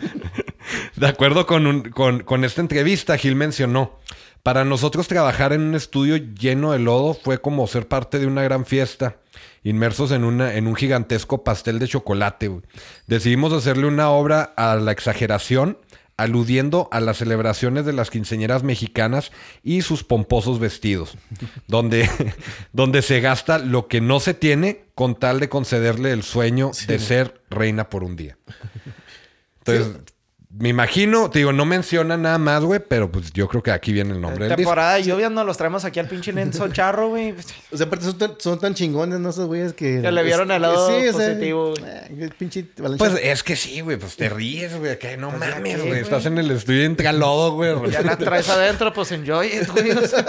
de 0.96 1.06
acuerdo 1.06 1.46
con, 1.46 1.66
un- 1.66 1.90
con, 1.90 2.20
con 2.24 2.44
esta 2.44 2.60
entrevista, 2.60 3.16
Gil 3.16 3.36
mencionó. 3.36 3.98
Para 4.46 4.64
nosotros 4.64 5.08
trabajar 5.08 5.52
en 5.52 5.60
un 5.60 5.74
estudio 5.74 6.18
lleno 6.18 6.70
de 6.70 6.78
lodo 6.78 7.14
fue 7.14 7.40
como 7.40 7.66
ser 7.66 7.88
parte 7.88 8.20
de 8.20 8.28
una 8.28 8.44
gran 8.44 8.64
fiesta, 8.64 9.16
inmersos 9.64 10.12
en, 10.12 10.22
una, 10.22 10.54
en 10.54 10.68
un 10.68 10.76
gigantesco 10.76 11.42
pastel 11.42 11.80
de 11.80 11.88
chocolate. 11.88 12.60
Decidimos 13.08 13.52
hacerle 13.52 13.88
una 13.88 14.08
obra 14.08 14.54
a 14.56 14.76
la 14.76 14.92
exageración, 14.92 15.78
aludiendo 16.16 16.88
a 16.92 17.00
las 17.00 17.16
celebraciones 17.16 17.86
de 17.86 17.92
las 17.92 18.08
quinceñeras 18.08 18.62
mexicanas 18.62 19.32
y 19.64 19.82
sus 19.82 20.04
pomposos 20.04 20.60
vestidos, 20.60 21.18
donde, 21.66 22.08
donde 22.72 23.02
se 23.02 23.20
gasta 23.20 23.58
lo 23.58 23.88
que 23.88 24.00
no 24.00 24.20
se 24.20 24.32
tiene 24.32 24.84
con 24.94 25.16
tal 25.16 25.40
de 25.40 25.48
concederle 25.48 26.12
el 26.12 26.22
sueño 26.22 26.70
de 26.86 27.00
ser 27.00 27.42
reina 27.50 27.90
por 27.90 28.04
un 28.04 28.14
día. 28.14 28.38
Entonces, 29.66 30.14
me 30.58 30.70
imagino, 30.70 31.28
te 31.30 31.40
digo, 31.40 31.52
no 31.52 31.66
menciona 31.66 32.16
nada 32.16 32.38
más, 32.38 32.62
güey, 32.64 32.80
pero 32.80 33.10
pues 33.12 33.32
yo 33.32 33.46
creo 33.48 33.62
que 33.62 33.70
aquí 33.70 33.92
viene 33.92 34.12
el 34.14 34.20
nombre 34.20 34.46
del 34.46 34.56
disco. 34.56 34.70
Temporada 34.70 34.94
de 34.94 35.02
lluvias 35.02 35.30
nos 35.30 35.44
los 35.44 35.56
traemos 35.56 35.84
aquí 35.84 35.98
al 36.00 36.08
pinche 36.08 36.32
Lenzo 36.32 36.68
Charro, 36.72 37.08
güey. 37.08 37.34
O 37.70 37.76
sea, 37.76 37.86
aparte 37.86 38.06
son 38.06 38.16
tan, 38.18 38.34
son 38.38 38.58
tan 38.58 38.74
chingones, 38.74 39.20
¿no? 39.20 39.30
Esos 39.30 39.46
güeyes 39.46 39.72
que... 39.74 40.00
Que 40.00 40.10
le 40.10 40.22
vieron 40.22 40.50
el 40.50 40.62
lado 40.62 40.86
o 40.86 40.90
sea, 40.90 41.12
positivo, 41.12 41.74
eh, 41.84 42.30
pinche 42.38 42.66
avalancha- 42.78 42.96
Pues 42.98 43.20
es 43.22 43.42
que 43.42 43.56
sí, 43.56 43.80
güey, 43.80 43.96
pues 43.98 44.16
te 44.16 44.28
ríes, 44.28 44.78
güey, 44.78 44.98
que 44.98 45.16
no 45.16 45.28
Pues 45.30 45.40
mames, 45.40 45.76
güey, 45.78 45.88
güey. 45.90 46.00
estás 46.00 46.24
en 46.26 46.38
el 46.38 46.50
estudio 46.50 46.84
entre 46.84 47.12
lodo, 47.12 47.52
güey. 47.52 47.74
Ya 47.90 48.02
la 48.02 48.16
traes 48.16 48.48
adentro, 48.48 48.92
pues 48.92 49.12
enjoy 49.12 49.48
it, 49.48 49.68
güey. 49.70 49.90
O 49.90 50.06
sea, 50.06 50.24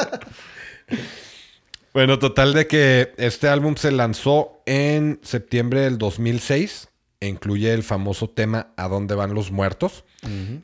Bueno, 1.94 2.20
total 2.20 2.54
de 2.54 2.68
que 2.68 3.14
este 3.18 3.48
álbum 3.48 3.76
se 3.76 3.92
lanzó 3.92 4.62
en 4.66 5.20
septiembre 5.24 5.82
del 5.82 5.98
2006 5.98 6.90
e 7.20 7.28
incluye 7.28 7.74
el 7.74 7.84
famoso 7.84 8.30
tema 8.30 8.74
¿A 8.78 8.88
dónde 8.88 9.16
van 9.16 9.34
los 9.34 9.52
muertos? 9.52 10.04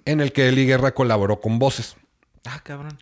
En 0.06 0.22
el 0.22 0.32
que 0.32 0.50
Eli 0.50 0.66
Guerra 0.66 0.94
colaboró 0.94 1.40
con 1.40 1.60
voces. 1.60 1.96
ah, 2.46 2.62
cabrón. 2.64 2.98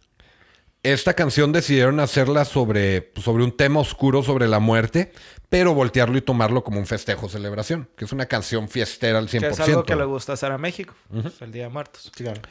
Esta 0.83 1.13
canción 1.13 1.51
decidieron 1.51 1.99
hacerla 1.99 2.43
sobre, 2.43 3.11
sobre 3.17 3.43
un 3.43 3.55
tema 3.55 3.79
oscuro 3.79 4.23
sobre 4.23 4.47
la 4.47 4.59
muerte, 4.59 5.11
pero 5.47 5.75
voltearlo 5.75 6.17
y 6.17 6.21
tomarlo 6.21 6.63
como 6.63 6.79
un 6.79 6.87
festejo 6.87 7.29
celebración, 7.29 7.87
que 7.95 8.05
es 8.05 8.11
una 8.11 8.25
canción 8.25 8.67
fiestera 8.67 9.19
al 9.19 9.27
100%. 9.27 9.39
Que 9.41 9.47
es 9.49 9.59
algo 9.59 9.83
que 9.83 9.95
le 9.95 10.05
gusta 10.05 10.33
hacer 10.33 10.51
a 10.51 10.57
México. 10.57 10.95
pues, 11.11 11.39
el 11.41 11.51
Día 11.51 11.63
de 11.63 11.69
Muertos. 11.69 12.11
Sí, 12.15 12.23
claro. 12.23 12.41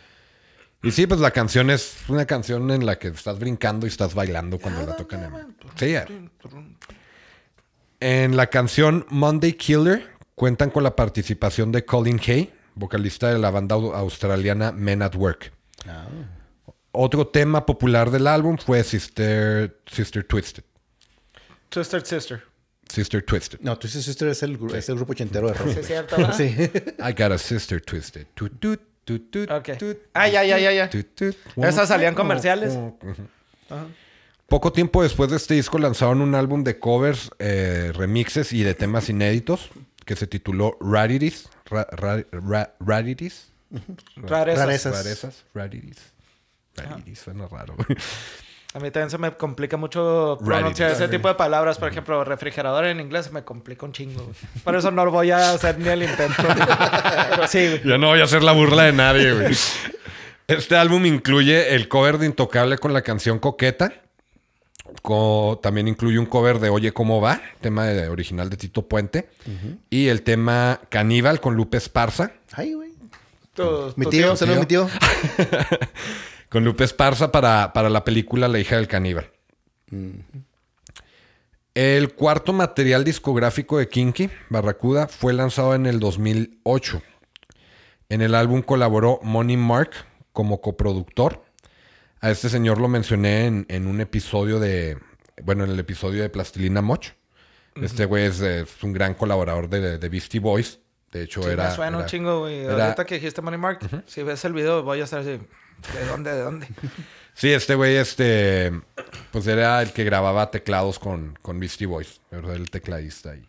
Y 0.83 0.93
sí, 0.93 1.07
pues 1.07 1.21
la 1.21 1.33
canción 1.33 1.71
es 1.71 1.97
una 2.09 2.25
canción 2.25 2.71
en 2.71 2.87
la 2.87 2.99
que 2.99 3.09
estás 3.09 3.39
brincando 3.39 3.87
y 3.87 3.89
estás 3.89 4.15
bailando 4.15 4.59
cuando 4.59 4.87
la 4.87 4.97
tocan. 4.97 5.25
En... 5.25 5.57
Sí. 5.77 5.95
En 7.99 8.37
la 8.37 8.47
canción 8.47 9.05
Monday 9.11 9.55
Killer 9.55 10.20
cuentan 10.41 10.71
con 10.71 10.83
la 10.83 10.97
participación 10.97 11.71
de 11.71 11.85
Colin 11.85 12.19
Hay, 12.27 12.51
vocalista 12.75 13.31
de 13.31 13.39
la 13.39 13.51
banda 13.51 13.77
au- 13.77 13.93
australiana 13.95 14.73
Men 14.73 15.03
at 15.03 15.15
Work. 15.15 15.53
Otro 16.93 17.27
tema 17.27 17.67
popular 17.67 18.11
del 18.11 18.27
álbum 18.27 18.57
fue 18.57 18.83
Sister, 18.83 19.77
Sister 19.87 20.25
Twisted. 20.25 20.65
Twisted 21.69 22.05
Sister. 22.07 22.43
Sister 22.89 23.23
Twisted. 23.23 23.61
No, 23.61 23.79
Twisted 23.79 24.01
Sister 24.01 24.29
es 24.29 24.43
el, 24.43 24.59
gru- 24.59 24.75
es 24.75 24.89
el 24.89 24.97
grupo 24.97 25.13
ochentero 25.13 25.49
de 25.49 25.53
rock. 25.53 25.69
Sí, 25.75 25.79
es 25.81 25.87
cierto. 25.87 26.33
Sí. 26.33 26.45
I 26.99 27.13
got 27.13 27.33
a 27.33 27.39
sister 27.39 27.79
twisted. 27.83 28.27
Tut, 28.33 28.59
tut, 28.59 28.81
tut, 29.05 29.31
tut, 29.31 29.51
Ok. 29.51 29.77
tut, 29.79 29.99
Ah, 30.15 30.27
ya, 30.27 30.43
ya, 30.43 30.59
ya, 30.59 30.73
ya. 30.73 30.91
Esas 31.69 31.87
salían 31.89 32.15
comerciales. 32.15 32.79
Poco 34.49 34.73
tiempo 34.73 35.03
después 35.03 35.29
de 35.31 35.37
este 35.37 35.53
disco 35.55 35.79
lanzaron 35.79 36.23
un 36.23 36.35
álbum 36.35 36.65
de 36.65 36.79
covers, 36.79 37.31
eh, 37.39 37.93
remixes 37.95 38.55
y 38.55 38.63
de 38.65 38.75
temas 38.75 39.09
inéditos 39.11 39.69
que 40.11 40.17
se 40.17 40.27
tituló 40.27 40.77
Rarities. 40.81 41.49
Ra- 41.67 41.87
ra- 41.93 42.25
ra- 42.33 42.75
Rarities. 42.81 43.53
Rarezas. 44.17 44.59
Rarezas. 44.67 44.93
Rarezas. 44.93 45.45
Rarities. 45.55 45.99
Rarities, 46.75 47.21
suena 47.21 47.47
raro. 47.47 47.77
A 48.75 48.81
mí 48.81 48.91
también 48.91 49.09
se 49.11 49.19
me 49.19 49.31
complica 49.37 49.77
mucho 49.77 50.37
pronunciar 50.45 50.91
ese 50.91 51.07
tipo 51.07 51.29
de 51.29 51.37
palabras. 51.37 51.79
Por 51.79 51.89
ejemplo, 51.93 52.25
refrigerador 52.25 52.87
en 52.87 52.99
inglés 52.99 53.27
se 53.27 53.31
me 53.31 53.45
complica 53.45 53.87
un 53.87 53.93
chingo. 53.93 54.21
güey. 54.25 54.35
Por 54.65 54.75
eso 54.75 54.91
no 54.91 55.09
voy 55.13 55.31
a 55.31 55.53
hacer 55.53 55.79
ni 55.79 55.89
el 55.89 56.03
intento. 56.03 56.43
Pero 57.31 57.47
sí, 57.47 57.69
güey. 57.69 57.83
ya 57.85 57.97
no 57.97 58.09
voy 58.09 58.21
a 58.21 58.25
hacer 58.25 58.43
la 58.43 58.51
burla 58.51 58.83
de 58.83 58.93
nadie, 58.93 59.33
güey. 59.33 59.55
Este 60.49 60.75
álbum 60.77 61.07
incluye 61.07 61.77
el 61.77 61.87
cover 61.87 62.19
de 62.19 62.27
Intocable 62.27 62.79
con 62.79 62.93
la 62.93 63.03
canción 63.03 63.39
Coqueta. 63.39 63.93
Co- 65.03 65.59
también 65.63 65.89
incluye 65.89 66.19
un 66.19 66.27
cover 66.27 66.59
de 66.59 66.69
Oye 66.71 66.93
¿Cómo 66.93 67.21
va? 67.21 67.41
Tema 67.61 67.87
de- 67.87 68.09
original 68.09 68.51
de 68.51 68.57
Tito 68.57 68.87
Puente. 68.89 69.29
Y 69.91 70.09
el 70.09 70.23
tema 70.23 70.81
Caníbal 70.89 71.41
con 71.41 71.55
Lupe 71.55 71.77
Esparza. 71.77 72.33
Ay, 72.53 72.75
güey. 72.75 72.91
Tío, 74.11 74.31
mi 74.61 74.67
tío. 74.67 74.89
Con 76.49 76.65
Lupe 76.65 76.83
Esparza 76.85 77.31
para, 77.31 77.73
para 77.73 77.91
la 77.91 78.05
película 78.05 78.49
La 78.49 78.59
hija 78.59 78.77
del 78.77 78.89
caníbal. 78.89 79.31
El 81.75 82.15
cuarto 82.15 82.53
material 82.53 83.05
discográfico 83.05 83.79
de 83.79 83.89
Kinky, 83.89 84.31
Barracuda, 84.49 85.07
fue 85.07 85.33
lanzado 85.33 85.75
en 85.75 85.87
el 85.87 86.01
2008. 86.01 87.03
En 88.09 88.23
el 88.23 88.35
álbum 88.35 88.63
colaboró 88.63 89.21
Money 89.23 89.57
Mark 89.57 89.91
como 90.33 90.61
coproductor. 90.61 91.45
A 92.21 92.31
este 92.31 92.49
señor 92.49 92.81
lo 92.81 92.89
mencioné 92.89 93.47
en, 93.47 93.67
en 93.69 93.87
un 93.87 94.01
episodio 94.01 94.59
de... 94.61 94.99
Bueno, 95.43 95.65
en 95.65 95.71
el 95.71 95.79
episodio 95.79 96.23
de 96.23 96.29
Plastilina 96.29 96.83
Moch. 96.83 97.07
Este 97.81 98.05
güey 98.05 98.25
es, 98.25 98.41
es 98.41 98.83
un 98.83 98.93
gran 98.93 99.15
colaborador 99.15 99.69
de, 99.69 99.97
de 99.99 100.09
Beastie 100.09 100.41
Boys. 100.41 100.81
De 101.13 101.23
hecho, 101.23 101.43
Sí, 101.43 101.49
era... 101.49 101.69
me 101.71 101.75
suena 101.75 101.97
un 101.97 102.03
era- 102.03 102.11
chingo, 102.11 102.41
güey. 102.41 102.59
era- 102.61 102.85
Ahorita 102.87 103.07
que 103.07 103.15
dijiste 103.15 103.41
Money 103.41 103.59
Mark, 103.59 103.81
si 104.07 104.23
ves 104.23 104.45
el 104.45 104.53
video 104.53 104.83
voy 104.83 105.01
a 105.01 105.05
estar 105.05 105.21
así. 105.21 105.31
¿De 105.31 106.07
dónde? 106.09 106.33
¿De 106.33 106.41
dónde? 106.41 106.69
Sí, 107.33 107.51
este 107.53 107.75
güey, 107.77 107.97
este, 107.97 108.71
pues 109.31 109.47
era 109.47 109.81
el 109.81 109.93
que 109.93 110.05
grababa 110.05 110.51
teclados 110.51 110.99
con, 110.99 111.39
con 111.41 111.59
Beastie 111.59 111.87
Boys, 111.87 112.21
¿verdad? 112.31 112.57
El 112.57 112.69
tecladista 112.71 113.31
ahí. 113.31 113.49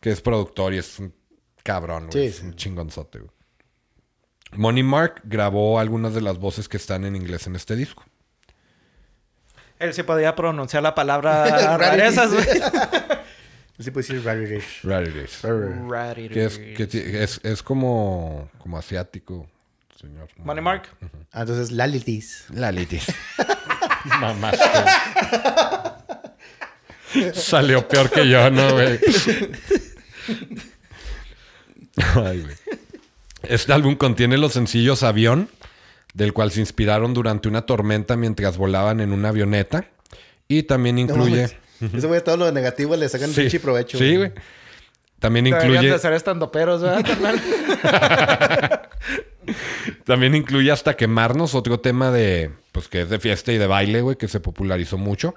Que 0.00 0.10
es 0.10 0.20
productor 0.20 0.74
y 0.74 0.78
es 0.78 0.98
un 0.98 1.14
cabrón, 1.62 2.08
güey. 2.10 2.24
Sí, 2.24 2.28
es 2.28 2.36
sí. 2.36 2.44
un 2.46 2.54
chingonzote, 2.56 3.20
güey. 3.20 3.30
Money 4.56 4.82
Mark 4.82 5.20
grabó 5.24 5.78
algunas 5.78 6.14
de 6.14 6.20
las 6.20 6.38
voces 6.38 6.68
que 6.68 6.76
están 6.76 7.04
en 7.04 7.16
inglés 7.16 7.46
en 7.46 7.56
este 7.56 7.76
disco. 7.76 8.04
Él 9.78 9.92
sí 9.92 10.02
podía 10.02 10.34
pronunciar 10.34 10.82
la 10.82 10.94
palabra 10.94 11.76
rarezas, 11.78 12.32
güey. 12.32 12.46
Sí 13.76 13.90
puede 13.90 14.06
decir 14.06 14.24
rarish. 14.24 14.82
Rarities. 14.84 15.42
Rarish. 15.42 16.30
Que 16.30 16.44
es, 16.44 16.58
que 16.58 17.22
es, 17.24 17.40
es 17.42 17.60
como, 17.60 18.48
como 18.58 18.78
asiático, 18.78 19.48
señor. 20.00 20.28
Money 20.36 20.62
Mark. 20.62 20.82
Ah, 21.32 21.40
entonces, 21.40 21.72
Lalitis. 21.72 22.44
Lalitis. 22.50 23.04
Mamaste. 24.20 24.62
Salió 27.34 27.88
peor 27.88 28.10
que 28.10 28.28
yo, 28.28 28.48
¿no, 28.50 28.74
güey? 28.74 29.00
Ay, 32.14 32.42
güey. 32.42 32.56
Este 33.48 33.72
álbum 33.72 33.96
contiene 33.96 34.38
los 34.38 34.52
sencillos 34.52 35.02
Avión, 35.02 35.48
del 36.14 36.32
cual 36.32 36.50
se 36.50 36.60
inspiraron 36.60 37.14
durante 37.14 37.48
una 37.48 37.66
tormenta 37.66 38.16
mientras 38.16 38.56
volaban 38.56 39.00
en 39.00 39.12
una 39.12 39.30
avioneta. 39.30 39.88
Y 40.48 40.64
también 40.64 40.98
incluye... 40.98 41.58
Ese 41.80 42.06
güey, 42.06 42.22
todo 42.22 42.36
lo 42.36 42.52
negativo 42.52 42.96
le 42.96 43.08
sacan 43.08 43.30
Sí, 43.30 43.42
pinche 43.42 43.60
provecho. 43.60 43.98
Sí, 43.98 44.16
güey. 44.16 44.32
También 45.18 45.44
Deberían 45.46 45.72
incluye... 45.72 45.92
de 45.92 45.98
ser 45.98 46.12
estandoperos, 46.12 46.82
¿verdad, 46.82 47.04
carnal? 47.06 47.40
También 50.04 50.34
incluye 50.34 50.70
hasta 50.70 50.96
quemarnos, 50.96 51.54
otro 51.54 51.80
tema 51.80 52.10
de, 52.10 52.50
pues 52.72 52.88
que 52.88 53.02
es 53.02 53.10
de 53.10 53.18
fiesta 53.18 53.52
y 53.52 53.58
de 53.58 53.66
baile, 53.66 54.00
güey, 54.02 54.16
que 54.16 54.28
se 54.28 54.40
popularizó 54.40 54.98
mucho. 54.98 55.34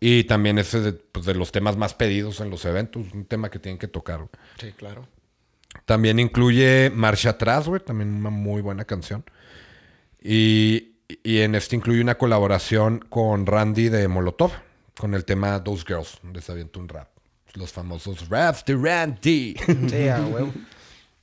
Y 0.00 0.24
también 0.24 0.58
ese 0.58 0.80
de, 0.80 0.92
pues, 0.92 1.24
de 1.24 1.34
los 1.34 1.52
temas 1.52 1.76
más 1.76 1.94
pedidos 1.94 2.40
en 2.40 2.50
los 2.50 2.64
eventos, 2.64 3.06
un 3.12 3.24
tema 3.24 3.50
que 3.50 3.58
tienen 3.58 3.78
que 3.78 3.88
tocar. 3.88 4.18
güey. 4.18 4.28
Sí, 4.58 4.72
claro. 4.72 5.06
También 5.84 6.18
incluye 6.18 6.90
Marcha 6.94 7.30
Atrás, 7.30 7.68
güey, 7.68 7.80
también 7.80 8.14
una 8.14 8.30
muy 8.30 8.62
buena 8.62 8.84
canción. 8.84 9.24
Y, 10.22 10.94
y 11.22 11.40
en 11.40 11.54
este 11.54 11.76
incluye 11.76 12.00
una 12.00 12.16
colaboración 12.16 13.04
con 13.08 13.46
Randy 13.46 13.90
de 13.90 14.08
Molotov, 14.08 14.52
con 14.98 15.14
el 15.14 15.24
tema 15.24 15.62
Those 15.62 15.84
Girls, 15.86 16.18
donde 16.22 16.40
se 16.40 16.52
avienta 16.52 16.78
un 16.78 16.88
rap. 16.88 17.08
Los 17.54 17.72
famosos 17.72 18.28
raps 18.28 18.64
de 18.64 18.74
Randy. 18.74 19.56
Sí, 19.88 20.08
a 20.08 20.20
huevo. 20.20 20.52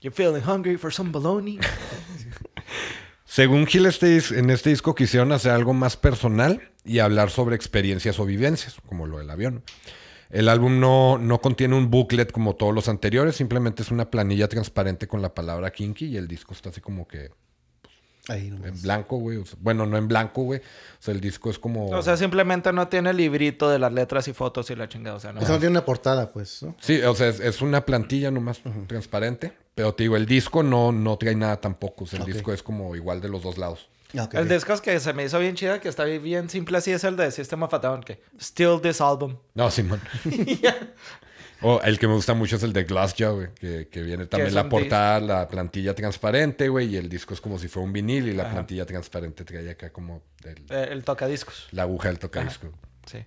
You 0.01 0.11
feeling 0.11 0.41
hungry 0.41 0.77
for 0.77 0.91
some 0.91 1.11
bologna? 1.11 1.61
Según 3.25 3.65
Gil, 3.65 3.85
este 3.85 4.17
en 4.37 4.49
este 4.49 4.71
disco 4.71 4.93
quisieron 4.93 5.31
hacer 5.31 5.51
algo 5.51 5.73
más 5.73 5.95
personal 5.95 6.71
y 6.83 6.99
hablar 6.99 7.29
sobre 7.29 7.55
experiencias 7.55 8.19
o 8.19 8.25
vivencias, 8.25 8.75
como 8.87 9.07
lo 9.07 9.19
del 9.19 9.29
avión. 9.29 9.63
El 10.31 10.47
álbum 10.49 10.79
no, 10.79 11.17
no 11.17 11.41
contiene 11.41 11.75
un 11.75 11.91
booklet 11.91 12.31
como 12.31 12.55
todos 12.55 12.73
los 12.73 12.87
anteriores, 12.87 13.35
simplemente 13.35 13.83
es 13.83 13.91
una 13.91 14.09
planilla 14.09 14.47
transparente 14.47 15.07
con 15.07 15.21
la 15.21 15.33
palabra 15.33 15.71
Kinky 15.71 16.05
y 16.05 16.17
el 16.17 16.27
disco 16.27 16.53
está 16.53 16.69
así 16.69 16.79
como 16.81 17.07
que 17.07 17.31
Ahí 18.27 18.49
nomás. 18.49 18.67
en 18.67 18.81
blanco, 18.81 19.17
güey. 19.17 19.37
O 19.37 19.45
sea, 19.45 19.57
bueno, 19.61 19.85
no 19.85 19.97
en 19.97 20.07
blanco, 20.07 20.43
güey. 20.43 20.59
O 20.59 20.63
sea, 20.99 21.13
el 21.13 21.19
disco 21.19 21.49
es 21.49 21.57
como... 21.57 21.89
O 21.89 22.01
sea, 22.01 22.17
simplemente 22.17 22.71
no 22.71 22.87
tiene 22.87 23.09
el 23.09 23.17
librito 23.17 23.69
de 23.69 23.79
las 23.79 23.91
letras 23.91 24.27
y 24.27 24.33
fotos 24.33 24.69
y 24.69 24.75
la 24.75 24.87
chingada. 24.87 25.17
O 25.17 25.19
sea, 25.19 25.33
no. 25.33 25.41
Eso 25.41 25.53
no 25.53 25.59
tiene 25.59 25.71
una 25.71 25.85
portada, 25.85 26.31
pues, 26.31 26.61
¿no? 26.63 26.75
Sí, 26.79 27.01
o 27.01 27.15
sea, 27.15 27.27
es, 27.27 27.39
es 27.39 27.61
una 27.61 27.85
plantilla 27.85 28.29
nomás 28.31 28.61
transparente. 28.87 29.53
Pero 29.73 29.93
te 29.95 30.03
digo, 30.03 30.17
el 30.17 30.25
disco 30.25 30.63
no, 30.63 30.91
no 30.91 31.17
trae 31.17 31.35
nada 31.35 31.59
tampoco. 31.59 32.03
O 32.03 32.07
sea, 32.07 32.19
el 32.19 32.25
disco 32.25 32.53
es 32.53 32.61
como 32.61 32.95
igual 32.95 33.21
de 33.21 33.29
los 33.29 33.41
dos 33.41 33.57
lados. 33.57 33.89
El 34.13 34.49
disco 34.49 34.73
es 34.73 34.81
que 34.81 34.99
se 34.99 35.13
me 35.13 35.23
hizo 35.25 35.39
bien 35.39 35.55
chida, 35.55 35.79
que 35.79 35.87
está 35.89 36.03
bien 36.05 36.49
simple 36.49 36.77
así, 36.77 36.91
es 36.91 37.03
el 37.03 37.15
de 37.15 37.31
System 37.31 37.63
of 37.63 37.73
a 37.73 37.79
Down, 37.79 38.01
que 38.03 38.21
Still 38.39 38.79
This 38.81 38.99
Album. 39.01 39.37
No, 39.53 39.69
Simón. 39.71 40.01
O 41.63 41.79
el 41.83 41.99
que 41.99 42.07
me 42.07 42.15
gusta 42.15 42.33
mucho 42.33 42.55
es 42.55 42.63
el 42.63 42.73
de 42.73 42.85
Glassjaw, 42.85 43.35
güey. 43.35 43.53
Que, 43.53 43.87
que 43.87 44.01
viene 44.01 44.25
también 44.25 44.55
la 44.55 44.67
portada, 44.67 45.19
la 45.19 45.47
plantilla 45.47 45.93
transparente, 45.93 46.67
güey. 46.69 46.87
Y 46.87 46.97
el 46.97 47.07
disco 47.07 47.35
es 47.35 47.39
como 47.41 47.59
si 47.59 47.67
fuera 47.67 47.85
un 47.85 47.93
vinil 47.93 48.27
y 48.29 48.33
la 48.33 48.49
plantilla 48.49 48.83
transparente 48.87 49.45
trae 49.45 49.69
acá 49.69 49.91
como 49.91 50.23
el- 50.43 50.65
Eh, 50.71 50.87
el 50.89 51.03
tocadiscos. 51.03 51.67
la 51.69 51.83
aguja 51.83 52.07
del 52.07 52.17
tocadisco. 52.17 52.71
Sí. 53.05 53.19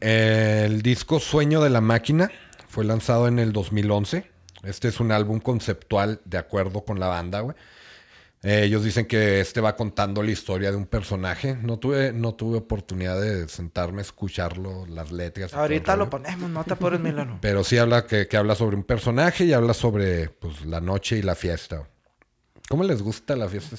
El 0.00 0.82
disco 0.82 1.18
Sueño 1.18 1.60
de 1.62 1.70
la 1.70 1.80
Máquina 1.80 2.30
fue 2.68 2.84
lanzado 2.84 3.26
en 3.26 3.38
el 3.40 3.52
2011. 3.52 4.30
Este 4.62 4.86
es 4.88 5.00
un 5.00 5.12
álbum 5.12 5.40
conceptual 5.40 6.20
de 6.24 6.38
acuerdo 6.38 6.84
con 6.84 7.00
la 7.00 7.08
banda, 7.08 7.40
güey. 7.40 7.56
Eh, 8.44 8.64
ellos 8.64 8.84
dicen 8.84 9.06
que 9.06 9.40
este 9.40 9.62
va 9.62 9.74
contando 9.74 10.22
la 10.22 10.30
historia 10.30 10.70
de 10.70 10.76
un 10.76 10.84
personaje. 10.84 11.56
No 11.62 11.78
tuve, 11.78 12.12
no 12.12 12.34
tuve 12.34 12.58
oportunidad 12.58 13.18
de 13.18 13.48
sentarme 13.48 14.00
a 14.00 14.02
escucharlo, 14.02 14.84
las 14.86 15.10
letras. 15.10 15.54
Ahorita 15.54 15.96
lo 15.96 16.10
ponemos, 16.10 16.50
no 16.50 16.62
te 16.62 16.74
apures, 16.74 17.00
Milano. 17.00 17.38
Pero 17.40 17.64
sí 17.64 17.78
habla 17.78 18.06
que, 18.06 18.28
que 18.28 18.36
habla 18.36 18.54
sobre 18.54 18.76
un 18.76 18.84
personaje 18.84 19.46
y 19.46 19.54
habla 19.54 19.72
sobre 19.72 20.28
pues, 20.28 20.66
la 20.66 20.82
noche 20.82 21.16
y 21.16 21.22
la 21.22 21.34
fiesta. 21.34 21.88
¿Cómo 22.68 22.84
les 22.84 23.00
gusta 23.00 23.34
la 23.34 23.48
fiesta? 23.48 23.76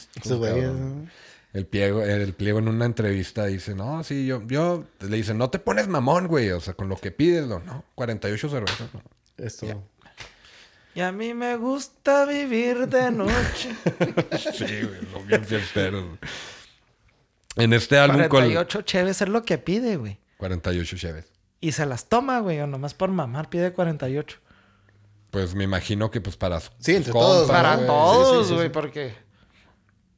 El 1.53 1.67
pliego, 1.67 2.01
el 2.03 2.33
pliego 2.33 2.59
en 2.59 2.67
una 2.67 2.85
entrevista 2.85 3.45
dice, 3.45 3.75
no, 3.75 4.03
sí, 4.03 4.25
yo, 4.25 4.45
yo, 4.45 4.83
le 4.99 5.15
dice, 5.15 5.33
no 5.33 5.49
te 5.49 5.57
pones 5.57 5.87
mamón, 5.87 6.27
güey, 6.27 6.49
o 6.49 6.59
sea, 6.59 6.73
con 6.73 6.89
lo 6.89 6.97
que 6.97 7.11
pides, 7.11 7.47
no, 7.47 7.59
no 7.59 7.85
48 7.95 8.49
cervezas, 8.49 8.93
no. 8.93 9.01
Esto. 9.37 9.65
Y 10.95 11.01
a 11.01 11.11
mí 11.11 11.33
me 11.33 11.57
gusta 11.57 12.25
vivir 12.25 12.87
de 12.87 13.11
noche. 13.11 13.75
Sí, 14.53 14.63
güey, 14.81 15.01
son 15.11 15.27
bien 15.27 15.43
fiesteros. 15.45 16.03
güey. 16.05 16.17
En 17.57 17.73
este 17.73 17.97
álbum 17.97 18.21
con 18.23 18.29
48 18.29 18.81
cheves 18.81 19.21
es 19.21 19.29
lo 19.29 19.43
que 19.43 19.57
pide, 19.57 19.97
güey. 19.97 20.19
48 20.37 20.97
cheves. 20.97 21.25
Y 21.61 21.71
se 21.73 21.85
las 21.85 22.07
toma, 22.09 22.39
güey, 22.39 22.59
o 22.61 22.67
nomás 22.67 22.93
por 22.93 23.09
mamar 23.09 23.49
pide 23.49 23.71
48. 23.73 24.39
Pues 25.31 25.53
me 25.55 25.63
imagino 25.65 26.11
que 26.11 26.21
pues 26.21 26.37
para 26.37 26.59
Sí, 26.79 26.95
entre 26.95 27.11
todos, 27.11 27.47
Para 27.49 27.75
güey. 27.75 27.87
todos, 27.87 28.37
Sí, 28.37 28.43
sí, 28.43 28.49
sí, 28.49 28.53
güey, 28.55 28.67
sí. 28.67 28.71
porque... 28.73 29.25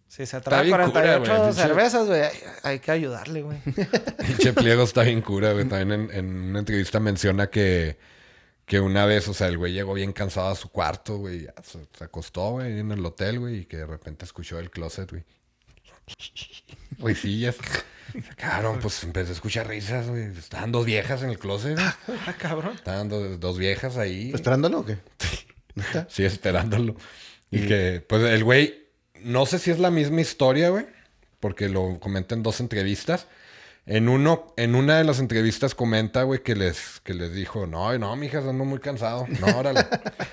Si 0.08 0.26
se 0.26 0.40
trae 0.42 0.64
bien 0.64 0.76
cura, 0.76 0.92
48 0.92 1.38
güey, 1.42 1.54
cervezas, 1.54 2.08
güey, 2.08 2.22
hay, 2.22 2.32
hay 2.64 2.80
que 2.80 2.92
ayudarle, 2.92 3.42
güey. 3.42 3.60
Pinche 4.28 4.54
pliego 4.54 4.84
está 4.84 5.04
bien 5.04 5.22
cura, 5.22 5.52
güey. 5.54 5.66
También 5.66 5.92
en, 6.10 6.12
en 6.18 6.50
una 6.50 6.60
entrevista 6.60 7.00
menciona 7.00 7.48
que, 7.48 7.98
que 8.68 8.80
una 8.80 9.06
vez, 9.06 9.28
o 9.30 9.34
sea, 9.34 9.48
el 9.48 9.58
güey 9.58 9.74
llegó 9.74 9.94
bien 9.96 10.14
cansado 10.14 10.50
a 10.50 10.56
su 10.56 10.70
cuarto, 10.70 11.18
güey. 11.18 11.46
ya 11.46 11.54
Se, 11.64 11.80
se 11.98 12.04
acostó, 12.04 12.52
güey, 12.52 12.80
en 12.80 12.92
el 12.92 13.04
hotel, 13.04 13.40
güey, 13.40 13.60
y 13.62 13.66
que 13.66 13.78
de 13.78 13.86
repente 13.88 14.26
escuchó 14.26 14.60
el 14.60 14.70
closet, 14.70 15.10
güey. 15.10 15.24
Risillas. 17.00 17.56
Claro, 18.38 18.78
pues 18.82 19.04
empecé 19.04 19.32
a 19.32 19.34
escuchar 19.34 19.68
risas, 19.68 20.08
güey. 20.08 20.26
Estaban 20.38 20.72
dos 20.72 20.86
viejas 20.86 21.24
en 21.24 21.30
el 21.30 21.40
closet. 21.40 21.78
Ah, 22.26 22.36
cabrón. 22.38 22.76
Estaban 22.76 23.10
do- 23.10 23.38
dos 23.38 23.58
viejas 23.58 23.98
ahí. 23.98 24.32
¿Esperándolo 24.34 24.80
o 24.80 24.86
qué? 24.86 24.98
Sí, 26.10 26.24
esperándolo. 26.26 26.96
Y 27.52 27.68
que, 27.68 28.04
pues 28.08 28.24
el 28.24 28.44
güey, 28.44 28.88
no 29.22 29.46
sé 29.46 29.60
si 29.60 29.72
es 29.72 29.80
la 29.80 29.92
misma 29.92 30.22
historia, 30.22 30.70
güey, 30.70 30.86
porque 31.40 31.70
lo 31.70 32.00
comenta 32.00 32.34
en 32.36 32.44
dos 32.44 32.60
entrevistas. 32.60 33.28
En 33.88 34.10
uno, 34.10 34.48
en 34.58 34.76
una 34.76 34.98
de 34.98 35.06
las 35.06 35.20
entrevistas 35.20 35.74
comenta, 35.74 36.24
güey, 36.24 36.44
que 36.44 36.56
les, 36.56 37.00
que 37.06 37.14
les 37.14 37.34
dijo, 37.34 37.66
no, 37.66 37.98
no, 37.98 38.16
mijas, 38.18 38.46
ando 38.46 38.66
muy 38.66 38.80
cansado. 38.80 39.26
No, 39.40 39.58
órale. 39.58 39.86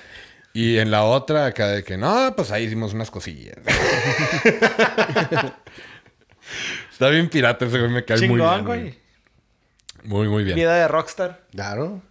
y 0.52 0.78
en 0.78 0.90
la 0.90 1.04
otra, 1.04 1.46
acá 1.46 1.68
de 1.68 1.84
que, 1.84 1.96
no, 1.96 2.34
pues 2.34 2.50
ahí 2.50 2.64
hicimos 2.64 2.94
unas 2.94 3.12
cosillas. 3.12 3.56
Está 6.92 7.08
bien 7.10 7.28
pirata 7.28 7.64
ese 7.64 7.78
güey, 7.78 7.90
me 7.90 8.04
cae 8.04 8.18
muy 8.28 8.40
bien. 8.40 8.64
güey. 8.64 8.80
güey. 8.82 8.98
Muy, 10.02 10.28
muy 10.28 10.44
bien. 10.44 10.56
Vida 10.56 10.74
de 10.74 10.88
rockstar. 10.88 11.44
Claro. 11.52 12.02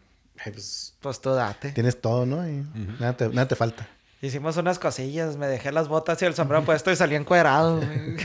Ay, 0.43 0.51
pues, 0.53 0.95
Pues 1.01 1.21
tú 1.21 1.31
date. 1.33 1.71
tienes 1.73 1.99
todo, 2.01 2.25
¿no? 2.25 2.47
Y 2.49 2.65
nada, 2.99 3.17
te, 3.17 3.27
nada 3.29 3.47
te 3.47 3.55
falta. 3.55 3.87
Hicimos 4.21 4.55
unas 4.57 4.79
cosillas, 4.79 5.35
me 5.35 5.47
dejé 5.47 5.71
las 5.73 5.89
botas 5.89 6.21
y 6.21 6.25
el 6.25 6.33
sombrero 6.33 6.63
puesto 6.63 6.89
y 6.91 6.95
salí 6.95 7.15
encuerado, 7.15 7.77
güey. 7.81 8.17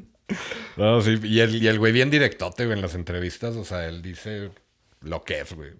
No, 0.76 1.02
sí, 1.02 1.18
y 1.22 1.40
el, 1.40 1.62
y 1.62 1.68
el 1.68 1.78
güey 1.78 1.92
bien 1.92 2.10
directote, 2.10 2.64
güey, 2.64 2.76
en 2.76 2.82
las 2.82 2.94
entrevistas. 2.94 3.56
O 3.56 3.64
sea, 3.64 3.86
él 3.86 4.00
dice 4.00 4.50
lo 5.00 5.22
que 5.24 5.40
es, 5.40 5.52
güey. 5.52 5.72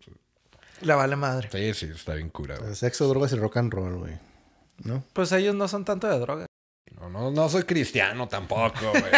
Le 0.83 0.95
vale 0.95 1.17
madre. 1.17 1.49
Sí, 1.51 1.75
sí, 1.75 1.93
está 1.95 2.15
bien 2.15 2.29
cura, 2.29 2.59
güey. 2.59 2.75
Sexo, 2.75 3.09
drogas 3.09 3.33
y 3.33 3.37
rock 3.37 3.57
and 3.59 3.73
roll, 3.73 3.97
güey. 3.99 4.15
¿No? 4.85 5.05
Pues 5.13 5.33
ellos 5.33 5.55
no 5.55 5.69
son 5.69 5.85
tanto 5.85 6.09
de 6.09 6.19
droga. 6.19 6.47
No, 6.99 7.09
no, 7.09 7.31
no 7.31 7.49
soy 7.49 7.63
cristiano 7.63 8.29
tampoco, 8.29 8.91
güey. 8.91 9.13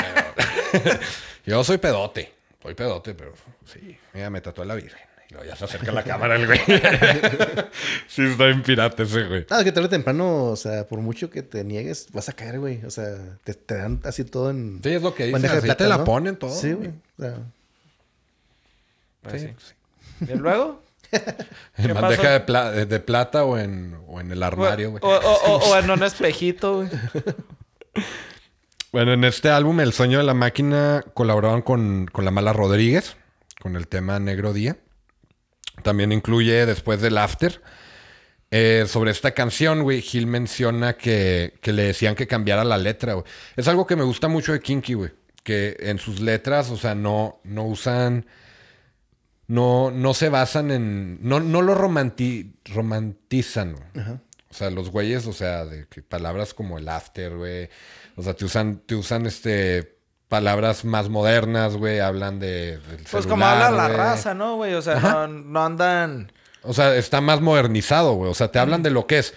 Yo 1.46 1.64
soy 1.64 1.78
pedote. 1.78 2.32
Soy 2.62 2.74
pedote, 2.74 3.14
pero 3.14 3.32
sí. 3.64 3.96
Mira, 4.12 4.30
me 4.30 4.40
tatué 4.40 4.64
la 4.64 4.74
virgen. 4.74 5.00
Luego 5.32 5.44
ya 5.46 5.56
se 5.56 5.64
acerca 5.64 5.90
la 5.92 6.04
cámara 6.04 6.36
el 6.36 6.46
güey. 6.46 6.60
sí, 8.06 8.22
está 8.22 8.44
bien 8.46 8.62
pirata 8.62 9.02
ese, 9.02 9.24
güey. 9.24 9.46
Ah, 9.50 9.58
es 9.58 9.64
que 9.64 9.72
tarde 9.72 9.86
o 9.86 9.90
temprano, 9.90 10.44
o 10.44 10.56
sea, 10.56 10.86
por 10.86 11.00
mucho 11.00 11.30
que 11.30 11.42
te 11.42 11.64
niegues, 11.64 12.08
vas 12.12 12.28
a 12.28 12.34
caer, 12.34 12.60
güey. 12.60 12.84
O 12.84 12.90
sea, 12.90 13.16
te, 13.44 13.54
te 13.54 13.74
dan 13.76 14.00
así 14.04 14.24
todo 14.24 14.50
en. 14.50 14.80
Sí, 14.82 14.90
es 14.90 15.02
lo 15.02 15.14
que 15.14 15.24
dice. 15.24 15.32
bandeja 15.32 15.54
de 15.54 15.58
Así 15.58 15.66
plata, 15.66 15.84
te 15.84 15.88
la 15.88 15.98
¿no? 15.98 16.04
ponen 16.04 16.36
todo. 16.36 16.54
Sí, 16.54 16.72
güey. 16.72 16.90
O 16.90 17.22
sea, 17.22 17.34
Pues 19.22 19.42
Sí, 19.42 19.48
sí. 19.58 20.26
Y 20.32 20.36
luego, 20.36 20.82
En 21.12 21.86
¿Qué 21.88 21.92
bandeja 21.92 22.30
de, 22.30 22.40
pla- 22.40 22.70
de 22.72 23.00
plata 23.00 23.44
o 23.44 23.58
en, 23.58 23.96
o 24.06 24.20
en 24.20 24.30
el 24.32 24.42
armario, 24.42 24.90
güey. 24.92 25.02
o, 25.04 25.08
o- 25.08 25.52
o- 25.56 25.70
o 25.72 25.78
en 25.78 25.90
un 25.90 26.02
espejito, 26.02 26.76
güey. 26.76 26.88
Bueno, 28.92 29.14
en 29.14 29.24
este 29.24 29.48
álbum, 29.48 29.80
El 29.80 29.94
Sueño 29.94 30.18
de 30.18 30.24
la 30.24 30.34
Máquina, 30.34 31.02
colaboraban 31.14 31.62
con, 31.62 32.06
con 32.12 32.26
La 32.26 32.30
Mala 32.30 32.52
Rodríguez, 32.52 33.16
con 33.60 33.74
el 33.76 33.88
tema 33.88 34.18
Negro 34.20 34.52
Día. 34.52 34.76
También 35.82 36.12
incluye 36.12 36.66
Después 36.66 37.00
del 37.00 37.18
After. 37.18 37.60
Eh, 38.50 38.84
sobre 38.86 39.10
esta 39.10 39.30
canción, 39.32 39.82
güey, 39.82 40.02
Gil 40.02 40.26
menciona 40.26 40.94
que, 40.98 41.54
que 41.62 41.72
le 41.72 41.84
decían 41.84 42.14
que 42.14 42.26
cambiara 42.26 42.64
la 42.64 42.76
letra, 42.76 43.14
güey. 43.14 43.24
Es 43.56 43.66
algo 43.68 43.86
que 43.86 43.96
me 43.96 44.04
gusta 44.04 44.28
mucho 44.28 44.52
de 44.52 44.60
Kinky, 44.60 44.94
güey. 44.94 45.10
Que 45.42 45.76
en 45.80 45.98
sus 45.98 46.20
letras, 46.20 46.70
o 46.70 46.76
sea, 46.76 46.94
no, 46.94 47.40
no 47.44 47.64
usan... 47.64 48.26
No, 49.48 49.90
no 49.90 50.14
se 50.14 50.28
basan 50.28 50.70
en... 50.70 51.18
No, 51.22 51.40
no 51.40 51.62
lo 51.62 51.74
romanti- 51.74 52.54
romantizan, 52.66 53.74
güey. 53.74 54.06
O 54.50 54.54
sea, 54.54 54.70
los 54.70 54.90
güeyes, 54.90 55.26
o 55.26 55.32
sea, 55.32 55.64
de 55.64 55.86
que 55.88 56.02
palabras 56.02 56.54
como 56.54 56.78
el 56.78 56.88
after, 56.88 57.36
güey. 57.36 57.68
O 58.16 58.22
sea, 58.22 58.34
te 58.34 58.44
usan, 58.44 58.82
te 58.86 58.94
usan 58.94 59.26
este 59.26 59.96
palabras 60.32 60.84
más 60.86 61.10
modernas, 61.10 61.76
güey. 61.76 62.00
Hablan 62.00 62.40
de. 62.40 62.78
del 62.78 63.04
Pues 63.10 63.26
como 63.26 63.44
habla 63.44 63.70
la 63.70 63.88
raza, 63.88 64.32
¿no, 64.32 64.56
güey? 64.56 64.72
O 64.74 64.80
sea, 64.82 64.96
no, 64.98 65.28
no 65.28 65.64
andan... 65.64 66.32
O 66.62 66.72
sea, 66.72 66.96
está 66.96 67.20
más 67.20 67.40
modernizado, 67.42 68.14
güey. 68.14 68.30
O 68.30 68.34
sea, 68.34 68.50
te 68.50 68.58
hablan 68.58 68.82
de 68.82 68.90
lo 68.90 69.06
que 69.06 69.18
es. 69.18 69.34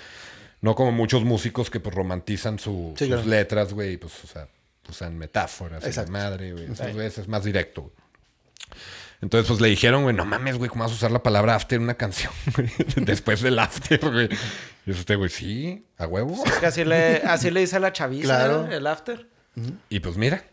No 0.61 0.73
como 0.73 0.91
muchos 0.93 1.23
músicos 1.25 1.69
que 1.69 1.79
pues 1.81 1.93
romantizan 1.93 2.57
su- 2.59 2.93
Sí, 2.97 3.05
sus 3.05 3.15
claro. 3.15 3.29
letras, 3.29 3.73
güey. 3.73 3.93
Y 3.93 3.97
pues, 3.97 4.13
o 4.23 4.27
sea, 4.27 4.47
usan 4.89 5.17
metáforas. 5.17 5.81
y 5.81 5.83
la 5.83 5.89
Exacto. 5.89 6.11
madre, 6.13 6.53
güey. 6.53 6.67
Güeyes 6.93 7.17
es 7.17 7.27
más 7.27 7.43
directo, 7.43 7.81
güey. 7.81 7.93
Entonces, 9.21 9.47
pues 9.47 9.59
le 9.61 9.67
dijeron, 9.69 10.03
güey, 10.03 10.15
no 10.15 10.23
mames, 10.25 10.57
güey, 10.57 10.69
¿cómo 10.69 10.83
vas 10.83 10.91
a 10.91 10.95
usar 10.95 11.11
la 11.11 11.23
palabra 11.23 11.55
after 11.55 11.77
en 11.77 11.83
una 11.83 11.95
canción, 11.95 12.31
güey? 12.55 12.69
Después 12.95 13.41
del 13.41 13.59
after, 13.59 13.99
güey. 13.99 14.29
Y 14.85 14.91
este, 14.91 15.15
güey, 15.15 15.29
sí, 15.29 15.85
a 15.97 16.05
huevo. 16.07 16.41
Es 16.45 16.53
que 16.53 16.65
así 16.67 16.83
le, 16.85 17.17
así 17.25 17.49
le 17.51 17.59
dice 17.61 17.79
la 17.79 17.91
chaviza, 17.91 18.25
Claro. 18.27 18.67
el 18.71 18.85
after. 18.87 19.27
Y 19.89 19.99
pues 19.99 20.17
mira, 20.17 20.43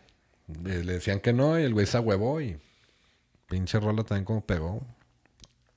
le, 0.63 0.83
le 0.83 0.93
decían 0.93 1.19
que 1.19 1.33
no 1.33 1.59
y 1.59 1.63
el 1.63 1.73
güey 1.73 1.85
se 1.85 1.99
huevó 1.99 2.41
y 2.41 2.57
pinche 3.47 3.79
rola 3.79 4.03
también 4.03 4.25
como 4.25 4.45
pegó. 4.45 4.81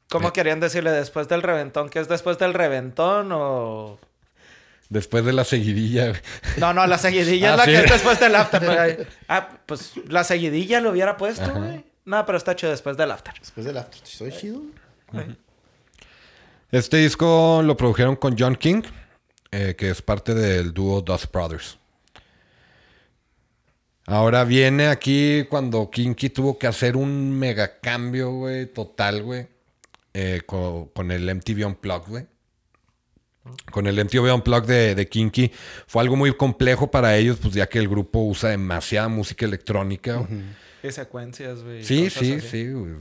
¿Cómo 0.09 0.33
querían 0.33 0.61
decirle 0.61 0.91
después 0.93 1.29
del 1.29 1.43
reventón? 1.43 1.89
¿Qué 1.89 1.99
es 1.99 2.09
después 2.09 2.39
del 2.39 2.55
reventón 2.55 3.31
o...? 3.33 3.99
Después 4.89 5.25
de 5.25 5.33
la 5.33 5.43
seguidilla. 5.45 6.13
No, 6.59 6.73
no, 6.73 6.87
la 6.87 6.97
seguidilla 6.97 7.55
Ah, 7.55 7.55
es 7.55 7.59
la 7.59 7.65
sí. 7.65 7.71
que 7.73 7.77
es 7.79 7.91
después 7.91 8.21
del 8.21 8.35
after. 8.37 9.09
ah, 9.29 9.49
pues 9.67 9.95
la 10.09 10.23
seguidilla 10.23 10.81
lo 10.81 10.91
hubiera 10.91 11.17
puesto, 11.17 11.53
güey. 11.53 11.85
No, 12.05 12.25
pero 12.25 12.39
está 12.39 12.53
hecho 12.53 12.71
después 12.71 12.97
del 12.97 13.11
after. 13.11 13.35
Después 13.41 13.67
del 13.67 13.79
after. 13.79 14.01
Soy 14.07 14.31
chido. 14.31 14.63
Este 16.71 16.99
disco 16.99 17.63
lo 17.65 17.77
produjeron 17.77 18.15
con 18.15 18.37
John 18.39 18.55
King, 18.55 18.83
eh, 19.51 19.75
que 19.77 19.91
es 19.91 20.03
parte 20.03 20.35
del 20.35 20.73
dúo 20.73 21.01
Dust 21.01 21.33
Brothers. 21.33 21.79
Ahora 24.07 24.45
viene 24.45 24.87
aquí 24.87 25.45
cuando 25.51 25.91
Kinky 25.91 26.31
tuvo 26.31 26.59
que 26.59 26.67
hacer 26.69 26.97
un 26.97 27.37
mega 27.39 27.81
cambio, 27.81 28.31
güey, 28.31 28.67
total, 28.67 29.23
güey, 29.25 29.49
eh, 30.15 30.43
co- 30.47 30.91
con, 30.95 31.11
el 31.11 31.29
MTV 31.29 31.67
Unplugged, 31.67 32.09
güey. 32.09 32.27
Con 33.71 33.87
el 33.87 33.99
MTV 34.05 34.33
Unplugged 34.35 34.69
de, 34.69 34.95
de 34.95 35.09
Kinky 35.09 35.53
fue 35.87 36.03
algo 36.03 36.17
muy 36.17 36.33
complejo 36.37 36.91
para 36.91 37.17
ellos, 37.17 37.39
pues 37.41 37.55
ya 37.55 37.69
que 37.69 37.79
el 37.79 37.89
grupo 37.89 38.21
usa 38.21 38.51
demasiada 38.51 39.09
música 39.09 39.45
electrónica. 39.45 40.17
güey. 40.17 40.41
Y 40.83 40.91
secuencias, 40.93 41.63
güey. 41.63 41.85
Sí, 41.85 42.11
sí, 42.11 42.35
así. 42.35 42.41
sí. 42.49 42.71
güey. 42.73 42.95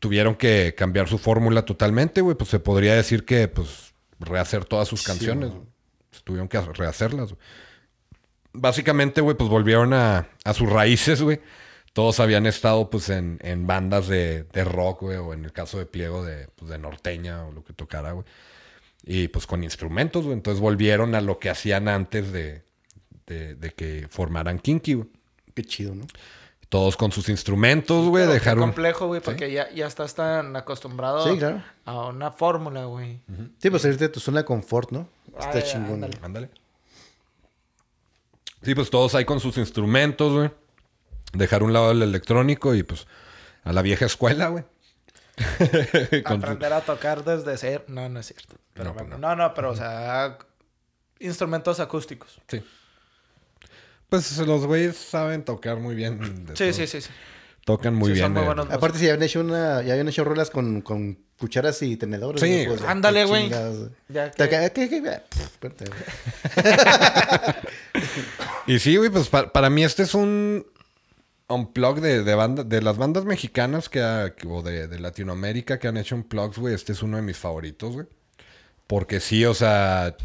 Tuvieron 0.00 0.34
que 0.34 0.74
cambiar 0.76 1.08
su 1.08 1.16
fórmula 1.18 1.64
totalmente, 1.64 2.20
güey. 2.20 2.36
Pues 2.36 2.50
se 2.50 2.58
podría 2.58 2.94
decir 2.96 3.24
que, 3.24 3.46
pues, 3.46 3.92
rehacer 4.18 4.64
todas 4.64 4.88
sus 4.88 5.02
canciones. 5.04 5.52
Pues, 6.10 6.22
Tuvieron 6.24 6.48
que 6.48 6.60
rehacerlas, 6.60 7.32
güey. 7.32 7.40
Básicamente, 8.52 9.20
güey, 9.20 9.36
pues 9.36 9.48
volvieron 9.48 9.92
a, 9.94 10.28
a 10.44 10.54
sus 10.54 10.68
raíces, 10.68 11.22
güey. 11.22 11.40
Todos 11.92 12.20
habían 12.20 12.46
estado, 12.46 12.88
pues, 12.90 13.08
en, 13.10 13.38
en 13.42 13.66
bandas 13.66 14.08
de, 14.08 14.44
de 14.44 14.64
rock, 14.64 15.02
güey. 15.02 15.16
O 15.18 15.32
en 15.34 15.44
el 15.44 15.52
caso 15.52 15.78
de 15.78 15.86
Pliego, 15.86 16.24
de, 16.24 16.48
pues, 16.56 16.70
de 16.70 16.78
norteña 16.78 17.44
o 17.46 17.52
lo 17.52 17.64
que 17.64 17.72
tocara, 17.72 18.12
güey. 18.12 18.24
Y, 19.04 19.28
pues, 19.28 19.46
con 19.46 19.62
instrumentos, 19.64 20.24
güey. 20.24 20.34
Entonces 20.34 20.60
volvieron 20.60 21.14
a 21.14 21.20
lo 21.20 21.38
que 21.38 21.50
hacían 21.50 21.88
antes 21.88 22.32
de, 22.32 22.62
de, 23.26 23.54
de 23.56 23.70
que 23.70 24.06
formaran 24.10 24.58
Kinky, 24.58 24.94
güey. 24.94 25.08
Qué 25.54 25.64
chido, 25.64 25.94
¿no? 25.94 26.06
Todos 26.70 26.96
con 26.96 27.12
sus 27.12 27.28
instrumentos, 27.28 28.08
güey. 28.08 28.26
Dejaron... 28.26 28.60
complejo, 28.64 29.06
güey, 29.06 29.20
porque 29.20 29.52
ya, 29.52 29.70
ya 29.72 29.86
estás 29.86 30.14
tan 30.14 30.56
acostumbrado 30.56 31.30
Sí, 31.30 31.38
claro. 31.38 31.62
a 31.84 32.06
una 32.08 32.30
fórmula, 32.30 32.86
güey. 32.86 33.20
Sí, 33.58 33.68
pues 33.68 33.82
salirte 33.82 34.04
de 34.04 34.08
tu 34.08 34.20
zona 34.20 34.38
de 34.38 34.44
confort, 34.46 34.90
¿no? 34.90 35.06
Está 35.38 35.58
Ay, 35.58 35.64
chingón. 35.70 35.92
ándale. 36.04 36.18
Ándale. 36.22 36.48
Sí, 38.62 38.74
pues 38.74 38.90
todos 38.90 39.14
ahí 39.14 39.24
con 39.24 39.40
sus 39.40 39.56
instrumentos, 39.58 40.32
güey. 40.32 40.50
Dejar 41.32 41.62
un 41.62 41.72
lado 41.72 41.90
el 41.90 42.02
electrónico 42.02 42.74
y 42.74 42.82
pues 42.82 43.06
a 43.64 43.72
la 43.72 43.82
vieja 43.82 44.06
escuela, 44.06 44.48
güey. 44.48 44.64
Aprender 46.24 46.72
a 46.72 46.80
tocar 46.82 47.24
desde 47.24 47.56
cero. 47.56 47.84
No, 47.88 48.08
no 48.08 48.20
es 48.20 48.26
cierto. 48.26 48.56
Pero 48.74 48.90
No, 48.90 48.94
pues 48.94 49.08
bueno, 49.08 49.18
no, 49.18 49.36
no, 49.36 49.54
pero 49.54 49.70
o 49.70 49.76
sea, 49.76 50.38
instrumentos 51.18 51.80
acústicos. 51.80 52.40
Sí. 52.48 52.62
Pues 54.08 54.36
los 54.38 54.66
güeyes 54.66 54.96
saben 54.96 55.44
tocar 55.44 55.78
muy 55.78 55.94
bien. 55.94 56.46
Sí, 56.54 56.64
todo. 56.64 56.72
sí, 56.72 56.86
sí, 56.86 57.00
sí. 57.00 57.10
Tocan 57.64 57.94
muy 57.94 58.12
Sí, 58.14 58.20
son 58.20 58.32
bien. 58.32 58.32
muy 58.32 58.42
eh. 58.42 58.46
buenos. 58.54 58.70
Aparte, 58.74 58.98
si 58.98 59.04
ya 59.06 59.12
habían 59.12 59.22
hecho 59.24 59.40
una, 59.40 59.82
ya 59.82 59.92
habían 59.92 60.08
hecho 60.08 60.24
rolas 60.24 60.50
con, 60.50 60.80
con 60.80 61.18
cucharas 61.38 61.80
y 61.82 61.96
tenedores. 61.96 62.40
Sí, 62.40 62.64
¿no? 62.66 62.70
Pues, 62.74 62.82
ándale, 62.82 63.20
qué 63.20 63.26
güey. 63.26 63.42
chingados. 63.44 63.90
Ya 64.08 64.30
¿Qué- 64.30 64.48
que- 64.48 64.70
qué- 64.74 64.88
qué- 64.88 65.02
qué- 65.02 65.20
Pff, 65.28 65.40
espérate, 65.40 65.84
güey. 65.84 66.74
Y 68.66 68.78
sí, 68.78 68.96
güey, 68.96 69.10
pues 69.10 69.28
pa- 69.28 69.52
para 69.52 69.70
mí 69.70 69.84
este 69.84 70.04
es 70.04 70.14
un 70.14 70.64
unplug 71.48 72.00
de, 72.00 72.22
de, 72.22 72.34
banda, 72.34 72.64
de 72.64 72.80
las 72.80 72.96
bandas 72.96 73.24
mexicanas 73.24 73.88
que 73.88 74.00
ha- 74.00 74.32
o 74.48 74.62
de, 74.62 74.88
de 74.88 74.98
Latinoamérica 75.00 75.78
que 75.78 75.88
han 75.88 75.96
hecho 75.96 76.14
unplugs, 76.14 76.58
güey. 76.58 76.74
Este 76.74 76.92
es 76.92 77.02
uno 77.02 77.16
de 77.16 77.22
mis 77.22 77.36
favoritos, 77.36 77.94
güey. 77.94 78.06
Porque 78.86 79.20
sí, 79.20 79.44
o 79.44 79.54
sea, 79.54 80.16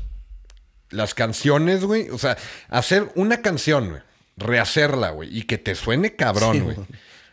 las 0.90 1.14
canciones, 1.14 1.84
güey. 1.84 2.10
O 2.10 2.18
sea, 2.18 2.38
hacer 2.70 3.10
una 3.16 3.42
canción, 3.42 3.90
güey. 3.90 4.02
Rehacerla, 4.38 5.10
güey. 5.12 5.36
Y 5.36 5.44
que 5.44 5.58
te 5.58 5.74
suene 5.76 6.16
cabrón, 6.16 6.64
güey. 6.64 6.78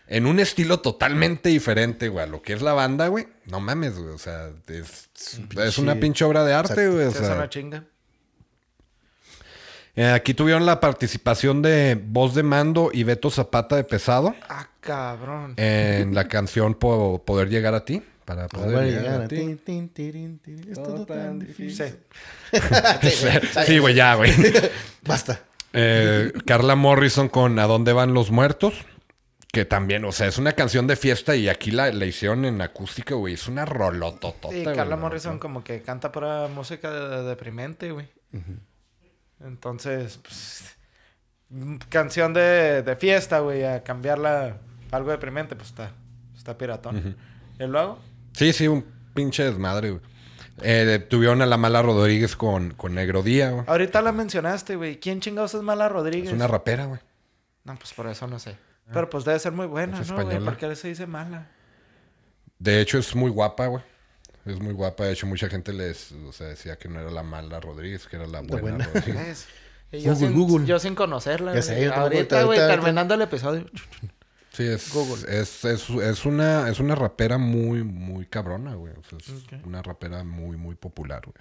En 0.06 0.26
un 0.26 0.38
estilo 0.40 0.80
totalmente 0.80 1.48
diferente, 1.48 2.08
güey, 2.08 2.24
a 2.24 2.28
lo 2.28 2.42
que 2.42 2.52
es 2.52 2.62
la 2.62 2.72
banda, 2.74 3.08
güey. 3.08 3.26
No 3.46 3.60
mames, 3.60 3.98
güey. 3.98 4.12
O 4.12 4.18
sea, 4.18 4.50
es, 4.68 5.08
es 5.58 5.78
una 5.78 5.94
pinche 5.96 6.24
obra 6.24 6.44
de 6.44 6.52
arte, 6.54 6.72
Exacto. 6.74 6.92
güey. 6.92 7.06
O 7.06 7.10
Sí, 7.10 7.18
es 7.18 7.26
sea, 7.26 7.36
una 7.36 7.48
chinga. 7.48 7.84
eh, 9.96 10.06
aquí 10.10 10.34
tuvieron 10.34 10.66
la 10.66 10.80
participación 10.80 11.62
de 11.62 12.00
Voz 12.02 12.34
de 12.34 12.42
Mando 12.42 12.90
y 12.92 13.04
Beto 13.04 13.30
Zapata 13.30 13.76
de 13.76 13.84
Pesado 13.84 14.34
Ah, 14.48 14.68
cabrón. 14.80 15.54
en 15.56 16.14
la 16.14 16.26
canción 16.28 16.74
Po- 16.74 17.22
Poder 17.24 17.48
Llegar 17.48 17.74
a 17.74 17.84
ti. 17.84 18.02
Para 18.24 18.48
poder 18.48 18.86
llegar 18.86 19.02
llegar 19.02 19.20
a 19.20 19.24
a 19.24 19.28
ti. 19.28 19.36
tin, 19.64 19.88
tin, 19.90 20.40
es 20.70 20.82
todo 20.82 21.04
tan 21.04 21.38
difícil. 21.38 21.96
Sí. 23.02 23.28
Sí, 23.66 23.78
güey, 23.78 23.94
ya, 23.94 24.14
güey. 24.14 24.32
Basta. 25.02 25.40
Eh, 25.74 26.32
Carla 26.46 26.74
Morrison 26.74 27.28
con 27.28 27.58
¿A 27.58 27.66
dónde 27.66 27.92
van 27.92 28.14
los 28.14 28.30
muertos? 28.30 28.74
Que 29.54 29.64
también, 29.64 30.04
o 30.04 30.12
sea, 30.12 30.26
es 30.26 30.36
una 30.38 30.52
canción 30.52 30.86
de 30.86 30.96
fiesta 30.96 31.34
y 31.36 31.48
aquí 31.48 31.70
la, 31.70 31.90
la 31.92 32.04
hicieron 32.04 32.44
en 32.44 32.60
acústica, 32.60 33.14
güey. 33.14 33.34
Es 33.34 33.48
una 33.48 33.64
rolototota, 33.64 34.48
Sí, 34.50 34.62
güey, 34.62 34.76
Carla 34.76 34.96
la 34.96 34.96
Morrison 34.96 35.38
como 35.38 35.62
que 35.64 35.80
canta 35.82 36.10
pura 36.12 36.48
música 36.48 36.90
de- 36.90 37.08
de- 37.16 37.22
deprimente, 37.24 37.90
güey. 37.92 38.08
Entonces, 39.44 40.18
pues, 40.22 40.76
canción 41.88 42.32
de, 42.34 42.82
de 42.82 42.96
fiesta, 42.96 43.40
güey, 43.40 43.64
a 43.64 43.82
cambiarla 43.82 44.58
a 44.90 44.96
algo 44.96 45.10
deprimente, 45.10 45.56
pues 45.56 45.68
está, 45.70 45.92
está 46.36 46.56
piratón. 46.56 47.16
¿Y 47.58 47.64
luego? 47.66 47.98
Sí, 48.32 48.52
sí, 48.52 48.68
un 48.68 48.84
pinche 49.14 49.44
desmadre, 49.44 49.90
güey. 49.90 50.02
Eh, 50.62 51.04
tuvieron 51.10 51.42
a 51.42 51.46
la 51.46 51.56
mala 51.56 51.82
Rodríguez 51.82 52.36
con, 52.36 52.72
con 52.74 52.94
Negro 52.94 53.22
Día, 53.22 53.50
güey. 53.50 53.64
Ahorita 53.66 54.00
la 54.02 54.12
mencionaste, 54.12 54.76
güey. 54.76 55.00
¿Quién 55.00 55.20
chingados 55.20 55.52
es 55.54 55.62
Mala 55.62 55.88
Rodríguez? 55.88 56.28
Es 56.28 56.32
una 56.34 56.46
rapera, 56.46 56.84
güey. 56.86 57.00
No, 57.64 57.74
pues 57.76 57.92
por 57.92 58.06
eso 58.06 58.26
no 58.28 58.38
sé. 58.38 58.56
Pero 58.92 59.08
pues 59.10 59.24
debe 59.24 59.38
ser 59.38 59.52
muy 59.52 59.66
buena, 59.66 60.00
Es 60.00 60.08
¿no, 60.08 60.14
güey? 60.14 60.26
española. 60.28 60.50
¿Por 60.50 60.58
qué 60.58 60.76
se 60.76 60.88
dice 60.88 61.06
mala? 61.06 61.48
De 62.58 62.80
hecho, 62.80 62.98
es 62.98 63.14
muy 63.14 63.30
guapa, 63.30 63.66
güey. 63.66 63.82
Es 64.44 64.60
muy 64.60 64.72
guapa. 64.74 65.04
De 65.04 65.12
hecho, 65.12 65.26
mucha 65.26 65.48
gente 65.48 65.72
les 65.72 66.12
o 66.12 66.32
sea, 66.32 66.48
decía 66.48 66.76
que 66.76 66.88
no 66.88 67.00
era 67.00 67.10
la 67.10 67.22
mala 67.22 67.60
Rodríguez, 67.60 68.06
que 68.06 68.16
era 68.16 68.26
la 68.26 68.40
buena, 68.40 68.60
buena. 68.60 68.84
Rodríguez. 68.86 69.16
¿Ves? 69.26 69.46
Y 69.92 70.00
yo, 70.02 70.12
Google, 70.14 70.26
sin, 70.28 70.36
Google. 70.38 70.66
yo 70.66 70.78
sin 70.78 70.94
conocerla. 70.94 71.52
Ya 71.52 71.60
güey. 71.60 71.62
sé, 71.62 71.82
yo 71.84 71.90
tampoco, 71.90 72.02
Ahorita, 72.04 72.36
ahorita- 72.40 72.44
güey, 72.46 72.58
ahorita- 72.58 72.74
terminando 72.74 73.14
el 73.14 73.22
episodio. 73.22 73.66
Sí, 74.52 74.62
es, 74.64 74.92
Google. 74.92 75.24
es, 75.40 75.64
es, 75.64 75.88
es 75.90 76.24
una, 76.24 76.68
es 76.68 76.78
una 76.78 76.94
rapera 76.94 77.38
muy, 77.38 77.82
muy 77.82 78.26
cabrona, 78.26 78.74
güey. 78.74 78.92
O 78.92 79.02
sea, 79.02 79.18
es 79.18 79.64
una 79.64 79.82
rapera 79.82 80.22
muy, 80.24 80.56
muy 80.56 80.74
popular, 80.76 81.22
güey. 81.24 81.34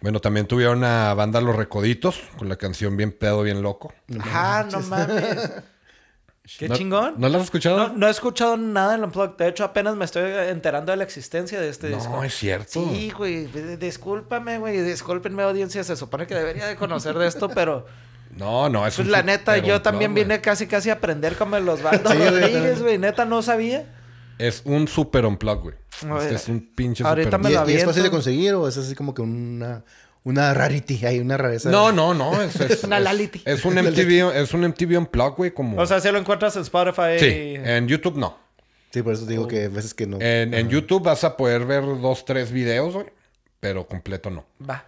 Bueno, 0.00 0.20
también 0.20 0.46
tuvieron 0.46 0.84
a 0.84 1.12
banda 1.14 1.40
Los 1.40 1.56
Recoditos 1.56 2.20
con 2.38 2.48
la 2.48 2.56
canción 2.56 2.96
Bien 2.96 3.10
Pedo, 3.12 3.42
Bien 3.42 3.62
Loco. 3.62 3.92
Ah, 4.20 4.66
no 4.70 4.80
mames. 4.80 5.50
Qué 6.58 6.68
¿No- 6.68 6.76
chingón. 6.76 7.14
¿No 7.18 7.28
la 7.28 7.38
has 7.38 7.44
escuchado? 7.44 7.76
No, 7.88 7.94
no 7.94 8.06
he 8.06 8.10
escuchado 8.10 8.56
nada 8.56 8.94
en 8.94 9.04
Unplugged. 9.04 9.36
De 9.36 9.48
hecho, 9.48 9.64
apenas 9.64 9.96
me 9.96 10.04
estoy 10.04 10.22
enterando 10.48 10.92
de 10.92 10.96
la 10.96 11.04
existencia 11.04 11.60
de 11.60 11.68
este 11.68 11.90
No, 11.90 11.96
disco. 11.96 12.24
es 12.24 12.34
cierto. 12.34 12.70
Sí, 12.72 13.10
güey. 13.16 13.46
Discúlpame, 13.76 14.58
güey. 14.58 14.80
Discúlpenme, 14.80 15.42
audiencia. 15.42 15.84
Se 15.84 15.96
supone 15.96 16.26
que 16.26 16.34
debería 16.34 16.66
de 16.66 16.76
conocer 16.76 17.16
de 17.18 17.26
esto, 17.26 17.48
pero 17.48 17.86
No, 18.36 18.68
no, 18.68 18.86
es 18.86 18.94
Pues 18.96 19.06
un 19.06 19.12
la 19.12 19.22
neta, 19.22 19.56
yo 19.58 19.82
también 19.82 20.14
vine 20.14 20.40
casi 20.40 20.66
casi 20.66 20.90
a 20.90 20.94
aprender 20.94 21.36
como 21.36 21.58
los 21.58 21.82
bandos 21.82 22.12
Sí, 22.12 22.18
Rodríguez, 22.18 22.82
güey. 22.82 22.98
Neta, 22.98 23.24
no 23.24 23.42
sabía. 23.42 23.86
Es 24.38 24.62
un 24.64 24.86
super 24.86 25.26
unplug, 25.26 25.62
güey. 25.62 25.74
Este 26.22 26.34
es 26.36 26.48
un 26.48 26.60
pinche 26.74 27.02
ahorita 27.02 27.30
super 27.38 27.40
me 27.40 27.50
¿Y, 27.50 27.54
lo 27.54 27.68
y 27.70 27.72
es 27.74 27.84
fácil 27.84 28.04
de 28.04 28.10
conseguir 28.10 28.54
o 28.54 28.68
es 28.68 28.76
así 28.76 28.94
como 28.94 29.12
que 29.12 29.22
una, 29.22 29.82
una 30.28 30.54
rarity? 30.54 31.04
Hay 31.06 31.20
una 31.20 31.36
rareza. 31.36 31.70
No, 31.70 31.92
no, 31.92 32.14
no. 32.14 32.40
Es, 32.40 32.56
es, 32.60 32.84
Una 32.84 33.00
lality. 33.00 33.42
es 33.44 33.64
un 33.64 33.74
MTV, 33.82 34.34
es 34.36 34.54
un 34.54 34.66
MTV 34.66 34.98
Unplugged, 34.98 35.36
güey, 35.36 35.50
como... 35.52 35.80
O 35.80 35.86
sea, 35.86 36.00
si 36.00 36.10
lo 36.10 36.18
encuentras 36.18 36.56
en 36.56 36.62
Spotify. 36.62 37.18
sí, 37.18 37.54
en 37.56 37.88
YouTube 37.88 38.16
no. 38.16 38.38
Sí, 38.90 39.02
por 39.02 39.12
eso 39.12 39.26
digo 39.26 39.46
que 39.46 39.64
a 39.64 39.68
veces 39.68 39.92
que 39.92 40.06
no. 40.06 40.18
En, 40.20 40.54
en 40.54 40.68
YouTube 40.70 41.02
vas 41.02 41.22
a 41.24 41.36
poder 41.36 41.66
ver 41.66 41.84
dos, 41.84 42.24
tres 42.24 42.50
videos, 42.50 42.94
güey, 42.94 43.06
pero 43.60 43.86
completo 43.86 44.30
no. 44.30 44.46
Va. 44.68 44.84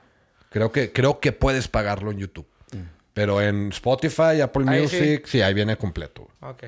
Creo 0.49 0.72
que, 0.72 0.93
creo 0.93 1.20
que 1.20 1.32
puedes 1.32 1.68
pagarlo 1.68 2.11
en 2.11 2.18
YouTube. 2.18 2.47
Pero 3.12 3.43
en 3.43 3.70
Spotify, 3.70 4.41
Apple 4.41 4.64
Ahí 4.68 4.82
Music, 4.82 5.26
sí. 5.26 5.43
ahí 5.43 5.53
viene 5.53 5.76
completo. 5.76 6.28
güey. 6.41 6.53
Ok. 6.53 6.64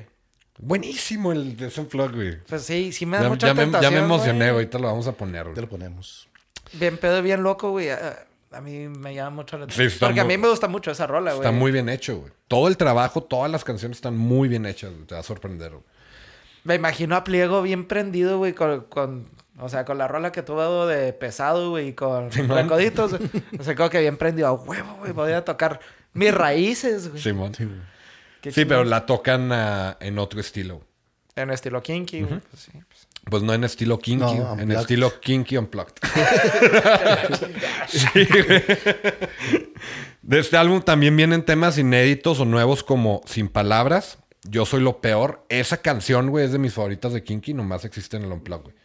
Buenísimo 0.59 1.31
el 1.31 1.57
de 1.57 1.71
Unplugged, 1.75 2.15
güey. 2.15 2.39
Pues 2.43 2.63
sí, 2.63 2.91
sí 2.91 3.05
me 3.05 3.17
da 3.17 3.23
Ya, 3.23 3.29
mucha 3.29 3.47
ya 3.47 3.53
me, 3.53 3.71
ya 3.81 3.89
me 3.89 3.99
emocioné, 3.99 4.45
güey. 4.45 4.65
Ahorita 4.65 4.77
lo 4.77 4.87
vamos 4.87 5.07
a 5.07 5.13
poner, 5.13 5.43
güey. 5.43 5.55
Te 5.55 5.61
lo 5.61 5.69
ponemos. 5.69 6.27
Bien 6.73 6.97
pedo, 6.97 7.21
bien 7.21 7.43
loco, 7.43 7.71
güey. 7.71 7.89
A, 7.89 8.25
a 8.53 8.61
mí 8.61 8.87
me 8.87 9.13
llama 9.13 9.31
mucho 9.37 9.57
la 9.57 9.65
Sí, 9.67 9.73
atención. 9.73 9.99
Porque 9.99 10.19
a 10.21 10.23
mí 10.25 10.37
me 10.37 10.47
gusta 10.47 10.67
mucho 10.67 10.91
esa 10.91 11.07
rola, 11.07 11.31
güey. 11.33 11.45
Está 11.47 11.51
muy 11.51 11.71
bien 11.71 11.89
hecho, 11.89 12.17
güey. 12.19 12.31
Todo 12.47 12.67
el 12.67 12.77
trabajo, 12.77 13.21
todas 13.23 13.51
las 13.51 13.63
canciones 13.63 13.97
están 13.97 14.15
muy 14.17 14.47
bien 14.47 14.65
hechas. 14.65 14.91
Te 15.07 15.15
va 15.15 15.21
a 15.21 15.23
sorprender, 15.23 15.71
güey. 15.71 15.83
Me 16.63 16.75
imagino 16.75 17.15
a 17.15 17.23
Pliego 17.23 17.61
bien 17.61 17.85
prendido, 17.87 18.37
güey, 18.37 18.53
con, 18.53 18.81
con- 18.85 19.29
O 19.59 19.69
sea, 19.69 19.85
con 19.85 19.97
la 19.97 20.07
rola 20.07 20.31
que 20.31 20.41
tuvo 20.43 20.87
de 20.87 21.13
pesado, 21.13 21.69
güey, 21.71 21.89
y 21.89 21.93
con 21.93 22.31
recoditos. 22.31 23.17
güey. 23.17 23.29
o 23.59 23.63
sea, 23.63 23.75
como 23.75 23.89
que 23.89 23.99
bien 23.99 24.17
prendido 24.17 24.47
a 24.47 24.53
huevo, 24.53 24.95
güey. 24.99 25.13
Podía 25.13 25.43
tocar 25.43 25.79
mis 26.13 26.33
raíces, 26.33 27.09
güey. 27.09 27.21
Simón. 27.21 27.53
Sí, 27.55 27.63
chingón. 28.49 28.67
pero 28.67 28.83
la 28.83 29.05
tocan 29.05 29.51
ah, 29.51 29.97
en 29.99 30.17
otro 30.19 30.39
estilo. 30.39 30.81
En 31.35 31.49
estilo 31.49 31.81
kinky, 31.81 32.21
güey. 32.23 32.39
Pues 32.39 32.63
sí. 32.63 32.71
Pues. 33.29 33.43
No 33.43 33.53
en 33.53 33.63
estilo 33.63 33.99
kinky, 33.99 34.35
No, 34.35 34.59
en 34.59 34.71
estilo 34.71 35.19
kinky 35.19 35.57
unplugged. 35.57 35.93
Sí. 37.87 38.27
De 40.21 40.39
este 40.39 40.57
álbum 40.57 40.81
también 40.81 41.15
vienen 41.17 41.43
temas 41.43 41.77
inéditos 41.77 42.39
o 42.39 42.45
nuevos 42.45 42.83
como 42.83 43.21
Sin 43.25 43.49
Palabras, 43.49 44.19
Yo 44.43 44.65
Soy 44.65 44.81
Lo 44.81 45.01
Peor. 45.01 45.45
Esa 45.49 45.77
canción, 45.77 46.29
güey, 46.29 46.45
es 46.45 46.51
de 46.51 46.59
mis 46.59 46.73
favoritas 46.73 47.13
de 47.13 47.23
kinky, 47.23 47.53
nomás 47.53 47.83
existe 47.85 48.17
en 48.17 48.23
el 48.23 48.31
unplugged, 48.31 48.63
güey. 48.63 48.75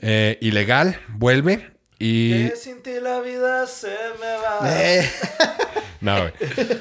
Eh, 0.00 0.38
Ilegal, 0.40 1.00
Vuelve 1.08 1.72
y... 1.98 2.48
Que 2.50 2.56
sin 2.56 2.82
ti 2.82 2.92
la 3.02 3.20
vida 3.20 3.66
se 3.66 3.88
me 3.88 4.36
va. 4.36 4.60
Eh, 4.80 5.10
No, 6.00 6.16
güey. 6.20 6.32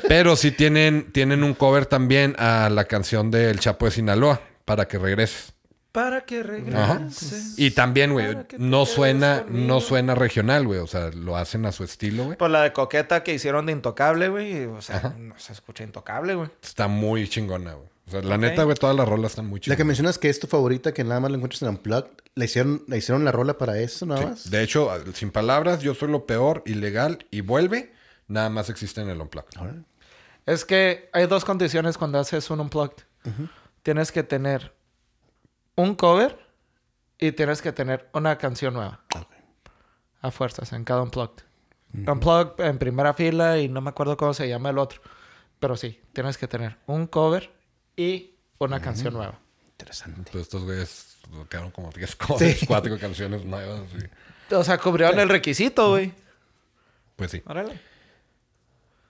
Pero 0.08 0.36
sí 0.36 0.52
tienen, 0.52 1.12
tienen 1.12 1.44
un 1.44 1.56
cover 1.56 1.88
también 1.88 2.36
a 2.38 2.70
la 2.70 2.86
canción 2.86 3.32
de 3.32 3.50
El 3.50 3.60
Chapo 3.60 3.86
de 3.86 3.92
Sinaloa, 3.92 4.42
Para 4.66 4.88
que 4.88 5.00
regreses. 5.00 5.54
Para 5.98 6.22
que 6.26 6.42
Ajá. 6.42 6.48
regreses. 7.00 7.58
Y 7.58 7.72
también, 7.72 8.14
güey, 8.14 8.38
no 8.60 8.86
suena, 8.86 9.44
no 9.50 9.82
suena 9.82 10.14
regional, 10.14 10.68
güey. 10.68 10.80
O 10.80 10.86
sea, 10.86 11.10
lo 11.10 11.36
hacen 11.38 11.66
a 11.66 11.72
su 11.72 11.84
estilo, 11.84 12.26
güey. 12.26 12.38
Por 12.38 12.52
la 12.52 12.62
de 12.62 12.72
coqueta 12.72 13.24
que 13.24 13.34
hicieron 13.34 13.66
de 13.66 13.72
Intocable, 13.72 14.30
güey. 14.30 14.66
O 14.66 14.80
sea, 14.84 15.16
no 15.18 15.34
se 15.40 15.54
escucha 15.54 15.84
Intocable, 15.84 16.36
güey. 16.36 16.50
Está 16.62 16.88
muy 16.88 17.28
chingona, 17.28 17.74
güey. 17.74 17.88
O 18.08 18.12
sea, 18.12 18.22
la 18.22 18.38
neta, 18.38 18.62
güey, 18.62 18.76
todas 18.76 18.96
las 18.96 19.10
rolas 19.10 19.32
están 19.32 19.48
muy 19.48 19.60
la 19.66 19.76
que 19.76 19.84
mencionas 19.84 20.20
que 20.20 20.30
es 20.30 20.40
tu 20.40 20.46
favorita, 20.46 20.94
que 20.94 21.04
nada 21.04 21.20
más 21.20 21.32
la 21.32 21.38
encuentras 21.38 21.64
en 21.64 21.70
Unplugged, 21.70 22.12
¿la 22.36 22.46
hicieron, 22.46 22.84
¿la 22.88 22.96
hicieron 22.98 23.26
la 23.26 23.32
rola 23.32 23.58
para 23.58 23.80
eso 23.80 24.06
nada 24.06 24.22
Sí. 24.22 24.28
más? 24.28 24.50
De 24.52 24.62
hecho, 24.62 24.92
sin 25.16 25.32
palabras, 25.32 25.82
yo 25.82 25.96
soy 25.96 26.10
lo 26.12 26.28
peor, 26.28 26.62
ilegal 26.68 27.26
y 27.32 27.42
vuelve. 27.42 27.92
Nada 28.28 28.52
más 28.52 28.70
existe 28.70 29.02
en 29.02 29.10
el 29.10 29.20
Unplugged. 29.20 29.50
Es 30.46 30.64
que 30.64 31.10
hay 31.12 31.26
dos 31.26 31.44
condiciones 31.44 31.98
cuando 31.98 32.20
haces 32.20 32.52
un 32.52 32.60
unplugged. 32.60 33.04
Tienes 33.82 34.12
que 34.12 34.22
tener 34.22 34.77
un 35.78 35.96
cover 35.96 36.38
y 37.18 37.32
tienes 37.32 37.62
que 37.62 37.72
tener 37.72 38.10
una 38.14 38.38
canción 38.38 38.74
nueva. 38.74 39.00
A 40.22 40.32
fuerzas, 40.32 40.74
en 40.74 40.84
cada 40.84 41.02
unplugged. 41.04 41.44
Unplugged 42.06 42.60
en 42.66 42.78
primera 42.78 43.14
fila 43.14 43.58
y 43.60 43.70
no 43.70 43.80
me 43.80 43.90
acuerdo 43.92 44.18
cómo 44.18 44.34
se 44.34 44.50
llama 44.50 44.70
el 44.72 44.78
otro. 44.78 45.02
Pero 45.60 45.78
sí, 45.78 46.02
tienes 46.14 46.38
que 46.38 46.48
tener 46.48 46.78
un 46.86 47.08
cover 47.08 47.52
y 47.96 48.36
una 48.60 48.82
canción 48.82 49.14
nueva. 49.14 49.40
Interesante. 49.72 50.30
Pues 50.32 50.44
estos 50.44 50.64
güeyes 50.64 51.18
quedaron 51.50 51.72
como 51.72 51.90
10 51.92 52.16
covers, 52.18 52.60
Sí. 52.60 52.66
cuatro 52.66 52.98
canciones 53.00 53.46
nuevas. 53.46 53.82
sí. 53.92 54.06
O 54.56 54.64
sea, 54.64 54.78
cubrieron 54.78 55.20
el 55.20 55.30
requisito, 55.30 55.90
güey. 55.92 56.14
Pues 57.16 57.32
sí. 57.32 57.42
Órale. 57.46 57.80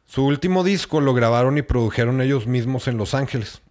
Su 0.05 0.25
último 0.25 0.63
disco 0.63 1.01
lo 1.01 1.13
grabaron 1.13 1.57
y 1.57 1.61
produjeron 1.61 2.21
ellos 2.21 2.47
mismos 2.47 2.87
en 2.87 2.97
Los 2.97 3.13
Ángeles. 3.13 3.61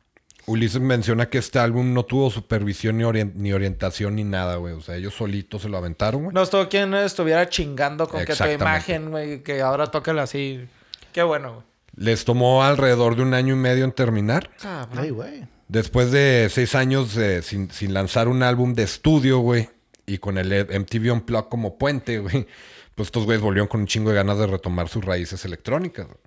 Ulises 0.46 0.80
menciona 0.80 1.28
que 1.28 1.38
este 1.38 1.58
álbum 1.58 1.92
no 1.92 2.04
tuvo 2.04 2.30
supervisión 2.30 2.96
ni, 2.98 3.04
orien- 3.04 3.32
ni 3.34 3.52
orientación 3.52 4.14
ni 4.16 4.22
nada, 4.24 4.56
güey. 4.56 4.74
O 4.74 4.80
sea, 4.80 4.96
ellos 4.96 5.14
solitos 5.14 5.62
se 5.62 5.68
lo 5.68 5.76
aventaron, 5.76 6.22
güey. 6.24 6.34
No 6.34 6.42
estuvo 6.42 6.68
quien 6.68 6.94
estuviera 6.94 7.48
chingando 7.48 8.06
con 8.08 8.24
que 8.24 8.34
tu 8.34 8.44
imagen, 8.44 9.10
güey, 9.10 9.42
que 9.42 9.60
ahora 9.60 9.88
tócala 9.88 10.22
así. 10.22 10.66
Qué 11.12 11.22
bueno, 11.24 11.54
güey. 11.54 11.64
Les 11.96 12.24
tomó 12.24 12.62
alrededor 12.62 13.16
de 13.16 13.22
un 13.22 13.34
año 13.34 13.54
y 13.54 13.58
medio 13.58 13.84
en 13.84 13.92
terminar. 13.92 14.50
Cabrón. 14.60 14.98
Ay, 15.04 15.10
güey. 15.10 15.44
Después 15.68 16.12
de 16.12 16.48
seis 16.50 16.74
años 16.76 17.16
eh, 17.16 17.42
sin, 17.42 17.70
sin 17.72 17.92
lanzar 17.92 18.28
un 18.28 18.42
álbum 18.44 18.74
de 18.74 18.84
estudio, 18.84 19.38
güey, 19.40 19.68
y 20.06 20.18
con 20.18 20.38
el 20.38 20.48
MTV 20.66 21.12
Unplugged 21.12 21.48
como 21.48 21.76
puente, 21.78 22.18
güey, 22.20 22.46
pues 22.94 23.08
estos 23.08 23.24
güeyes 23.24 23.42
volvieron 23.42 23.66
con 23.66 23.80
un 23.80 23.86
chingo 23.88 24.10
de 24.10 24.16
ganas 24.16 24.38
de 24.38 24.46
retomar 24.46 24.88
sus 24.88 25.04
raíces 25.04 25.44
electrónicas. 25.44 26.06
güey. 26.06 26.18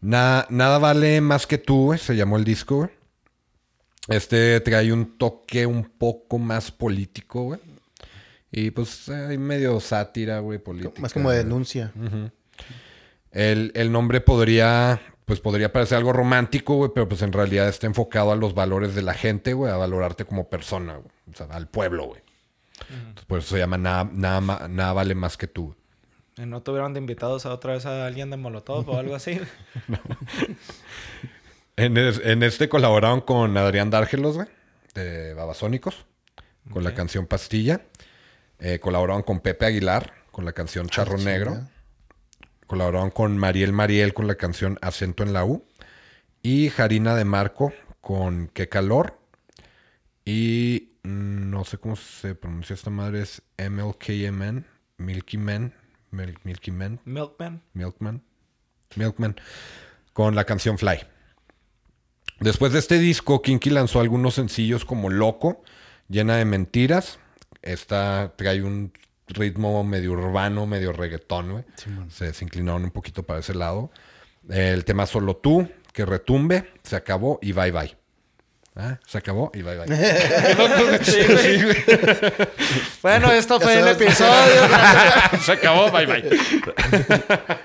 Na- 0.00 0.46
nada 0.50 0.78
vale 0.78 1.20
más 1.20 1.46
que 1.46 1.58
tú, 1.58 1.86
güey, 1.86 1.98
se 1.98 2.14
llamó 2.16 2.36
el 2.36 2.44
disco, 2.44 2.76
güey. 2.76 2.90
Este 4.08 4.60
trae 4.60 4.92
un 4.92 5.18
toque 5.18 5.66
un 5.66 5.84
poco 5.84 6.38
más 6.38 6.70
político, 6.70 7.42
güey. 7.44 7.60
Y 8.50 8.70
pues 8.70 9.08
eh, 9.08 9.26
hay 9.30 9.38
medio 9.38 9.78
sátira, 9.80 10.38
güey, 10.38 10.58
política. 10.58 11.00
Más 11.02 11.12
como 11.12 11.30
de 11.30 11.38
denuncia. 11.38 11.92
El, 13.30 13.72
el 13.74 13.92
nombre 13.92 14.22
podría, 14.22 15.00
pues 15.26 15.40
podría 15.40 15.70
parecer 15.72 15.98
algo 15.98 16.14
romántico, 16.14 16.76
güey, 16.76 16.90
pero 16.94 17.06
pues 17.08 17.20
en 17.20 17.32
realidad 17.32 17.68
está 17.68 17.86
enfocado 17.86 18.32
a 18.32 18.36
los 18.36 18.54
valores 18.54 18.94
de 18.94 19.02
la 19.02 19.12
gente, 19.12 19.52
güey, 19.52 19.70
a 19.70 19.76
valorarte 19.76 20.24
como 20.24 20.48
persona, 20.48 20.94
güey. 20.96 21.10
O 21.30 21.36
sea, 21.36 21.46
al 21.50 21.68
pueblo, 21.68 22.06
güey. 22.06 22.22
Entonces, 22.90 23.24
por 23.26 23.40
eso 23.40 23.48
se 23.54 23.58
llama 23.58 23.76
nada, 23.76 24.08
nada, 24.10 24.66
nada 24.68 24.92
vale 24.94 25.14
más 25.14 25.36
que 25.36 25.46
tú. 25.48 25.74
¿Y 26.38 26.46
no 26.46 26.62
tuvieron 26.62 26.94
de 26.94 27.00
invitados 27.00 27.46
a 27.46 27.52
otra 27.52 27.72
vez 27.74 27.84
a 27.86 28.06
alguien 28.06 28.30
de 28.30 28.36
Molotov 28.36 28.88
o 28.88 28.98
algo 28.98 29.14
así? 29.14 29.40
En, 31.76 31.96
es- 31.96 32.20
en 32.24 32.42
este 32.42 32.68
colaboraron 32.68 33.20
con 33.20 33.56
Adrián 33.56 33.90
Dárgelos, 33.90 34.34
güey, 34.36 34.48
de 34.94 35.32
Babasónicos, 35.34 36.06
con 36.72 36.82
la 36.82 36.92
canción 36.94 37.26
Pastilla. 37.26 37.82
Eh, 38.58 38.80
colaboraron 38.80 39.22
con 39.22 39.38
Pepe 39.40 39.66
Aguilar, 39.66 40.12
con 40.32 40.44
la 40.44 40.52
canción 40.52 40.88
Charro 40.88 41.16
Ah, 41.20 41.22
Negro. 41.22 41.52
chinga. 41.52 41.70
Colaboraron 42.66 43.10
con 43.10 43.38
Mariel 43.38 43.72
Mariel 43.72 44.12
con 44.12 44.26
la 44.26 44.34
canción 44.34 44.76
Acento 44.82 45.22
en 45.22 45.32
la 45.32 45.44
U. 45.44 45.64
Y 46.42 46.68
Jarina 46.70 47.14
de 47.14 47.24
Marco 47.24 47.72
con 48.00 48.48
Qué 48.48 48.68
Calor. 48.68 49.16
Y 50.24 50.94
mm, 51.04 51.50
no 51.50 51.64
sé 51.64 51.78
cómo 51.78 51.94
se 51.94 52.34
pronuncia 52.34 52.74
esta 52.74 52.90
madre, 52.90 53.22
es 53.22 53.42
MLKMN, 53.56 54.66
Milky 54.98 55.38
Man, 55.38 55.74
Mil- 56.10 56.38
Milky 56.44 56.70
Man, 56.70 57.00
Milkman. 57.04 57.62
Milkman, 57.74 58.22
Milkman, 58.96 59.36
con 60.12 60.34
la 60.34 60.44
canción 60.44 60.78
Fly. 60.78 61.00
Después 62.40 62.72
de 62.72 62.78
este 62.78 62.98
disco, 62.98 63.42
Kinky 63.42 63.70
lanzó 63.70 64.00
algunos 64.00 64.34
sencillos 64.34 64.84
como 64.84 65.10
Loco, 65.10 65.62
Llena 66.08 66.36
de 66.36 66.44
Mentiras. 66.44 67.18
Esta 67.62 68.32
trae 68.36 68.62
un 68.62 68.92
ritmo 69.26 69.82
medio 69.84 70.12
urbano, 70.12 70.66
medio 70.66 70.92
reggaetón, 70.92 71.50
güey. 71.52 71.64
se, 72.08 72.32
se 72.32 72.44
inclinaron 72.44 72.84
un 72.84 72.90
poquito 72.92 73.24
para 73.24 73.40
ese 73.40 73.54
lado. 73.54 73.90
El 74.48 74.84
tema 74.84 75.04
Solo 75.06 75.36
Tú, 75.36 75.68
que 75.92 76.06
retumbe, 76.06 76.72
se 76.84 76.96
acabó 76.96 77.38
y 77.42 77.52
bye 77.52 77.72
bye. 77.72 77.97
Ah, 78.80 78.96
se 79.04 79.18
acabó 79.18 79.50
y 79.54 79.62
bye 79.62 79.76
bye. 79.76 79.86
Sí, 81.02 81.18
güey. 81.26 81.84
Bueno, 83.02 83.32
esto 83.32 83.58
fue 83.58 83.80
el 83.80 83.88
episodio. 83.88 84.62
se 85.42 85.52
acabó, 85.52 85.90
bye 85.90 86.06
bye. 86.06 86.24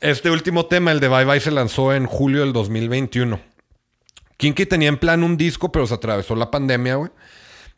Este 0.00 0.30
último 0.30 0.66
tema, 0.66 0.92
el 0.92 1.00
de 1.00 1.08
Bye 1.08 1.24
Bye, 1.24 1.40
se 1.40 1.50
lanzó 1.50 1.94
en 1.94 2.06
julio 2.06 2.40
del 2.40 2.52
2021. 2.52 3.40
Kinky 4.36 4.66
tenía 4.66 4.88
en 4.88 4.98
plan 4.98 5.22
un 5.22 5.38
disco, 5.38 5.72
pero 5.72 5.86
se 5.86 5.94
atravesó 5.94 6.36
la 6.36 6.50
pandemia, 6.50 6.96
güey. 6.96 7.10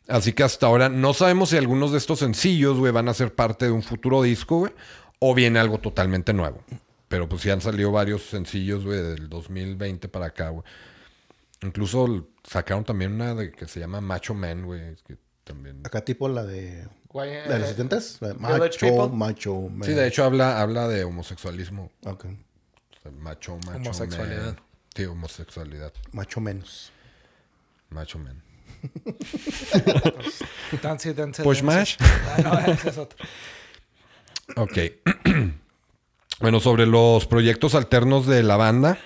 Así 0.09 0.33
que 0.33 0.43
hasta 0.43 0.67
ahora 0.67 0.89
no 0.89 1.13
sabemos 1.13 1.49
si 1.49 1.57
algunos 1.57 1.93
de 1.93 1.97
estos 1.99 2.19
sencillos, 2.19 2.77
güey, 2.77 2.91
van 2.91 3.07
a 3.07 3.13
ser 3.13 3.33
parte 3.33 3.65
de 3.65 3.71
un 3.71 3.81
futuro 3.81 4.21
disco, 4.21 4.59
güey, 4.59 4.73
o 5.19 5.33
viene 5.35 5.59
algo 5.59 5.77
totalmente 5.79 6.33
nuevo. 6.33 6.63
Pero 7.07 7.29
pues 7.29 7.41
sí 7.43 7.49
han 7.49 7.61
salido 7.61 7.91
varios 7.91 8.23
sencillos, 8.23 8.83
güey, 8.83 9.01
del 9.01 9.29
2020 9.29 10.09
para 10.09 10.25
acá, 10.27 10.49
güey. 10.49 10.63
Incluso 11.61 12.29
sacaron 12.43 12.83
también 12.83 13.13
una 13.13 13.33
de 13.33 13.51
que 13.51 13.67
se 13.67 13.79
llama 13.79 13.99
Macho 14.01 14.33
Man, 14.33 14.65
güey, 14.65 14.95
que 15.05 15.17
también... 15.43 15.81
Acá 15.85 16.01
tipo 16.03 16.29
la 16.29 16.43
de... 16.43 16.87
Güey, 17.09 17.33
¿La 17.47 17.53
de 17.53 17.59
los 17.59 17.71
eh, 17.71 17.77
70s? 17.77 18.17
La 18.21 18.27
de 18.27 18.33
Village 18.33 18.85
Macho, 18.85 19.09
macho. 19.09 19.61
man. 19.69 19.83
Sí, 19.83 19.93
de 19.93 20.07
hecho 20.07 20.23
habla, 20.23 20.61
habla 20.61 20.87
de 20.87 21.03
homosexualismo. 21.03 21.91
Ok. 22.05 22.25
sea, 23.01 23.11
macho, 23.11 23.57
macho. 23.65 23.77
Homosexualidad. 23.77 24.45
man. 24.45 24.61
Sí, 24.95 25.05
homosexualidad. 25.05 25.93
Macho 26.11 26.41
menos. 26.41 26.91
Macho 27.89 28.19
man. 28.19 28.43
Dance, 30.81 31.13
dance, 31.13 31.43
Push 31.43 31.61
dance. 31.61 31.63
mash. 31.63 31.97
Ah, 31.99 32.41
no, 32.43 32.73
ese 32.73 32.89
es 32.89 32.97
otro. 32.97 33.17
Ok. 34.55 34.77
bueno, 36.39 36.59
sobre 36.59 36.85
los 36.85 37.25
proyectos 37.25 37.75
alternos 37.75 38.27
de 38.27 38.43
la 38.43 38.57
banda, 38.57 38.99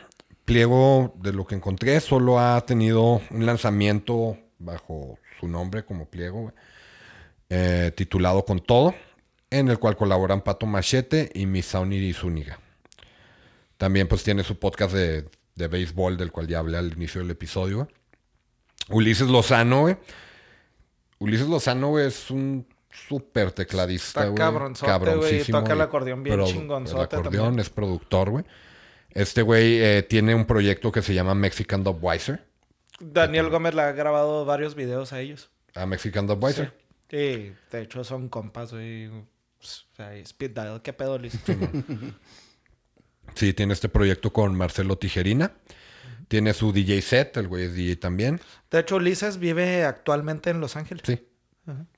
Pliego, 0.46 1.14
de 1.22 1.34
lo 1.34 1.46
que 1.46 1.56
encontré, 1.56 2.00
solo 2.00 2.40
ha 2.40 2.66
tenido 2.66 3.22
un 3.30 3.46
lanzamiento 3.46 4.38
bajo 4.60 5.18
su 5.40 5.48
nombre 5.48 5.86
como 5.86 6.06
Pliego, 6.06 6.54
eh, 7.50 7.92
titulado 7.96 8.46
Con 8.46 8.60
Todo, 8.60 8.96
en 9.50 9.68
el 9.68 9.80
cual 9.80 9.96
colaboran 9.96 10.42
Pato 10.42 10.66
Machete 10.66 11.30
y 11.34 11.46
Misauni 11.46 12.14
Zúñiga. 12.14 12.60
También 13.78 14.08
pues 14.08 14.24
tiene 14.24 14.44
su 14.44 14.60
podcast 14.60 14.94
de, 14.94 15.26
de 15.56 15.68
béisbol, 15.68 16.18
del 16.18 16.32
cual 16.32 16.48
ya 16.48 16.60
hablé 16.60 16.78
al 16.78 16.94
inicio 16.94 17.22
del 17.22 17.32
episodio. 17.32 17.88
Ulises 18.90 19.28
Lozano, 19.28 19.82
güey. 19.82 19.98
Ulises 21.20 21.48
Lozano, 21.48 21.90
güey, 21.90 22.08
es 22.08 22.32
un 22.32 22.66
súper 22.92 23.52
tecladista, 23.52 24.26
güey. 24.26 24.36
cabronzote, 24.36 25.16
güey, 25.16 25.44
toca 25.46 25.74
el 25.74 25.82
acordeón 25.82 26.24
bien 26.24 26.44
chingonzote 26.46 27.16
El 27.16 27.22
acordeón 27.22 27.46
también. 27.46 27.60
es 27.60 27.70
productor, 27.70 28.30
güey. 28.32 28.46
Este 29.14 29.42
güey 29.42 29.82
eh, 29.82 30.04
tiene 30.04 30.36
un 30.36 30.46
proyecto 30.46 30.92
que 30.92 31.02
se 31.02 31.14
llama 31.14 31.36
Mexican 31.36 31.84
Dubweiser. 31.84 32.46
Daniel 33.00 33.50
Gómez 33.50 33.74
le 33.74 33.82
ha 33.82 33.92
grabado 33.92 34.46
varios 34.46 34.76
videos 34.76 35.12
a 35.14 35.20
ellos. 35.20 35.50
A 35.76 35.86
Mexican 35.86 36.28
Dubweiser. 36.28 36.74
Sí, 37.10 37.54
de 37.72 37.82
hecho 37.82 38.04
son 38.04 38.30
compas, 38.30 38.72
güey. 38.74 39.08
O 39.08 39.26
sea, 39.96 40.14
Speed 40.16 40.52
Dial, 40.52 40.82
¿qué 40.82 40.94
pedo, 40.94 41.18
Luis? 41.20 41.34
Sí, 43.36 43.54
tiene 43.54 43.74
este 43.74 43.88
proyecto 43.88 44.34
con 44.34 44.56
Marcelo 44.56 44.98
Tijerina. 44.98 45.54
Tiene 46.28 46.54
su 46.54 46.72
DJ 46.74 47.02
set, 47.02 47.38
el 47.38 47.48
güey 47.48 47.66
es 47.66 47.76
DJ 47.76 47.96
también. 47.98 48.42
De 48.70 48.80
hecho, 48.80 48.98
Ulises 48.98 49.38
vive 49.38 49.86
actualmente 49.86 50.50
en 50.50 50.60
Los 50.60 50.76
Ángeles. 50.76 51.04
Sí. 51.06 51.28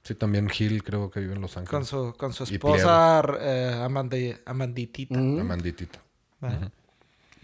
Sí, 0.03 0.16
también 0.16 0.49
Gil 0.49 0.84
creo 0.84 1.09
que 1.09 1.20
vive 1.22 1.34
en 1.34 1.41
Los 1.41 1.55
Ángeles. 1.57 1.70
Con 1.72 1.86
su, 1.86 2.14
con 2.18 2.34
su 2.34 2.43
esposa 2.43 3.22
eh, 3.39 3.72
Amandi- 3.78 4.38
Amanditita. 4.45 5.18
Amanditita. 5.18 5.99
Ajá. 6.41 6.59
¿Pero 6.59 6.72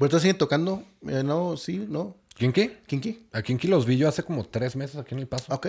entonces 0.08 0.22
siguen 0.24 0.38
tocando? 0.38 0.84
Eh, 1.08 1.24
no, 1.24 1.58
sí, 1.58 1.86
no. 1.90 2.16
¿Kinky? 2.36 2.70
¿Kinky? 2.88 3.28
A 3.34 3.42
Kinky 3.42 3.68
los 3.68 3.86
vi 3.86 3.98
yo 3.98 4.08
hace 4.08 4.24
como 4.24 4.46
tres 4.46 4.76
meses 4.76 4.96
aquí 4.98 5.14
en 5.14 5.20
El 5.20 5.28
Paso. 5.28 5.54
Ok. 5.54 5.68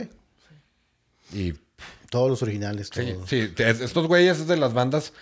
Y 1.32 1.54
Todos 2.10 2.28
los 2.28 2.42
originales, 2.42 2.90
sí, 2.92 3.12
todos. 3.14 3.28
sí, 3.28 3.52
es- 3.56 3.80
estos 3.80 4.06
güeyes 4.08 4.40
es 4.40 4.46
de 4.48 4.56
las 4.56 4.72
bandas 4.74 5.12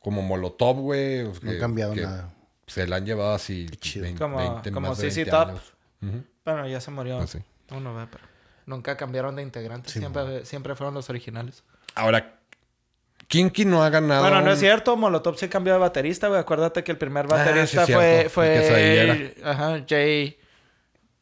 como 0.00 0.22
Molotov, 0.22 0.76
güey. 0.80 1.20
o 1.20 1.32
No 1.34 1.40
que- 1.40 1.48
han 1.50 1.58
cambiado 1.58 1.92
que 1.94 2.00
nada. 2.02 2.32
Se 2.66 2.86
la 2.86 2.96
han 2.96 3.04
llevado 3.04 3.34
así 3.34 3.66
chido. 3.80 4.04
20, 4.04 4.18
Como- 4.18 4.38
20, 4.38 4.72
como 4.72 4.94
CC 4.94 5.24
20 5.24 5.30
Top. 5.30 5.60
Bueno, 6.44 6.66
ya 6.68 6.80
se 6.80 6.90
murió. 6.90 7.18
Pues 7.18 7.30
sí. 7.30 7.38
Uno, 7.72 7.94
ve, 7.94 8.06
pero 8.10 8.24
nunca 8.66 8.96
cambiaron 8.96 9.36
de 9.36 9.42
integrantes. 9.42 9.92
siempre, 9.92 10.44
siempre 10.46 10.74
fueron 10.74 10.94
los 10.94 11.10
originales. 11.10 11.62
Ahora, 11.94 12.39
Kinky 13.30 13.64
no 13.64 13.82
ha 13.84 13.90
ganado. 13.90 14.22
Bueno, 14.22 14.40
no 14.42 14.50
es 14.50 14.58
cierto. 14.58 14.96
Molotov 14.96 15.36
se 15.38 15.48
cambió 15.48 15.72
de 15.72 15.78
baterista, 15.78 16.26
güey. 16.28 16.40
Acuérdate 16.40 16.82
que 16.82 16.90
el 16.90 16.98
primer 16.98 17.26
Ah, 17.26 17.36
baterista 17.36 17.86
sí, 17.86 17.92
fue... 17.92 18.28
fue 18.28 18.54
Quesadillera. 18.54 19.50
Ajá, 19.50 19.84
Jay... 19.88 20.36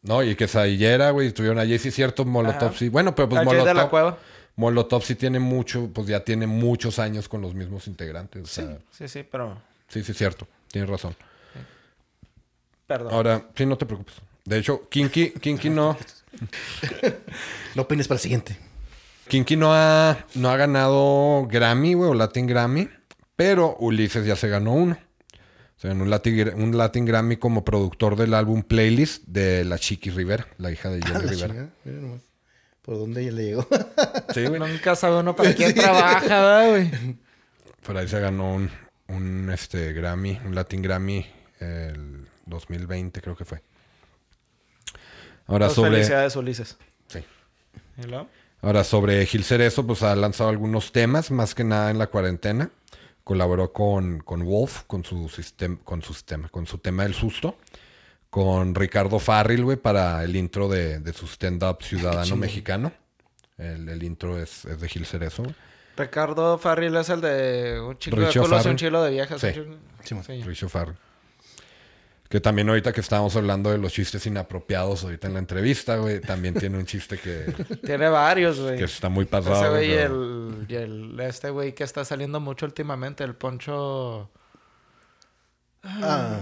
No, 0.00 0.22
y 0.22 0.34
que 0.34 0.48
Saillera, 0.48 1.10
güey, 1.10 1.26
estuvieron 1.26 1.58
allí, 1.58 1.76
sí 1.78 1.88
es 1.88 1.94
cierto, 1.94 2.24
Molotov, 2.24 2.68
Ajá. 2.70 2.78
sí. 2.78 2.88
Bueno, 2.88 3.14
pero 3.14 3.28
pues 3.28 3.42
Ah, 3.42 3.44
Jay 3.44 3.56
de 3.58 3.64
la 3.66 3.72
Molotov, 3.74 3.90
Cueva. 3.90 4.18
Molotov 4.56 5.02
sí 5.02 5.16
tiene 5.16 5.38
mucho, 5.38 5.90
pues 5.92 6.06
ya 6.06 6.20
tiene 6.24 6.46
muchos 6.46 6.98
años 6.98 7.28
con 7.28 7.42
los 7.42 7.52
mismos 7.54 7.86
integrantes. 7.88 8.42
o 8.42 8.46
sea, 8.46 8.78
Sí, 8.90 9.06
sí, 9.08 9.22
pero... 9.30 9.60
sí, 9.88 10.02
sí, 10.02 10.12
es 10.12 10.18
cierto, 10.18 10.48
tienes 10.72 10.88
razón. 10.88 11.14
Perdón. 12.86 13.12
Ahora, 13.12 13.42
sí, 13.54 13.66
no 13.66 13.76
te 13.76 13.84
preocupes. 13.84 14.14
De 14.46 14.56
hecho, 14.58 14.88
Kinky, 14.88 15.32
Kinky 15.32 15.68
no, 15.68 15.94
No 17.74 17.82
opines 17.82 18.08
para 18.08 18.16
el 18.16 18.22
siguiente. 18.22 18.56
Kinky 19.28 19.56
no 19.56 19.72
ha, 19.74 20.18
no 20.34 20.50
ha 20.50 20.56
ganado 20.56 21.46
Grammy, 21.46 21.94
güey, 21.94 22.10
o 22.10 22.14
Latin 22.14 22.46
Grammy, 22.46 22.88
pero 23.36 23.76
Ulises 23.78 24.26
ya 24.26 24.36
se 24.36 24.48
ganó 24.48 24.72
uno. 24.72 24.98
Se 25.76 25.86
ganó 25.88 26.02
un 26.02 26.10
Latin, 26.10 26.54
un 26.56 26.76
Latin 26.76 27.04
Grammy 27.04 27.36
como 27.36 27.64
productor 27.64 28.16
del 28.16 28.34
álbum 28.34 28.62
Playlist 28.62 29.24
de 29.26 29.64
la 29.64 29.78
Chiqui 29.78 30.10
Rivera, 30.10 30.48
la 30.58 30.72
hija 30.72 30.90
de 30.90 31.00
Jenny 31.06 31.20
Rivera. 31.20 31.70
mira 31.84 32.00
nomás. 32.00 32.22
¿Por 32.82 32.98
dónde 32.98 33.24
ya 33.24 33.30
le 33.32 33.44
llegó? 33.44 33.66
Sí, 34.34 34.46
güey. 34.46 34.58
Nunca 34.60 34.96
sabe 34.96 35.20
uno 35.20 35.36
para 35.36 35.54
quién 35.54 35.74
trabaja, 35.76 36.20
¿verdad, 36.26 36.70
güey. 36.70 37.16
Por 37.84 37.96
ahí 37.96 38.08
se 38.08 38.18
ganó 38.18 38.54
un, 38.54 38.70
un, 39.08 39.50
este, 39.50 39.92
Grammy, 39.92 40.40
un 40.44 40.54
Latin 40.54 40.82
Grammy 40.82 41.26
el 41.60 42.26
2020 42.46 43.20
creo 43.20 43.36
que 43.36 43.44
fue. 43.44 43.62
Ahora 45.46 45.66
Pues 45.66 45.76
sobre... 45.76 45.90
Felicidades, 45.92 46.34
Ulises. 46.36 46.76
Sí. 47.08 47.20
¿Y 47.98 48.02
luego? 48.02 48.28
Ahora 48.60 48.82
sobre 48.84 49.24
Gil 49.26 49.44
Cerezo, 49.44 49.86
pues 49.86 50.02
ha 50.02 50.14
lanzado 50.16 50.50
algunos 50.50 50.90
temas, 50.92 51.30
más 51.30 51.54
que 51.54 51.64
nada 51.64 51.90
en 51.90 51.98
la 51.98 52.08
cuarentena. 52.08 52.70
Colaboró 53.24 53.72
con, 53.72 54.20
con 54.20 54.44
Wolf, 54.44 54.82
con 54.86 55.04
su 55.04 55.28
sistema, 55.28 55.78
con 55.84 56.02
su 56.02 56.14
sistema, 56.14 56.48
con 56.48 56.66
su 56.66 56.78
tema 56.78 57.04
del 57.04 57.14
susto. 57.14 57.56
Con 58.30 58.74
Ricardo 58.74 59.18
Farril, 59.18 59.64
güey, 59.64 59.76
para 59.76 60.22
el 60.24 60.36
intro 60.36 60.68
de, 60.68 60.98
de 60.98 61.12
su 61.12 61.26
stand-up 61.26 61.82
ciudadano 61.82 62.36
mexicano. 62.36 62.92
El, 63.56 63.88
el 63.88 64.02
intro 64.02 64.38
es, 64.38 64.64
es 64.66 64.80
de 64.80 64.88
Gil 64.88 65.06
Cerezo. 65.06 65.44
Ricardo 65.96 66.58
Farril 66.58 66.94
es 66.96 67.08
el 67.08 67.20
de 67.20 67.80
un 67.80 67.98
chico 67.98 68.16
de 68.20 68.26
Richo 68.26 68.42
culos 68.42 68.52
y 68.52 68.56
Farril. 68.58 68.70
un 68.70 68.76
chilo 68.76 69.02
de 69.02 69.10
viejas. 69.10 69.40
Sí. 69.40 69.46
un 69.58 69.78
Sí, 70.04 70.14
Sí. 70.26 70.42
Richo 70.42 70.68
Farrell. 70.68 70.96
Que 72.28 72.40
también 72.40 72.68
ahorita 72.68 72.92
que 72.92 73.00
estábamos 73.00 73.34
hablando 73.36 73.70
de 73.70 73.78
los 73.78 73.92
chistes 73.92 74.26
inapropiados 74.26 75.02
ahorita 75.02 75.28
en 75.28 75.32
la 75.34 75.38
entrevista, 75.38 75.96
güey, 75.96 76.20
también 76.20 76.52
tiene 76.54 76.76
un 76.76 76.84
chiste 76.84 77.16
que, 77.18 77.44
Tiene 77.86 78.08
varios, 78.10 78.60
güey. 78.60 78.76
que 78.76 78.84
está 78.84 79.08
muy 79.08 79.24
pasado. 79.24 79.56
Ese 79.56 79.70
güey 79.70 79.88
y 79.90 79.92
el, 79.94 80.66
y 80.68 80.74
el- 80.74 81.20
este 81.20 81.48
güey 81.48 81.74
que 81.74 81.84
está 81.84 82.04
saliendo 82.04 82.38
mucho 82.38 82.66
últimamente, 82.66 83.24
el 83.24 83.34
Poncho. 83.34 84.30
Ah, 85.82 86.38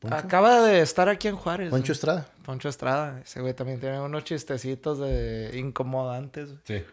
¿Poncho? 0.00 0.16
Acaba 0.16 0.62
de 0.62 0.80
estar 0.80 1.08
aquí 1.08 1.28
en 1.28 1.36
Juárez. 1.36 1.70
Poncho 1.70 1.84
güey. 1.86 1.92
Estrada. 1.92 2.26
Poncho 2.44 2.68
Estrada. 2.68 3.20
Ese 3.24 3.40
güey 3.40 3.54
también 3.54 3.78
tiene 3.78 4.00
unos 4.00 4.24
chistecitos 4.24 4.98
de 4.98 5.52
incomodantes. 5.54 6.48
güey. 6.48 6.60
Sí. 6.64 6.84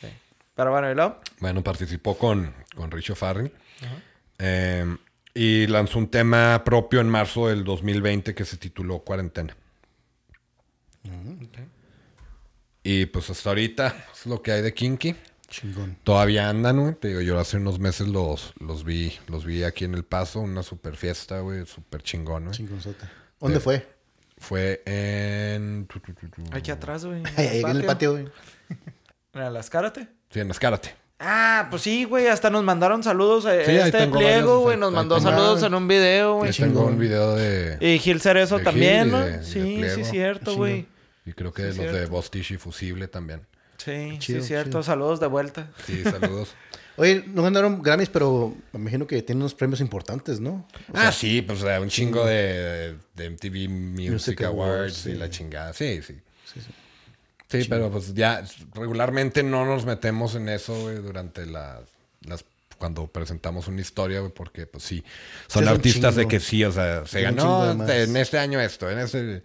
Sí. 0.00 0.08
Pero 0.56 0.72
bueno, 0.72 0.90
¿y 0.90 0.94
luego? 0.96 1.20
Bueno, 1.38 1.62
participó 1.62 2.18
con, 2.18 2.52
con 2.74 2.90
Richo 2.90 3.14
Farrell. 3.14 3.52
Eh, 4.38 4.96
y 5.36 5.66
lanzó 5.66 5.98
un 5.98 6.08
tema 6.08 6.64
propio 6.64 6.98
en 7.02 7.10
marzo 7.10 7.48
del 7.48 7.62
2020 7.62 8.34
que 8.34 8.46
se 8.46 8.56
tituló 8.56 9.00
Cuarentena. 9.00 9.54
Y 12.82 13.04
pues 13.06 13.28
hasta 13.28 13.50
ahorita 13.50 14.06
es 14.14 14.24
lo 14.24 14.40
que 14.40 14.52
hay 14.52 14.62
de 14.62 14.72
Kinky. 14.72 15.14
Chingón. 15.48 15.98
Todavía 16.04 16.48
andan, 16.48 16.80
güey. 16.80 16.94
Te 16.94 17.08
digo, 17.08 17.20
yo 17.20 17.38
hace 17.38 17.58
unos 17.58 17.78
meses 17.78 18.08
los, 18.08 18.54
los 18.60 18.82
vi, 18.82 19.12
los 19.28 19.44
vi 19.44 19.62
aquí 19.62 19.84
en 19.84 19.94
El 19.94 20.04
Paso, 20.04 20.40
una 20.40 20.62
super 20.62 20.96
fiesta, 20.96 21.40
güey, 21.40 21.66
súper 21.66 22.02
chingón, 22.02 22.44
güey. 22.44 22.56
Chingonzote. 22.56 23.06
¿Dónde 23.38 23.60
fue? 23.60 23.86
Fue 24.38 24.82
en. 24.86 25.86
Aquí 26.52 26.70
atrás, 26.70 27.04
güey. 27.04 27.22
Ahí, 27.36 27.46
ahí 27.46 27.60
en 27.60 27.76
el 27.76 27.84
patio, 27.84 28.12
güey. 28.12 28.28
Mira, 29.34 29.50
las 29.50 29.68
cárate. 29.68 30.08
Sí, 30.30 30.40
en 30.40 30.50
Escárate. 30.50 30.94
Ah, 31.18 31.68
pues 31.70 31.82
sí, 31.82 32.04
güey. 32.04 32.26
Hasta 32.26 32.50
nos 32.50 32.62
mandaron 32.62 33.02
saludos. 33.02 33.46
eh, 33.46 33.62
Sí, 33.64 33.72
este 33.72 34.06
pliego, 34.08 34.60
güey. 34.60 34.76
Nos 34.76 34.92
mandó 34.92 35.18
saludos 35.20 35.62
en 35.62 35.74
un 35.74 35.88
video, 35.88 36.36
güey. 36.36 36.52
Tengo 36.52 36.84
un 36.86 36.98
video 36.98 37.34
de. 37.36 37.78
Y 37.80 37.98
Gil 37.98 38.20
Cerezo 38.20 38.58
de 38.58 38.64
también, 38.64 39.04
Gil 39.04 39.08
y 39.08 39.10
¿no? 39.12 39.20
de- 39.24 39.68
y 39.68 39.80
de 39.82 39.90
sí, 39.94 40.04
sí, 40.04 40.10
cierto, 40.10 40.56
güey. 40.56 40.86
Y 41.24 41.32
creo 41.32 41.52
que 41.52 41.62
Sí, 41.62 41.68
los 41.68 41.76
de 41.78 41.90
cierto. 41.90 42.10
Bostish 42.10 42.52
y 42.52 42.56
Fusible 42.58 43.08
también. 43.08 43.40
Sí, 43.78 44.16
Chido, 44.18 44.40
sí, 44.42 44.48
cierto. 44.48 44.70
chido. 44.70 44.82
Saludos 44.82 45.20
de 45.20 45.26
vuelta. 45.26 45.68
Sí, 45.86 46.02
saludos. 46.04 46.54
Oye, 46.98 47.24
no 47.26 47.42
ganaron 47.42 47.82
Grammys, 47.82 48.08
pero 48.08 48.54
me 48.72 48.80
imagino 48.80 49.06
que 49.06 49.20
tienen 49.22 49.42
unos 49.42 49.54
premios 49.54 49.80
importantes, 49.80 50.40
¿no? 50.40 50.66
ah, 50.94 51.12
sí, 51.12 51.42
pues 51.42 51.62
o 51.62 51.66
sea, 51.66 51.78
un 51.80 51.88
chingo 51.90 52.24
de, 52.24 52.96
de 53.14 53.30
MTV 53.30 53.68
Music, 53.68 54.10
Music 54.12 54.42
Awards, 54.44 54.70
Awards, 54.78 54.98
y 55.06 55.10
sí. 55.12 55.14
la 55.14 55.28
chingada. 55.28 55.72
Sí, 55.74 56.00
sí. 56.02 56.14
Sí, 56.54 56.60
sí. 56.60 56.66
Sí, 57.48 57.64
pero 57.68 57.90
pues 57.90 58.12
ya 58.14 58.44
regularmente 58.74 59.42
no 59.42 59.64
nos 59.64 59.84
metemos 59.86 60.34
en 60.34 60.48
eso, 60.48 60.78
güey, 60.80 60.96
durante 60.96 61.46
las, 61.46 61.80
las 62.22 62.44
cuando 62.78 63.06
presentamos 63.06 63.68
una 63.68 63.80
historia, 63.80 64.20
güey, 64.20 64.32
porque 64.32 64.66
pues 64.66 64.82
sí, 64.84 65.02
son 65.46 65.66
artistas 65.68 66.16
de 66.16 66.26
que 66.28 66.40
sí, 66.40 66.64
o 66.64 66.72
sea, 66.72 67.06
se 67.06 67.22
ganó 67.22 67.66
de 67.68 67.74
más. 67.74 67.88
en 67.90 68.16
este 68.16 68.38
año 68.38 68.60
esto, 68.60 68.90
en 68.90 68.98
este 68.98 69.42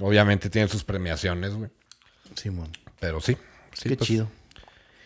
obviamente 0.00 0.50
tienen 0.50 0.68
sus 0.68 0.84
premiaciones, 0.84 1.54
güey, 1.54 1.70
Simón. 2.34 2.70
pero 3.00 3.20
sí. 3.20 3.36
sí, 3.72 3.88
Qué 3.90 3.96
pues, 3.96 4.08
chido. 4.08 4.28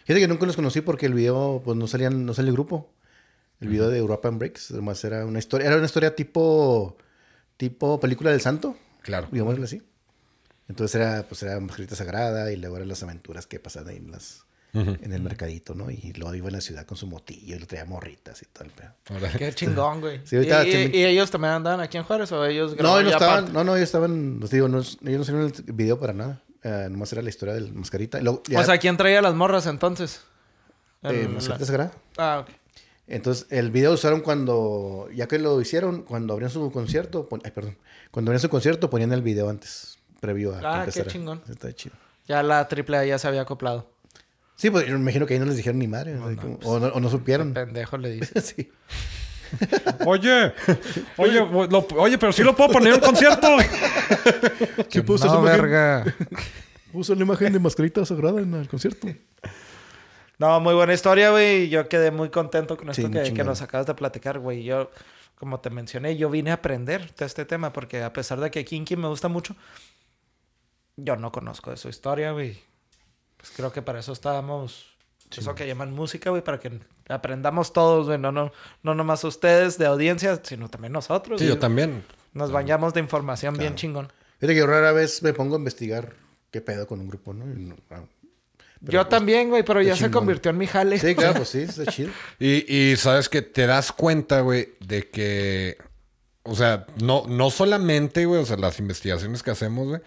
Fíjate 0.04 0.20
que 0.20 0.28
nunca 0.28 0.46
los 0.46 0.56
conocí 0.56 0.80
porque 0.80 1.06
el 1.06 1.14
video, 1.14 1.60
pues 1.64 1.76
no 1.76 1.86
salían, 1.86 2.24
no 2.26 2.34
sale 2.34 2.48
el 2.48 2.54
grupo. 2.54 2.90
El 3.60 3.68
video 3.68 3.90
de 3.90 3.98
Europa 3.98 4.26
and 4.28 4.38
Breaks, 4.38 4.70
además 4.70 5.04
era 5.04 5.26
una 5.26 5.38
historia, 5.38 5.66
era 5.66 5.76
una 5.76 5.84
historia 5.84 6.16
tipo, 6.16 6.96
tipo 7.58 8.00
película 8.00 8.30
del 8.30 8.40
santo, 8.40 8.74
Claro. 9.02 9.28
digámoslo 9.30 9.62
así. 9.64 9.82
Entonces 10.70 10.94
era, 10.94 11.24
pues 11.28 11.42
era 11.42 11.58
Margarita 11.58 11.96
Sagrada 11.96 12.52
y 12.52 12.56
luego 12.56 12.76
eran 12.76 12.88
las 12.88 13.02
aventuras 13.02 13.46
que 13.46 13.58
pasaban 13.58 13.88
ahí 13.90 13.96
en 13.96 14.12
las, 14.12 14.44
en 14.72 15.12
el 15.12 15.20
mercadito, 15.20 15.74
¿no? 15.74 15.90
Y 15.90 16.12
luego 16.16 16.32
iba 16.36 16.46
en 16.46 16.52
la 16.54 16.60
ciudad 16.60 16.86
con 16.86 16.96
su 16.96 17.08
motillo 17.08 17.56
y 17.56 17.58
lo 17.58 17.66
traía 17.66 17.84
morritas 17.86 18.40
y 18.42 18.46
todo 18.46 18.64
el 18.64 18.70
pedo. 18.70 18.92
Qué 19.36 19.52
chingón, 19.52 20.00
güey. 20.00 20.20
Sí, 20.24 20.36
ahorita 20.36 20.64
¿Y, 20.64 20.70
tiene- 20.70 20.96
y- 20.96 21.00
y 21.00 21.04
ellos 21.06 21.28
también 21.28 21.54
andaban 21.54 21.80
aquí 21.80 21.98
en 21.98 22.04
Juárez 22.04 22.30
o 22.30 22.44
ellos 22.46 22.70
No, 22.70 22.76
grababan 22.76 23.02
ellos 23.02 23.12
estaban, 23.14 23.34
aparte? 23.38 23.52
no, 23.52 23.64
no, 23.64 23.74
ellos 23.76 23.88
estaban, 23.88 24.38
les 24.40 24.50
digo, 24.50 24.68
no, 24.68 24.78
ellos 24.78 24.98
no 25.02 25.20
hicieron 25.20 25.42
el 25.42 25.74
video 25.74 25.98
para 25.98 26.12
nada. 26.12 26.40
Eh, 26.62 26.86
nomás 26.90 27.12
era 27.12 27.20
la 27.22 27.30
historia 27.30 27.54
del 27.54 27.72
mascarita. 27.72 28.20
Y 28.20 28.22
luego, 28.22 28.42
ya, 28.48 28.60
O 28.60 28.64
sea, 28.64 28.78
¿quién 28.78 28.96
traía 28.96 29.20
las 29.22 29.34
morras 29.34 29.66
entonces? 29.66 30.20
eh, 31.02 31.22
En 31.24 31.34
Mascarita 31.34 31.60
la- 31.60 31.66
Sagrada. 31.66 31.92
Ah, 32.18 32.44
ok. 32.46 32.54
Entonces, 33.08 33.46
el 33.50 33.70
video 33.72 33.92
usaron 33.92 34.20
cuando, 34.20 35.08
ya 35.12 35.26
que 35.26 35.38
lo 35.40 35.60
hicieron, 35.60 36.02
cuando 36.02 36.32
abrían 36.34 36.50
su 36.50 36.70
concierto, 36.70 37.26
pon- 37.28 37.40
ay, 37.44 37.50
perdón, 37.50 37.76
cuando 38.12 38.30
abrían 38.30 38.40
su 38.42 38.48
concierto 38.50 38.88
ponían 38.88 39.12
el 39.12 39.22
video 39.22 39.48
antes, 39.50 39.98
previo 40.20 40.54
a 40.54 40.60
que 40.60 40.66
Ah, 40.66 40.72
qué 40.72 40.78
empezara. 40.90 41.10
chingón. 41.10 41.42
Está 41.48 41.72
chido. 41.72 41.94
Ya 42.28 42.42
la 42.42 42.68
AAA 42.68 43.04
ya 43.06 43.18
se 43.18 43.26
había 43.28 43.40
acoplado. 43.42 43.90
Sí, 44.56 44.70
pues 44.70 44.86
yo 44.86 44.92
me 44.94 45.00
imagino 45.00 45.26
que 45.26 45.34
ahí 45.34 45.40
no 45.40 45.46
les 45.46 45.56
dijeron 45.56 45.78
ni 45.78 45.88
madre, 45.88 46.16
o, 46.18 46.36
como- 46.36 46.58
o 46.64 46.78
no, 46.78 46.86
o 46.88 47.00
no 47.00 47.08
supieron. 47.08 47.54
Pendejo 47.54 47.96
le 47.96 48.10
dice. 48.10 48.40
sí. 48.42 48.70
Oye, 50.06 50.52
oye, 51.16 51.40
lo- 51.68 51.86
oye, 51.96 52.18
pero 52.18 52.32
sí 52.32 52.42
lo 52.44 52.54
puedo 52.54 52.70
poner 52.70 52.88
en 52.90 52.94
un 52.94 53.00
concierto. 53.00 53.48
Sí, 54.88 55.00
puse 55.02 55.26
no, 55.26 55.42
verga. 55.42 56.04
Puso 56.92 57.14
la 57.14 57.22
imagen 57.22 57.52
de 57.52 57.58
Mascarita 57.60 58.04
Sagrada 58.04 58.40
en 58.40 58.52
el 58.54 58.68
concierto. 58.68 59.06
No, 60.38 60.58
muy 60.60 60.74
buena 60.74 60.92
historia, 60.92 61.30
güey. 61.30 61.68
Yo 61.68 61.88
quedé 61.88 62.10
muy 62.10 62.30
contento 62.30 62.76
con 62.76 62.90
esto 62.90 63.08
que, 63.10 63.32
que 63.32 63.44
nos 63.44 63.62
acabas 63.62 63.86
de 63.86 63.94
platicar, 63.94 64.38
güey. 64.40 64.64
Yo, 64.64 64.90
como 65.36 65.60
te 65.60 65.70
mencioné, 65.70 66.16
yo 66.16 66.28
vine 66.30 66.50
a 66.50 66.54
aprender 66.54 67.14
de 67.14 67.24
este 67.26 67.44
tema 67.44 67.72
porque 67.72 68.02
a 68.02 68.12
pesar 68.12 68.40
de 68.40 68.50
que 68.50 68.64
Kinky 68.64 68.96
me 68.96 69.06
gusta 69.06 69.28
mucho, 69.28 69.54
yo 71.04 71.16
no 71.16 71.32
conozco 71.32 71.70
de 71.70 71.76
su 71.76 71.88
historia, 71.88 72.32
güey. 72.32 72.58
Pues 73.36 73.52
creo 73.54 73.72
que 73.72 73.82
para 73.82 74.00
eso 74.00 74.12
estábamos... 74.12 74.86
Eso 75.36 75.54
que 75.54 75.66
llaman 75.66 75.92
música, 75.92 76.30
güey, 76.30 76.42
para 76.42 76.58
que 76.58 76.80
aprendamos 77.08 77.72
todos, 77.72 78.06
güey. 78.06 78.18
No, 78.18 78.32
no, 78.32 78.50
no 78.82 78.94
nomás 78.96 79.22
ustedes 79.22 79.78
de 79.78 79.86
audiencia, 79.86 80.40
sino 80.42 80.68
también 80.68 80.92
nosotros. 80.92 81.40
Sí, 81.40 81.46
yo 81.46 81.56
también. 81.56 82.04
Nos 82.32 82.50
bañamos 82.50 82.94
de 82.94 83.00
información 83.00 83.56
bien 83.56 83.76
chingón. 83.76 84.12
Fíjate 84.38 84.54
que 84.54 84.58
yo 84.58 84.66
rara 84.66 84.90
vez 84.90 85.22
me 85.22 85.32
pongo 85.32 85.54
a 85.54 85.58
investigar 85.58 86.14
qué 86.50 86.60
pedo 86.60 86.86
con 86.86 87.00
un 87.00 87.08
grupo, 87.08 87.32
¿no? 87.32 87.44
Ah. 87.90 88.02
Yo 88.80 89.00
pues, 89.00 89.08
también, 89.08 89.50
güey, 89.50 89.62
pero 89.62 89.82
ya 89.82 89.94
se 89.94 90.10
convirtió 90.10 90.50
en 90.50 90.58
mi 90.58 90.66
jale. 90.66 90.98
Sí, 90.98 91.14
claro, 91.14 91.34
pues 91.36 91.50
sí, 91.50 91.60
está 91.60 91.84
chido. 91.86 92.10
Y, 92.38 92.74
y 92.74 92.96
sabes 92.96 93.28
que 93.28 93.42
te 93.42 93.66
das 93.66 93.92
cuenta, 93.92 94.40
güey, 94.40 94.70
de 94.80 95.08
que, 95.10 95.76
o 96.44 96.54
sea, 96.54 96.86
no, 97.00 97.24
no 97.28 97.50
solamente, 97.50 98.24
güey, 98.24 98.40
o 98.40 98.46
sea, 98.46 98.56
las 98.56 98.78
investigaciones 98.78 99.42
que 99.42 99.50
hacemos, 99.50 99.86
güey. 99.86 100.00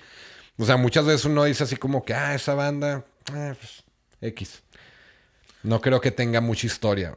O 0.58 0.66
sea, 0.66 0.78
muchas 0.78 1.06
veces 1.06 1.26
uno 1.26 1.43
dice 1.45 1.64
así 1.64 1.76
como 1.78 2.04
que, 2.06 2.14
ah, 2.14 2.36
esa 2.36 2.54
banda, 2.54 3.04
ah, 3.32 3.54
pues, 3.60 3.84
X. 4.22 4.62
No 5.64 5.82
creo 5.82 5.99
que 6.01 6.12
tenga 6.12 6.41
mucha 6.41 6.68
historia. 6.68 7.16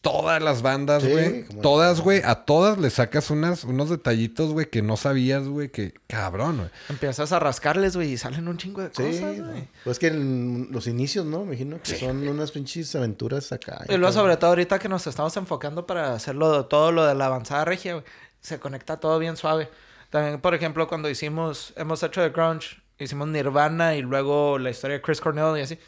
Todas 0.00 0.42
las 0.42 0.62
bandas, 0.62 1.04
güey. 1.06 1.44
todas, 1.62 2.00
güey. 2.00 2.22
A 2.24 2.44
todas 2.44 2.76
le 2.76 2.90
sacas 2.90 3.30
unas, 3.30 3.62
unos 3.62 3.88
detallitos, 3.88 4.50
güey, 4.52 4.68
que 4.68 4.82
no 4.82 4.96
sabías, 4.96 5.46
güey, 5.46 5.68
que 5.68 5.94
cabrón, 6.08 6.56
güey. 6.56 6.70
Empiezas 6.88 7.30
a 7.30 7.38
rascarles, 7.38 7.94
güey, 7.94 8.12
y 8.12 8.16
salen 8.18 8.48
un 8.48 8.56
chingo 8.56 8.80
de 8.82 8.88
Sí, 8.88 9.02
cosas, 9.20 9.36
no. 9.36 9.46
güey. 9.52 9.68
pues 9.84 10.00
que 10.00 10.08
en 10.08 10.68
los 10.72 10.88
inicios, 10.88 11.24
¿no? 11.24 11.40
Me 11.40 11.54
imagino 11.54 11.80
que 11.80 11.96
son 11.96 12.26
unas 12.26 12.50
pinches 12.50 12.92
aventuras 12.96 13.52
acá. 13.52 13.84
Y 13.88 13.96
luego, 13.96 14.12
sobre 14.12 14.36
todo 14.38 14.50
ahorita 14.50 14.80
que 14.80 14.88
nos 14.88 15.06
estamos 15.06 15.36
enfocando 15.36 15.86
para 15.86 16.14
hacerlo 16.14 16.66
todo 16.66 16.90
lo 16.90 17.06
de 17.06 17.14
la 17.14 17.26
avanzada 17.26 17.64
regia, 17.64 17.92
güey, 17.94 18.04
se 18.40 18.58
conecta 18.58 18.98
todo 18.98 19.20
bien 19.20 19.36
suave. 19.36 19.68
También, 20.12 20.42
por 20.42 20.54
ejemplo, 20.54 20.86
cuando 20.88 21.08
hicimos, 21.08 21.72
hemos 21.74 22.02
hecho 22.02 22.20
de 22.20 22.28
grunge, 22.28 22.76
hicimos 22.98 23.28
Nirvana 23.28 23.96
y 23.96 24.02
luego 24.02 24.58
la 24.58 24.68
historia 24.68 24.98
de 24.98 25.02
Chris 25.02 25.22
Cornell 25.22 25.56
y 25.56 25.62
así. 25.62 25.78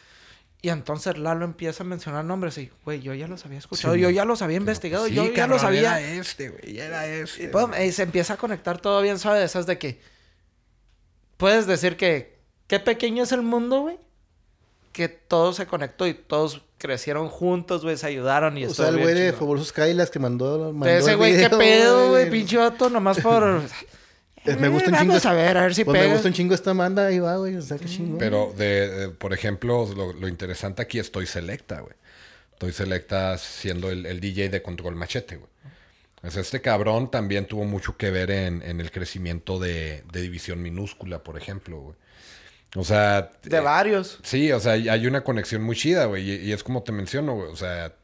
Y 0.62 0.70
entonces 0.70 1.18
Lalo 1.18 1.44
empieza 1.44 1.82
a 1.82 1.86
mencionar 1.86 2.24
nombres 2.24 2.56
y, 2.56 2.72
güey, 2.86 3.02
yo 3.02 3.12
ya 3.12 3.28
los 3.28 3.44
había 3.44 3.58
escuchado, 3.58 3.96
yo 3.96 4.08
ya 4.08 4.24
los 4.24 4.40
había 4.40 4.56
investigado, 4.56 5.08
yo 5.08 5.30
ya 5.30 5.46
los 5.46 5.62
había. 5.62 6.00
Era 6.00 6.00
este, 6.00 6.48
güey. 6.48 6.78
Era 6.78 7.06
este. 7.06 7.52
Y, 7.52 7.82
y 7.82 7.92
se 7.92 8.04
empieza 8.04 8.32
a 8.32 8.36
conectar 8.38 8.80
todo 8.80 9.02
bien 9.02 9.18
suave. 9.18 9.44
Esas 9.44 9.66
de 9.66 9.76
que 9.76 10.00
puedes 11.36 11.66
decir 11.66 11.98
que 11.98 12.38
qué 12.66 12.80
pequeño 12.80 13.24
es 13.24 13.32
el 13.32 13.42
mundo, 13.42 13.82
güey. 13.82 13.98
Que 14.92 15.10
todo 15.10 15.52
se 15.52 15.66
conectó 15.66 16.06
y 16.06 16.14
todos 16.14 16.62
crecieron 16.78 17.28
juntos, 17.28 17.82
güey, 17.82 17.98
se 17.98 18.06
ayudaron 18.06 18.56
y 18.56 18.64
O 18.64 18.72
sea, 18.72 18.88
el 18.88 19.00
güey 19.00 19.12
de. 19.12 19.34
Fabulosos 19.34 19.70
Kylas 19.70 20.10
que 20.10 20.18
mandó. 20.18 20.72
mandó 20.72 20.88
Ese 20.88 21.14
güey, 21.14 21.36
qué 21.36 21.50
pedo, 21.50 22.08
güey, 22.08 22.30
pinche 22.30 22.56
vato, 22.56 22.88
nomás 22.88 23.20
por. 23.20 23.60
Eh, 24.44 24.56
Me 24.56 24.68
gusta 24.68 24.88
un 24.90 24.94
Eh, 24.94 24.98
chingo. 24.98 25.12
Vamos 25.12 25.26
a 25.26 25.32
ver, 25.32 25.56
a 25.56 25.62
ver 25.62 25.74
si 25.74 25.84
pues 25.84 26.00
me 26.00 26.12
gusta 26.12 26.28
un 26.28 26.34
chingo 26.34 26.54
esta 26.54 26.72
banda, 26.72 27.06
ahí 27.06 27.18
va, 27.18 27.36
güey. 27.36 27.56
O 27.56 27.62
sea, 27.62 27.78
qué 27.78 27.86
chingón. 27.86 28.18
Pero, 28.18 28.52
de, 28.56 28.88
de- 28.88 29.08
por 29.08 29.32
ejemplo, 29.32 29.88
lo, 29.96 30.12
lo 30.12 30.28
interesante 30.28 30.82
aquí 30.82 30.98
es 30.98 31.10
Toy 31.10 31.26
Selecta, 31.26 31.80
güey. 31.80 31.94
Toy 32.58 32.72
Selecta 32.72 33.36
siendo 33.38 33.90
el, 33.90 34.06
el 34.06 34.20
DJ 34.20 34.48
de 34.50 34.62
Control 34.62 34.94
Machete, 34.96 35.36
güey. 35.36 35.50
O 36.22 36.30
sea, 36.30 36.40
este 36.40 36.60
cabrón 36.62 37.10
también 37.10 37.46
tuvo 37.46 37.64
mucho 37.64 37.96
que 37.98 38.10
ver 38.10 38.30
en, 38.30 38.62
en 38.62 38.80
el 38.80 38.90
crecimiento 38.90 39.58
de, 39.58 40.04
de 40.12 40.20
División 40.22 40.62
Minúscula, 40.62 41.22
por 41.22 41.36
ejemplo, 41.36 41.78
güey. 41.80 41.96
O 42.76 42.82
sea... 42.84 43.30
De 43.42 43.56
eh, 43.58 43.60
varios. 43.60 44.18
Sí, 44.22 44.50
o 44.52 44.58
sea, 44.60 44.72
hay- 44.72 44.88
hay 44.88 45.06
una 45.06 45.22
conexión 45.22 45.62
muy 45.62 45.76
chida, 45.76 46.06
güey. 46.06 46.28
Y, 46.30 46.34
y 46.48 46.52
es 46.52 46.62
como 46.64 46.82
te 46.82 46.92
menciono, 46.92 47.34
güey. 47.34 47.50
O 47.50 47.56
sea, 47.56 47.94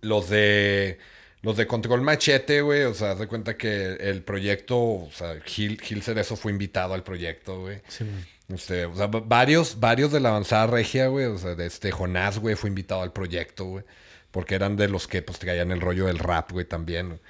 los 0.00 0.28
de. 0.28 0.98
Los 1.44 1.56
de 1.56 1.66
Control 1.68 2.00
Machete, 2.00 2.60
güey. 2.62 2.82
O 2.84 2.94
sea, 2.94 3.12
haz 3.12 3.18
de 3.20 3.28
cuenta 3.28 3.56
que 3.56 3.92
el 4.00 4.22
proyecto. 4.24 4.76
O 4.78 5.10
sea, 5.12 5.36
Gil, 5.44 5.80
Gil 5.80 6.02
Cerezo 6.02 6.34
fue 6.36 6.50
invitado 6.50 6.94
al 6.94 7.02
proyecto, 7.04 7.60
güey. 7.60 7.80
Sí. 7.88 8.04
Este, 8.48 8.86
o 8.86 8.94
sea, 8.96 9.06
va- 9.06 9.20
varios, 9.24 9.78
varios 9.78 10.10
de 10.10 10.20
la 10.20 10.30
avanzada 10.30 10.66
regia, 10.66 11.06
güey. 11.08 11.26
O 11.26 11.38
sea, 11.38 11.54
de 11.54 11.66
este 11.66 11.92
Jonás, 11.92 12.38
güey, 12.38 12.56
fue 12.56 12.68
invitado 12.70 13.02
al 13.02 13.12
proyecto, 13.12 13.64
güey. 13.66 13.84
Porque 14.30 14.54
eran 14.56 14.76
de 14.76 14.88
los 14.88 15.06
que, 15.06 15.22
pues, 15.22 15.38
traían 15.38 15.70
el 15.70 15.80
rollo 15.80 16.06
del 16.06 16.18
rap, 16.18 16.50
güey, 16.50 16.64
también. 16.64 17.08
güey. 17.08 17.20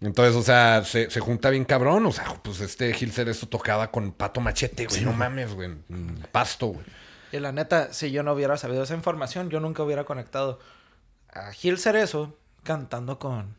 Entonces, 0.00 0.36
o 0.36 0.42
sea, 0.42 0.84
se, 0.84 1.10
se 1.10 1.18
junta 1.20 1.50
bien 1.50 1.64
cabrón. 1.64 2.06
O 2.06 2.12
sea, 2.12 2.24
pues 2.42 2.60
este 2.60 2.92
Gil 2.94 3.10
Cerezo 3.12 3.48
tocaba 3.48 3.90
con 3.90 4.12
Pato 4.12 4.40
Machete, 4.40 4.86
güey. 4.86 5.00
no 5.04 5.12
mames, 5.12 5.52
güey. 5.54 5.68
en 5.90 6.24
Pasto, 6.30 6.68
güey. 6.68 6.86
Y 7.32 7.40
la 7.40 7.50
neta, 7.52 7.92
si 7.92 8.10
yo 8.12 8.22
no 8.22 8.32
hubiera 8.32 8.56
sabido 8.56 8.84
esa 8.84 8.94
información, 8.94 9.50
yo 9.50 9.58
nunca 9.60 9.82
hubiera 9.82 10.04
conectado 10.04 10.60
a 11.30 11.50
Gil 11.52 11.76
Cerezo 11.78 12.38
cantando 12.68 13.18
con, 13.18 13.54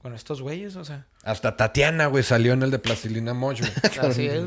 con 0.00 0.14
estos 0.14 0.40
güeyes, 0.40 0.76
o 0.76 0.84
sea. 0.84 1.04
Hasta 1.24 1.56
Tatiana, 1.56 2.06
güey, 2.06 2.22
salió 2.22 2.52
en 2.52 2.62
el 2.62 2.70
de 2.70 2.78
Plastilina 2.78 3.34
Mosh, 3.34 3.58
güey. 3.60 3.72
Así 4.08 4.26
es. 4.26 4.44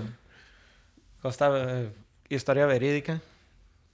Costa, 1.21 1.51
eh, 1.53 1.89
historia 2.29 2.65
verídica. 2.65 3.21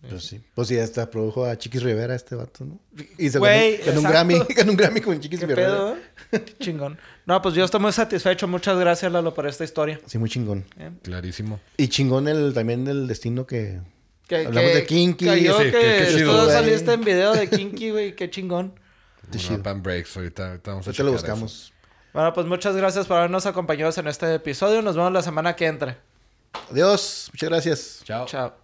Pues 0.08 0.24
sí. 0.26 0.40
Pues 0.56 0.68
sí, 0.68 0.78
hasta 0.80 1.10
produjo 1.10 1.46
a 1.46 1.56
Chiquis 1.58 1.82
Rivera 1.84 2.16
este 2.16 2.36
vato, 2.36 2.66
¿no? 2.66 2.80
Y 3.18 3.30
se 3.30 3.38
Güey, 3.40 3.78
ganó, 3.78 3.86
ganó 3.88 4.00
un. 4.02 4.08
Grammy, 4.12 4.40
ganó 4.56 4.72
un 4.72 4.78
Grammy 4.78 5.02
con 5.02 5.20
Chiquis 5.20 5.40
¿Qué 5.40 5.46
Rivera. 5.48 5.96
pedo? 6.32 6.42
Chingón. 6.60 6.98
No, 7.26 7.40
pues 7.42 7.54
yo 7.56 7.64
estoy 7.64 7.80
muy 7.80 7.92
satisfecho. 7.92 8.48
Muchas 8.48 8.78
gracias, 8.80 9.12
Lalo, 9.12 9.34
por 9.34 9.46
esta 9.48 9.64
historia. 9.64 10.00
Sí, 10.08 10.18
muy 10.18 10.30
chingón. 10.30 10.66
¿eh? 10.78 10.92
Clarísimo. 11.04 11.60
Y 11.78 11.88
chingón 11.88 12.28
el, 12.28 12.54
también 12.54 12.88
el 12.88 13.08
destino 13.08 13.46
que... 13.48 13.80
Que, 14.28 14.46
Hablamos 14.48 14.72
que 14.72 14.76
de 14.78 14.86
Kinky. 14.86 15.26
Cayó 15.26 15.58
Sí, 15.58 15.64
que, 15.66 15.72
qué- 15.72 15.80
qué 16.08 16.14
chido, 16.16 16.32
tú 16.32 16.46
güey. 16.46 16.52
saliste 16.52 16.94
en 16.94 17.02
video 17.04 17.34
de 17.34 17.48
Kinky, 17.50 17.92
güey. 17.92 18.16
Qué 18.16 18.30
chingón. 18.30 18.74
Chido. 19.38 19.64
Pan 19.64 19.82
Breaks, 19.82 20.16
ahorita, 20.18 20.48
ahorita 20.50 20.72
vamos 20.72 20.88
a 20.88 20.90
Ahorita 20.90 21.04
lo 21.04 21.12
buscamos. 21.12 21.74
Bueno, 22.14 22.34
pues 22.34 22.46
muchas 22.46 22.76
gracias 22.76 23.08
por 23.08 23.18
habernos 23.18 23.46
acompañado 23.46 23.92
en 23.96 24.08
este 24.08 24.36
episodio. 24.36 24.82
Nos 24.82 24.96
vemos 24.96 25.14
la 25.14 25.22
semana 25.22 25.56
que 25.56 25.68
entra. 25.68 25.98
Adiós. 26.70 27.30
Muchas 27.34 27.50
gracias. 27.50 28.02
Chao. 28.04 28.26
Chao. 28.26 28.61